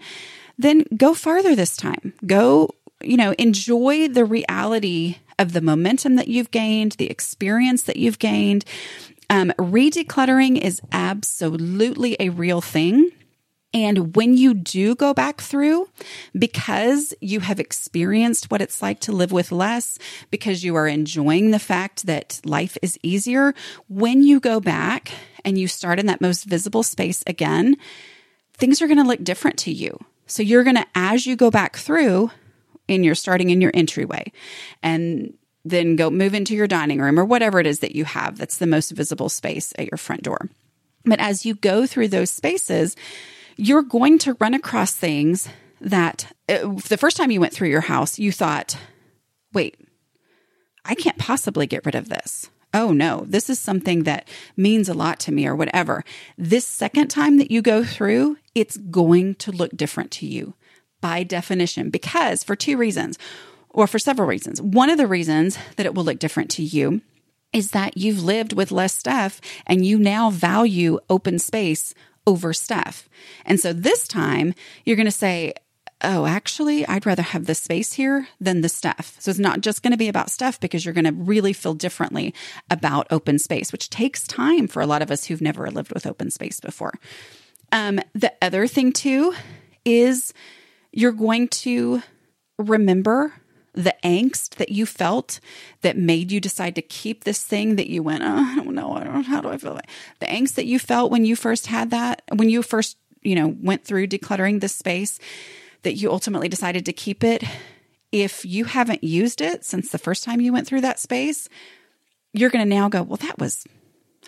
then 0.58 0.84
go 0.96 1.14
farther 1.14 1.54
this 1.54 1.76
time. 1.76 2.14
Go 2.26 2.70
you 3.02 3.16
know 3.16 3.34
enjoy 3.38 4.08
the 4.08 4.24
reality 4.24 5.16
of 5.38 5.52
the 5.52 5.60
momentum 5.60 6.16
that 6.16 6.28
you've 6.28 6.50
gained 6.50 6.92
the 6.92 7.10
experience 7.10 7.82
that 7.84 7.96
you've 7.96 8.18
gained. 8.18 8.64
Um, 9.30 9.52
redecluttering 9.58 10.60
is 10.60 10.80
absolutely 10.92 12.16
a 12.20 12.28
real 12.28 12.60
thing 12.60 13.10
and 13.74 14.14
when 14.16 14.36
you 14.36 14.54
do 14.54 14.94
go 14.94 15.14
back 15.14 15.40
through, 15.40 15.88
because 16.38 17.14
you 17.20 17.40
have 17.40 17.58
experienced 17.58 18.50
what 18.50 18.60
it's 18.60 18.82
like 18.82 19.00
to 19.00 19.12
live 19.12 19.32
with 19.32 19.52
less, 19.52 19.98
because 20.30 20.64
you 20.64 20.74
are 20.76 20.86
enjoying 20.86 21.50
the 21.50 21.58
fact 21.58 22.06
that 22.06 22.40
life 22.44 22.76
is 22.82 22.98
easier, 23.02 23.54
when 23.88 24.22
you 24.22 24.40
go 24.40 24.60
back 24.60 25.12
and 25.44 25.58
you 25.58 25.68
start 25.68 25.98
in 25.98 26.06
that 26.06 26.20
most 26.20 26.44
visible 26.44 26.82
space 26.82 27.24
again, 27.26 27.76
things 28.54 28.82
are 28.82 28.86
going 28.86 28.98
to 28.98 29.04
look 29.04 29.24
different 29.24 29.58
to 29.58 29.72
you. 29.72 29.98
So 30.26 30.42
you're 30.42 30.64
going 30.64 30.76
to, 30.76 30.86
as 30.94 31.26
you 31.26 31.36
go 31.36 31.50
back 31.50 31.76
through, 31.76 32.30
and 32.88 33.04
you're 33.04 33.14
starting 33.14 33.50
in 33.50 33.60
your 33.60 33.70
entryway 33.74 34.32
and 34.82 35.34
then 35.64 35.96
go 35.96 36.10
move 36.10 36.34
into 36.34 36.54
your 36.54 36.66
dining 36.66 37.00
room 37.00 37.18
or 37.18 37.24
whatever 37.24 37.60
it 37.60 37.66
is 37.66 37.80
that 37.80 37.94
you 37.94 38.04
have 38.04 38.36
that's 38.36 38.58
the 38.58 38.66
most 38.66 38.90
visible 38.90 39.28
space 39.28 39.72
at 39.78 39.86
your 39.90 39.98
front 39.98 40.22
door. 40.22 40.48
But 41.04 41.20
as 41.20 41.46
you 41.46 41.54
go 41.54 41.86
through 41.86 42.08
those 42.08 42.30
spaces, 42.30 42.96
you're 43.56 43.82
going 43.82 44.18
to 44.20 44.34
run 44.34 44.54
across 44.54 44.92
things 44.92 45.48
that 45.80 46.32
uh, 46.48 46.74
the 46.88 46.96
first 46.96 47.16
time 47.16 47.30
you 47.30 47.40
went 47.40 47.52
through 47.52 47.68
your 47.68 47.82
house, 47.82 48.18
you 48.18 48.32
thought, 48.32 48.76
wait, 49.52 49.76
I 50.84 50.94
can't 50.94 51.18
possibly 51.18 51.66
get 51.66 51.84
rid 51.84 51.94
of 51.94 52.08
this. 52.08 52.50
Oh 52.74 52.92
no, 52.92 53.24
this 53.26 53.50
is 53.50 53.58
something 53.58 54.04
that 54.04 54.26
means 54.56 54.88
a 54.88 54.94
lot 54.94 55.20
to 55.20 55.32
me 55.32 55.46
or 55.46 55.54
whatever. 55.54 56.04
This 56.38 56.66
second 56.66 57.08
time 57.08 57.36
that 57.36 57.50
you 57.50 57.60
go 57.60 57.84
through, 57.84 58.38
it's 58.54 58.76
going 58.76 59.34
to 59.36 59.52
look 59.52 59.76
different 59.76 60.10
to 60.12 60.26
you 60.26 60.54
by 61.00 61.22
definition 61.22 61.90
because 61.90 62.42
for 62.42 62.56
two 62.56 62.78
reasons 62.78 63.18
or 63.68 63.86
for 63.86 63.98
several 63.98 64.28
reasons. 64.28 64.62
One 64.62 64.88
of 64.88 64.98
the 64.98 65.06
reasons 65.06 65.58
that 65.76 65.86
it 65.86 65.94
will 65.94 66.04
look 66.04 66.18
different 66.18 66.50
to 66.52 66.62
you 66.62 67.02
is 67.52 67.72
that 67.72 67.98
you've 67.98 68.22
lived 68.22 68.54
with 68.54 68.72
less 68.72 68.96
stuff 68.96 69.40
and 69.66 69.84
you 69.84 69.98
now 69.98 70.30
value 70.30 70.98
open 71.10 71.38
space 71.38 71.94
over 72.26 72.52
stuff. 72.52 73.08
And 73.44 73.58
so 73.58 73.72
this 73.72 74.06
time 74.06 74.54
you're 74.84 74.96
going 74.96 75.06
to 75.06 75.10
say, 75.10 75.54
oh, 76.04 76.26
actually, 76.26 76.86
I'd 76.86 77.06
rather 77.06 77.22
have 77.22 77.46
the 77.46 77.54
space 77.54 77.92
here 77.92 78.26
than 78.40 78.60
the 78.60 78.68
stuff. 78.68 79.16
So 79.18 79.30
it's 79.30 79.38
not 79.38 79.60
just 79.60 79.82
going 79.82 79.92
to 79.92 79.96
be 79.96 80.08
about 80.08 80.30
stuff 80.30 80.58
because 80.58 80.84
you're 80.84 80.94
going 80.94 81.04
to 81.04 81.12
really 81.12 81.52
feel 81.52 81.74
differently 81.74 82.34
about 82.70 83.06
open 83.10 83.38
space, 83.38 83.70
which 83.72 83.90
takes 83.90 84.26
time 84.26 84.66
for 84.66 84.82
a 84.82 84.86
lot 84.86 85.02
of 85.02 85.10
us 85.10 85.24
who've 85.24 85.40
never 85.40 85.70
lived 85.70 85.92
with 85.92 86.06
open 86.06 86.30
space 86.30 86.60
before. 86.60 86.94
Um, 87.70 88.00
the 88.14 88.32
other 88.42 88.66
thing, 88.66 88.92
too, 88.92 89.32
is 89.84 90.34
you're 90.92 91.12
going 91.12 91.48
to 91.48 92.02
remember 92.58 93.32
the 93.74 93.94
angst 94.04 94.56
that 94.56 94.70
you 94.70 94.84
felt 94.84 95.40
that 95.80 95.96
made 95.96 96.30
you 96.30 96.40
decide 96.40 96.74
to 96.74 96.82
keep 96.82 97.24
this 97.24 97.42
thing 97.42 97.76
that 97.76 97.88
you 97.88 98.02
went, 98.02 98.22
oh, 98.22 98.26
I 98.26 98.56
don't 98.56 98.74
know, 98.74 98.94
I 98.94 99.04
don't, 99.04 99.24
how 99.24 99.40
do 99.40 99.48
I 99.48 99.56
feel? 99.56 99.74
Like? 99.74 99.88
The 100.18 100.26
angst 100.26 100.54
that 100.54 100.66
you 100.66 100.78
felt 100.78 101.10
when 101.10 101.24
you 101.24 101.36
first 101.36 101.68
had 101.68 101.90
that, 101.90 102.22
when 102.34 102.50
you 102.50 102.62
first, 102.62 102.98
you 103.22 103.34
know, 103.34 103.56
went 103.62 103.84
through 103.84 104.08
decluttering 104.08 104.60
this 104.60 104.74
space, 104.74 105.18
that 105.82 105.94
you 105.94 106.10
ultimately 106.10 106.48
decided 106.48 106.84
to 106.86 106.92
keep 106.92 107.24
it. 107.24 107.42
If 108.12 108.44
you 108.44 108.66
haven't 108.66 109.02
used 109.02 109.40
it 109.40 109.64
since 109.64 109.90
the 109.90 109.98
first 109.98 110.22
time 110.22 110.40
you 110.40 110.52
went 110.52 110.66
through 110.66 110.82
that 110.82 111.00
space, 111.00 111.48
you're 112.34 112.50
going 112.50 112.68
to 112.68 112.74
now 112.74 112.88
go, 112.88 113.02
well, 113.02 113.16
that 113.18 113.38
was 113.38 113.64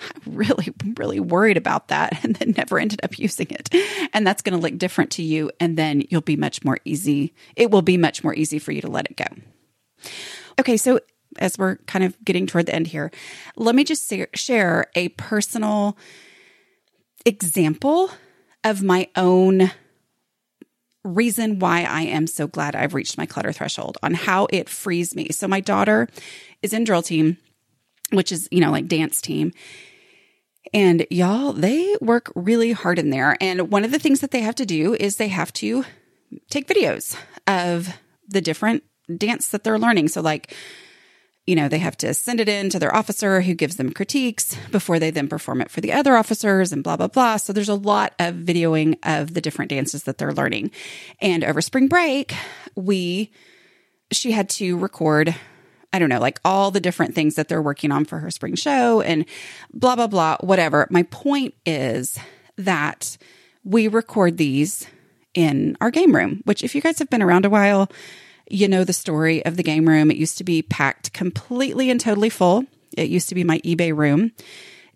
really, 0.27 0.73
really 0.97 1.21
worried 1.21 1.57
about 1.57 1.89
that 1.89 2.19
and 2.25 2.37
then 2.37 2.55
never 2.57 2.79
ended 2.79 3.01
up 3.03 3.19
using 3.19 3.49
it. 3.51 3.69
And 4.13 4.27
that's 4.27 4.43
going 4.43 4.57
to 4.59 4.63
look 4.63 4.79
different 4.79 5.11
to 5.13 5.23
you. 5.23 5.51
And 5.61 5.77
then 5.77 6.03
you'll 6.11 6.21
be 6.21 6.37
much 6.37 6.65
more 6.65 6.79
easy. 6.85 7.35
It 7.57 7.71
will 7.71 7.83
be 7.83 7.97
much 7.97 8.25
more 8.25 8.35
easy 8.35 8.59
for 8.59 8.73
you 8.73 8.81
to 8.83 8.91
let 8.91 9.07
it 9.11 9.17
go. 9.17 10.09
Okay. 10.59 10.77
So 10.77 11.01
as 11.39 11.59
we're 11.59 11.77
kind 11.87 12.05
of 12.05 12.17
getting 12.25 12.47
toward 12.47 12.67
the 12.67 12.75
end 12.75 12.87
here, 12.87 13.11
let 13.57 13.75
me 13.75 13.85
just 13.85 14.13
share 14.35 14.87
a 14.95 15.09
personal 15.11 15.97
example 17.25 18.11
of 18.63 18.83
my 18.83 19.09
own 19.17 19.71
reason 21.03 21.59
why 21.59 21.83
I 21.83 22.03
am 22.03 22.27
so 22.27 22.47
glad 22.47 22.75
I've 22.75 22.95
reached 22.95 23.19
my 23.19 23.27
clutter 23.27 23.53
threshold 23.53 23.99
on 24.03 24.15
how 24.15 24.47
it 24.51 24.69
frees 24.69 25.15
me. 25.15 25.29
So 25.31 25.47
my 25.47 25.61
daughter 25.61 26.09
is 26.63 26.73
in 26.73 26.85
drill 26.85 27.03
team 27.03 27.37
which 28.15 28.33
is, 28.33 28.49
you 28.51 28.61
know, 28.61 28.71
like 28.71 28.87
dance 28.87 29.21
team. 29.21 29.53
And 30.73 31.07
y'all, 31.11 31.53
they 31.53 31.97
work 32.01 32.33
really 32.35 32.73
hard 32.73 32.99
in 32.99 33.11
there. 33.11 33.37
And 33.41 33.71
one 33.71 33.85
of 33.85 33.91
the 33.91 33.99
things 33.99 34.21
that 34.21 34.31
they 34.31 34.41
have 34.41 34.55
to 34.57 34.67
do 34.67 34.95
is 34.95 35.17
they 35.17 35.29
have 35.29 35.53
to 35.55 35.85
take 36.51 36.67
videos 36.67 37.17
of 37.47 37.89
the 38.29 38.41
different 38.41 38.83
dance 39.17 39.49
that 39.49 39.63
they're 39.63 39.79
learning. 39.79 40.09
So, 40.09 40.21
like, 40.21 40.55
you 41.47 41.55
know, 41.55 41.69
they 41.69 41.79
have 41.79 41.97
to 41.99 42.15
send 42.15 42.41
it 42.41 42.49
in 42.49 42.71
to 42.71 42.79
their 42.79 42.95
officer 42.95 43.43
who 43.43 43.55
gives 43.55 43.77
them 43.77 43.93
critiques 43.93 44.57
before 44.71 44.99
they 44.99 45.11
then 45.11 45.29
perform 45.29 45.61
it 45.61 45.71
for 45.71 45.83
the 45.83 45.93
other 45.93 46.17
officers 46.17 46.73
and 46.73 46.83
blah, 46.83 46.97
blah, 46.97 47.09
blah. 47.09 47.37
So 47.37 47.53
there's 47.53 47.69
a 47.69 47.75
lot 47.75 48.15
of 48.19 48.35
videoing 48.35 48.97
of 49.03 49.35
the 49.35 49.43
different 49.43 49.69
dances 49.69 50.05
that 50.05 50.17
they're 50.17 50.33
learning. 50.33 50.71
And 51.21 51.45
over 51.45 51.61
spring 51.61 51.87
break, 51.87 52.35
we, 52.75 53.31
she 54.11 54.33
had 54.33 54.49
to 54.51 54.79
record 54.79 55.35
I 55.95 56.01
don't 56.01 56.09
know, 56.09 56.19
like 56.19 56.41
all 56.45 56.73
the 56.73 56.81
different 56.81 57.15
things 57.15 57.37
that 57.37 57.47
they're 57.47 57.63
working 57.63 57.93
on 57.93 58.05
for 58.05 58.19
her 58.19 58.29
spring 58.29 58.57
show 58.57 59.01
and 59.01 59.27
blah, 59.73 59.95
blah, 59.95 60.09
blah, 60.09 60.39
whatever. 60.41 60.89
My 60.91 61.05
point 61.05 61.55
is 61.65 62.19
that 62.57 63.17
we 63.63 63.87
record 63.87 64.37
these 64.37 64.89
in 65.35 65.77
our 65.81 65.93
game 65.93 66.13
room, 66.13 66.43
which, 66.47 66.65
if 66.65 66.75
you 66.75 66.81
guys 66.81 66.99
have 66.99 67.11
been 67.11 67.23
around 67.23 67.45
a 67.45 67.51
while, 67.51 67.89
you 68.51 68.67
know 68.67 68.83
the 68.83 68.93
story 68.93 69.45
of 69.47 69.57
the 69.57 69.63
game 69.63 69.89
room. 69.89 70.11
It 70.11 70.17
used 70.17 70.37
to 70.39 70.45
be 70.45 70.63
packed 70.63 71.13
completely 71.13 71.91
and 71.91 72.01
totally 72.01 72.29
full. 72.29 72.65
It 72.97 73.09
used 73.09 73.29
to 73.29 73.37
be 73.37 73.45
my 73.45 73.61
eBay 73.61 73.97
room. 73.97 74.33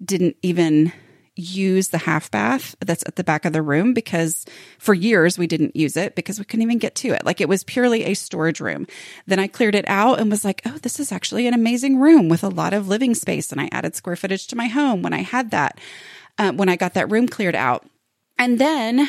Didn't 0.05 0.37
even 0.43 0.93
use 1.39 1.89
the 1.89 1.99
half 1.99 2.31
bath 2.31 2.75
that's 2.81 3.05
at 3.07 3.17
the 3.17 3.25
back 3.25 3.45
of 3.45 3.53
the 3.53 3.63
room 3.63 3.95
because 3.95 4.45
for 4.79 4.93
years 4.93 5.39
we 5.39 5.47
didn't 5.47 5.77
use 5.77 5.97
it 5.97 6.15
because 6.17 6.39
we 6.39 6.45
couldn't 6.45 6.65
even 6.65 6.79
get 6.79 6.97
to 6.97 7.11
it. 7.11 7.25
Like 7.25 7.41
it 7.41 7.49
was 7.49 7.63
purely 7.63 8.05
a 8.05 8.15
storage 8.15 8.61
room. 8.61 8.87
Then 9.27 9.39
I 9.39 9.47
cleared 9.47 9.77
it 9.77 9.89
out 9.89 10.19
and 10.19 10.31
was 10.31 10.45
like, 10.45 10.63
oh, 10.67 10.79
this 10.79 10.99
is 10.99 11.13
actually 11.13 11.47
an 11.47 11.55
amazing 11.55 11.99
room 11.99 12.29
with 12.29 12.43
a 12.43 12.49
lot 12.49 12.75
of 12.75 12.89
living 12.89 13.15
space. 13.15 13.53
And 13.53 13.61
I 13.61 13.69
added 13.71 13.95
square 13.95 14.17
footage 14.17 14.49
to 14.49 14.57
my 14.57 14.67
home 14.67 15.03
when 15.03 15.13
I 15.13 15.23
had 15.23 15.53
that, 15.53 15.79
uh, 16.39 16.53
when 16.53 16.69
I 16.69 16.77
got 16.77 16.95
that 16.95 17.11
room 17.11 17.29
cleared 17.29 17.55
out. 17.55 17.87
And 18.37 18.59
then 18.59 19.09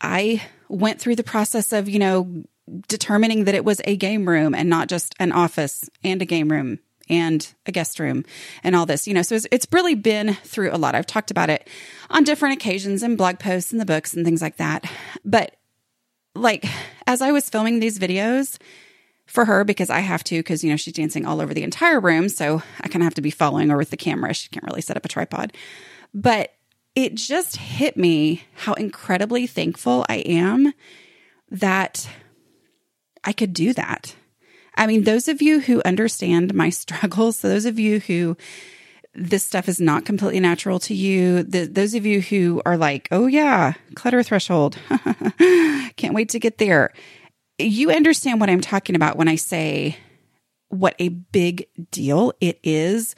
I 0.00 0.42
went 0.68 1.00
through 1.00 1.16
the 1.16 1.22
process 1.22 1.72
of, 1.72 1.88
you 1.88 1.98
know, 1.98 2.44
determining 2.88 3.44
that 3.44 3.54
it 3.54 3.64
was 3.64 3.80
a 3.84 3.96
game 3.96 4.28
room 4.28 4.54
and 4.54 4.68
not 4.68 4.88
just 4.88 5.14
an 5.18 5.32
office 5.32 5.88
and 6.04 6.20
a 6.20 6.26
game 6.26 6.50
room 6.50 6.80
and 7.08 7.54
a 7.66 7.72
guest 7.72 7.98
room 7.98 8.24
and 8.62 8.74
all 8.74 8.86
this, 8.86 9.06
you 9.06 9.14
know. 9.14 9.22
So 9.22 9.34
it's, 9.34 9.46
it's 9.50 9.66
really 9.72 9.94
been 9.94 10.34
through 10.34 10.72
a 10.72 10.78
lot. 10.78 10.94
I've 10.94 11.06
talked 11.06 11.30
about 11.30 11.50
it 11.50 11.68
on 12.10 12.24
different 12.24 12.54
occasions 12.54 13.02
and 13.02 13.16
blog 13.16 13.38
posts 13.38 13.72
and 13.72 13.80
the 13.80 13.86
books 13.86 14.14
and 14.14 14.24
things 14.24 14.42
like 14.42 14.56
that. 14.56 14.84
But 15.24 15.56
like 16.34 16.66
as 17.06 17.22
I 17.22 17.32
was 17.32 17.48
filming 17.48 17.80
these 17.80 17.98
videos 17.98 18.58
for 19.26 19.44
her, 19.44 19.64
because 19.64 19.90
I 19.90 20.00
have 20.00 20.22
to, 20.24 20.38
because, 20.38 20.62
you 20.62 20.70
know, 20.70 20.76
she's 20.76 20.94
dancing 20.94 21.26
all 21.26 21.40
over 21.40 21.52
the 21.52 21.62
entire 21.64 22.00
room. 22.00 22.28
So 22.28 22.62
I 22.80 22.88
kind 22.88 23.02
of 23.02 23.06
have 23.06 23.14
to 23.14 23.22
be 23.22 23.30
following 23.30 23.70
her 23.70 23.76
with 23.76 23.90
the 23.90 23.96
camera. 23.96 24.32
She 24.34 24.48
can't 24.48 24.64
really 24.64 24.82
set 24.82 24.96
up 24.96 25.04
a 25.04 25.08
tripod. 25.08 25.52
But 26.14 26.52
it 26.94 27.14
just 27.14 27.56
hit 27.56 27.96
me 27.96 28.44
how 28.54 28.72
incredibly 28.74 29.46
thankful 29.46 30.06
I 30.08 30.16
am 30.16 30.72
that 31.50 32.08
I 33.24 33.32
could 33.32 33.52
do 33.52 33.72
that 33.74 34.14
I 34.76 34.86
mean, 34.86 35.04
those 35.04 35.28
of 35.28 35.40
you 35.40 35.60
who 35.60 35.82
understand 35.84 36.54
my 36.54 36.70
struggles, 36.70 37.40
those 37.40 37.64
of 37.64 37.78
you 37.78 38.00
who 38.00 38.36
this 39.14 39.42
stuff 39.42 39.68
is 39.68 39.80
not 39.80 40.04
completely 40.04 40.40
natural 40.40 40.78
to 40.78 40.94
you, 40.94 41.42
the, 41.42 41.66
those 41.66 41.94
of 41.94 42.04
you 42.04 42.20
who 42.20 42.60
are 42.66 42.76
like, 42.76 43.08
oh 43.10 43.26
yeah, 43.26 43.72
clutter 43.94 44.22
threshold, 44.22 44.78
can't 45.96 46.14
wait 46.14 46.28
to 46.30 46.38
get 46.38 46.58
there. 46.58 46.92
You 47.58 47.90
understand 47.90 48.40
what 48.40 48.50
I'm 48.50 48.60
talking 48.60 48.94
about 48.94 49.16
when 49.16 49.28
I 49.28 49.36
say 49.36 49.96
what 50.68 50.94
a 50.98 51.08
big 51.08 51.66
deal 51.90 52.32
it 52.40 52.58
is, 52.62 53.14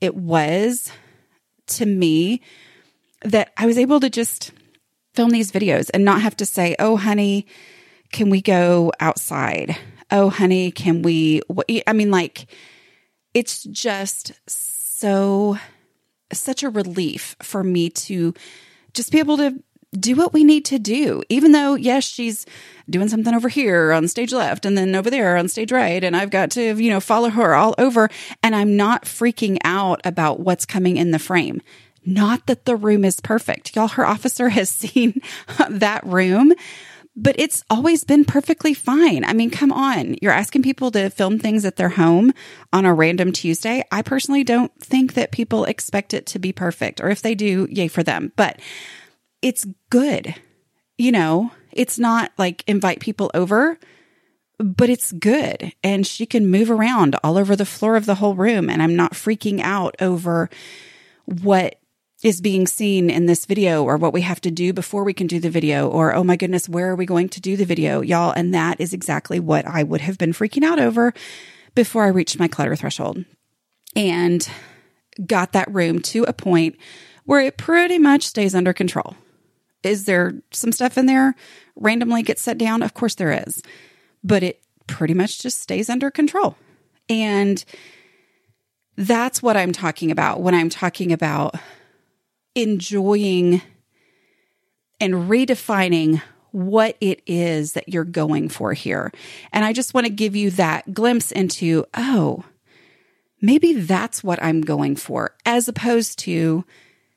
it 0.00 0.14
was 0.14 0.90
to 1.68 1.86
me 1.86 2.42
that 3.22 3.52
I 3.56 3.66
was 3.66 3.78
able 3.78 4.00
to 4.00 4.10
just 4.10 4.52
film 5.14 5.30
these 5.30 5.50
videos 5.50 5.90
and 5.92 6.04
not 6.04 6.22
have 6.22 6.36
to 6.36 6.46
say, 6.46 6.76
oh, 6.78 6.96
honey, 6.96 7.46
can 8.12 8.30
we 8.30 8.40
go 8.40 8.92
outside? 9.00 9.76
Oh, 10.10 10.30
honey, 10.30 10.70
can 10.70 11.02
we? 11.02 11.42
I 11.86 11.92
mean, 11.92 12.10
like, 12.10 12.46
it's 13.34 13.64
just 13.64 14.32
so, 14.46 15.58
such 16.32 16.62
a 16.62 16.70
relief 16.70 17.36
for 17.42 17.62
me 17.62 17.90
to 17.90 18.34
just 18.94 19.12
be 19.12 19.18
able 19.18 19.36
to 19.36 19.62
do 19.98 20.14
what 20.16 20.32
we 20.32 20.44
need 20.44 20.64
to 20.66 20.78
do. 20.78 21.22
Even 21.28 21.52
though, 21.52 21.74
yes, 21.74 22.04
she's 22.04 22.44
doing 22.90 23.08
something 23.08 23.34
over 23.34 23.48
here 23.48 23.92
on 23.92 24.08
stage 24.08 24.32
left 24.32 24.66
and 24.66 24.76
then 24.76 24.94
over 24.94 25.10
there 25.10 25.36
on 25.36 25.48
stage 25.48 25.72
right. 25.72 26.04
And 26.04 26.16
I've 26.16 26.30
got 26.30 26.50
to, 26.52 26.76
you 26.76 26.90
know, 26.90 27.00
follow 27.00 27.30
her 27.30 27.54
all 27.54 27.74
over. 27.78 28.10
And 28.42 28.54
I'm 28.54 28.76
not 28.76 29.04
freaking 29.04 29.58
out 29.64 30.00
about 30.04 30.40
what's 30.40 30.66
coming 30.66 30.96
in 30.96 31.10
the 31.10 31.18
frame. 31.18 31.62
Not 32.04 32.46
that 32.46 32.64
the 32.64 32.76
room 32.76 33.04
is 33.04 33.20
perfect. 33.20 33.74
Y'all, 33.76 33.88
her 33.88 34.06
officer 34.06 34.48
has 34.48 34.68
seen 34.70 35.20
that 35.68 36.04
room 36.06 36.52
but 37.20 37.34
it's 37.36 37.64
always 37.68 38.04
been 38.04 38.24
perfectly 38.24 38.72
fine. 38.72 39.24
I 39.24 39.32
mean, 39.32 39.50
come 39.50 39.72
on. 39.72 40.14
You're 40.22 40.32
asking 40.32 40.62
people 40.62 40.92
to 40.92 41.10
film 41.10 41.38
things 41.40 41.64
at 41.64 41.74
their 41.74 41.88
home 41.88 42.32
on 42.72 42.84
a 42.84 42.94
random 42.94 43.32
Tuesday. 43.32 43.82
I 43.90 44.02
personally 44.02 44.44
don't 44.44 44.72
think 44.80 45.14
that 45.14 45.32
people 45.32 45.64
expect 45.64 46.14
it 46.14 46.26
to 46.26 46.38
be 46.38 46.52
perfect, 46.52 47.00
or 47.00 47.10
if 47.10 47.20
they 47.20 47.34
do, 47.34 47.66
yay 47.70 47.88
for 47.88 48.04
them. 48.04 48.32
But 48.36 48.60
it's 49.42 49.66
good. 49.90 50.32
You 50.96 51.10
know, 51.10 51.50
it's 51.72 51.98
not 51.98 52.30
like 52.38 52.62
invite 52.68 53.00
people 53.00 53.32
over, 53.34 53.78
but 54.60 54.88
it's 54.88 55.10
good. 55.10 55.72
And 55.82 56.06
she 56.06 56.24
can 56.24 56.46
move 56.46 56.70
around 56.70 57.16
all 57.24 57.36
over 57.36 57.56
the 57.56 57.66
floor 57.66 57.96
of 57.96 58.06
the 58.06 58.16
whole 58.16 58.36
room. 58.36 58.70
And 58.70 58.80
I'm 58.80 58.94
not 58.94 59.12
freaking 59.14 59.60
out 59.60 59.96
over 60.00 60.50
what 61.24 61.80
is 62.22 62.40
being 62.40 62.66
seen 62.66 63.10
in 63.10 63.26
this 63.26 63.46
video 63.46 63.84
or 63.84 63.96
what 63.96 64.12
we 64.12 64.22
have 64.22 64.40
to 64.40 64.50
do 64.50 64.72
before 64.72 65.04
we 65.04 65.14
can 65.14 65.26
do 65.26 65.38
the 65.38 65.50
video 65.50 65.88
or 65.88 66.14
oh 66.14 66.24
my 66.24 66.36
goodness 66.36 66.68
where 66.68 66.90
are 66.90 66.96
we 66.96 67.06
going 67.06 67.28
to 67.28 67.40
do 67.40 67.56
the 67.56 67.64
video? 67.64 68.00
Y'all 68.00 68.32
and 68.32 68.52
that 68.54 68.80
is 68.80 68.92
exactly 68.92 69.38
what 69.38 69.66
I 69.66 69.82
would 69.84 70.00
have 70.00 70.18
been 70.18 70.32
freaking 70.32 70.64
out 70.64 70.80
over 70.80 71.14
before 71.74 72.04
I 72.04 72.08
reached 72.08 72.38
my 72.38 72.48
clutter 72.48 72.74
threshold 72.74 73.24
and 73.94 74.48
got 75.24 75.52
that 75.52 75.72
room 75.72 76.00
to 76.00 76.24
a 76.24 76.32
point 76.32 76.76
where 77.24 77.40
it 77.40 77.56
pretty 77.56 77.98
much 77.98 78.24
stays 78.26 78.54
under 78.54 78.72
control. 78.72 79.14
Is 79.82 80.06
there 80.06 80.34
some 80.50 80.72
stuff 80.72 80.98
in 80.98 81.06
there? 81.06 81.34
Randomly 81.76 82.22
gets 82.22 82.42
set 82.42 82.58
down? 82.58 82.82
Of 82.82 82.94
course 82.94 83.14
there 83.14 83.44
is. 83.46 83.62
But 84.24 84.42
it 84.42 84.60
pretty 84.86 85.14
much 85.14 85.40
just 85.40 85.60
stays 85.60 85.88
under 85.88 86.10
control. 86.10 86.56
And 87.08 87.64
that's 88.96 89.42
what 89.42 89.56
I'm 89.56 89.72
talking 89.72 90.10
about 90.10 90.40
when 90.40 90.54
I'm 90.54 90.68
talking 90.68 91.12
about 91.12 91.54
enjoying 92.54 93.62
and 95.00 95.14
redefining 95.30 96.22
what 96.50 96.96
it 97.00 97.22
is 97.26 97.74
that 97.74 97.88
you're 97.88 98.04
going 98.04 98.48
for 98.48 98.72
here. 98.72 99.12
And 99.52 99.64
I 99.64 99.72
just 99.72 99.94
want 99.94 100.06
to 100.06 100.12
give 100.12 100.34
you 100.34 100.50
that 100.52 100.92
glimpse 100.92 101.30
into, 101.30 101.84
oh, 101.94 102.44
maybe 103.40 103.74
that's 103.74 104.24
what 104.24 104.42
I'm 104.42 104.62
going 104.62 104.96
for, 104.96 105.36
as 105.44 105.68
opposed 105.68 106.18
to 106.20 106.64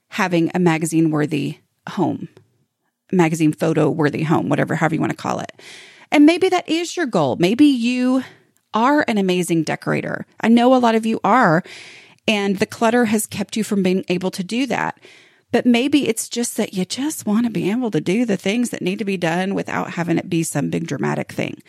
having 0.10 0.52
a 0.54 0.60
magazine 0.60 1.12
worthy 1.12 1.60
home, 1.90 2.28
magazine 3.12 3.54
photo 3.54 3.90
worthy 3.90 4.24
home, 4.24 4.50
whatever, 4.50 4.76
however 4.76 4.96
you 4.96 5.02
want 5.02 5.12
to 5.12 5.18
call 5.18 5.40
it. 5.40 5.52
And 6.12 6.26
maybe 6.26 6.50
that 6.50 6.68
is 6.68 6.98
your 6.98 7.06
goal. 7.06 7.38
Maybe 7.38 7.66
you 7.66 8.24
are 8.74 9.06
an 9.08 9.18
amazing 9.18 9.64
decorator. 9.64 10.26
I 10.42 10.50
know 10.50 10.76
a 10.76 10.78
lot 10.78 10.96
of 10.96 11.06
you 11.06 11.20
are, 11.24 11.64
and 12.28 12.58
the 12.58 12.66
clutter 12.66 13.06
has 13.06 13.26
kept 13.26 13.56
you 13.56 13.64
from 13.64 13.84
being 13.84 14.06
able 14.08 14.32
to 14.32 14.44
do 14.44 14.66
that. 14.68 15.00
But 15.52 15.66
maybe 15.66 16.08
it's 16.08 16.30
just 16.30 16.56
that 16.58 16.74
you 16.74 16.86
just 16.86 17.26
want 17.26 17.46
to 17.46 17.52
be 17.52 17.70
able 17.70 17.92
to 17.92 18.00
do 18.00 18.26
the 18.26 18.38
things 18.38 18.70
that 18.70 18.82
need 18.82 19.00
to 19.00 19.06
be 19.06 19.18
done 19.18 19.54
without 19.54 19.92
having 19.92 20.18
it 20.18 20.30
be 20.30 20.44
some 20.44 20.70
big 20.70 20.88
dramatic 20.88 21.32
thing, 21.32 21.62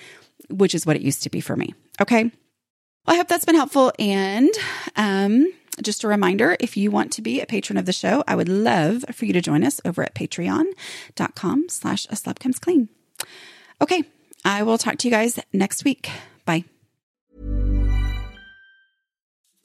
which 0.48 0.74
is 0.74 0.86
what 0.86 0.96
it 0.96 1.02
used 1.02 1.24
to 1.24 1.30
be 1.30 1.40
for 1.40 1.56
me. 1.56 1.74
Okay. 2.00 2.24
Well, 2.24 3.14
I 3.14 3.16
hope 3.16 3.26
that's 3.26 3.44
been 3.44 3.56
helpful. 3.56 3.92
And 3.98 4.50
um, 4.94 5.52
just 5.82 6.04
a 6.04 6.08
reminder 6.08 6.56
if 6.60 6.76
you 6.76 6.92
want 6.92 7.12
to 7.14 7.22
be 7.22 7.40
a 7.40 7.46
patron 7.46 7.76
of 7.76 7.86
the 7.86 7.92
show, 7.92 8.22
I 8.28 8.36
would 8.36 8.48
love 8.48 9.04
for 9.12 9.24
you 9.24 9.32
to 9.32 9.40
join 9.40 9.64
us 9.64 9.80
over 9.84 10.04
at 10.04 10.14
patreon.com 10.14 11.66
slash 11.68 12.06
a 12.08 12.14
slob 12.14 12.38
comes 12.38 12.60
clean. 12.60 12.88
Okay. 13.80 14.04
I 14.44 14.62
will 14.64 14.78
talk 14.78 14.98
to 14.98 15.08
you 15.08 15.12
guys 15.12 15.38
next 15.52 15.84
week. 15.84 16.10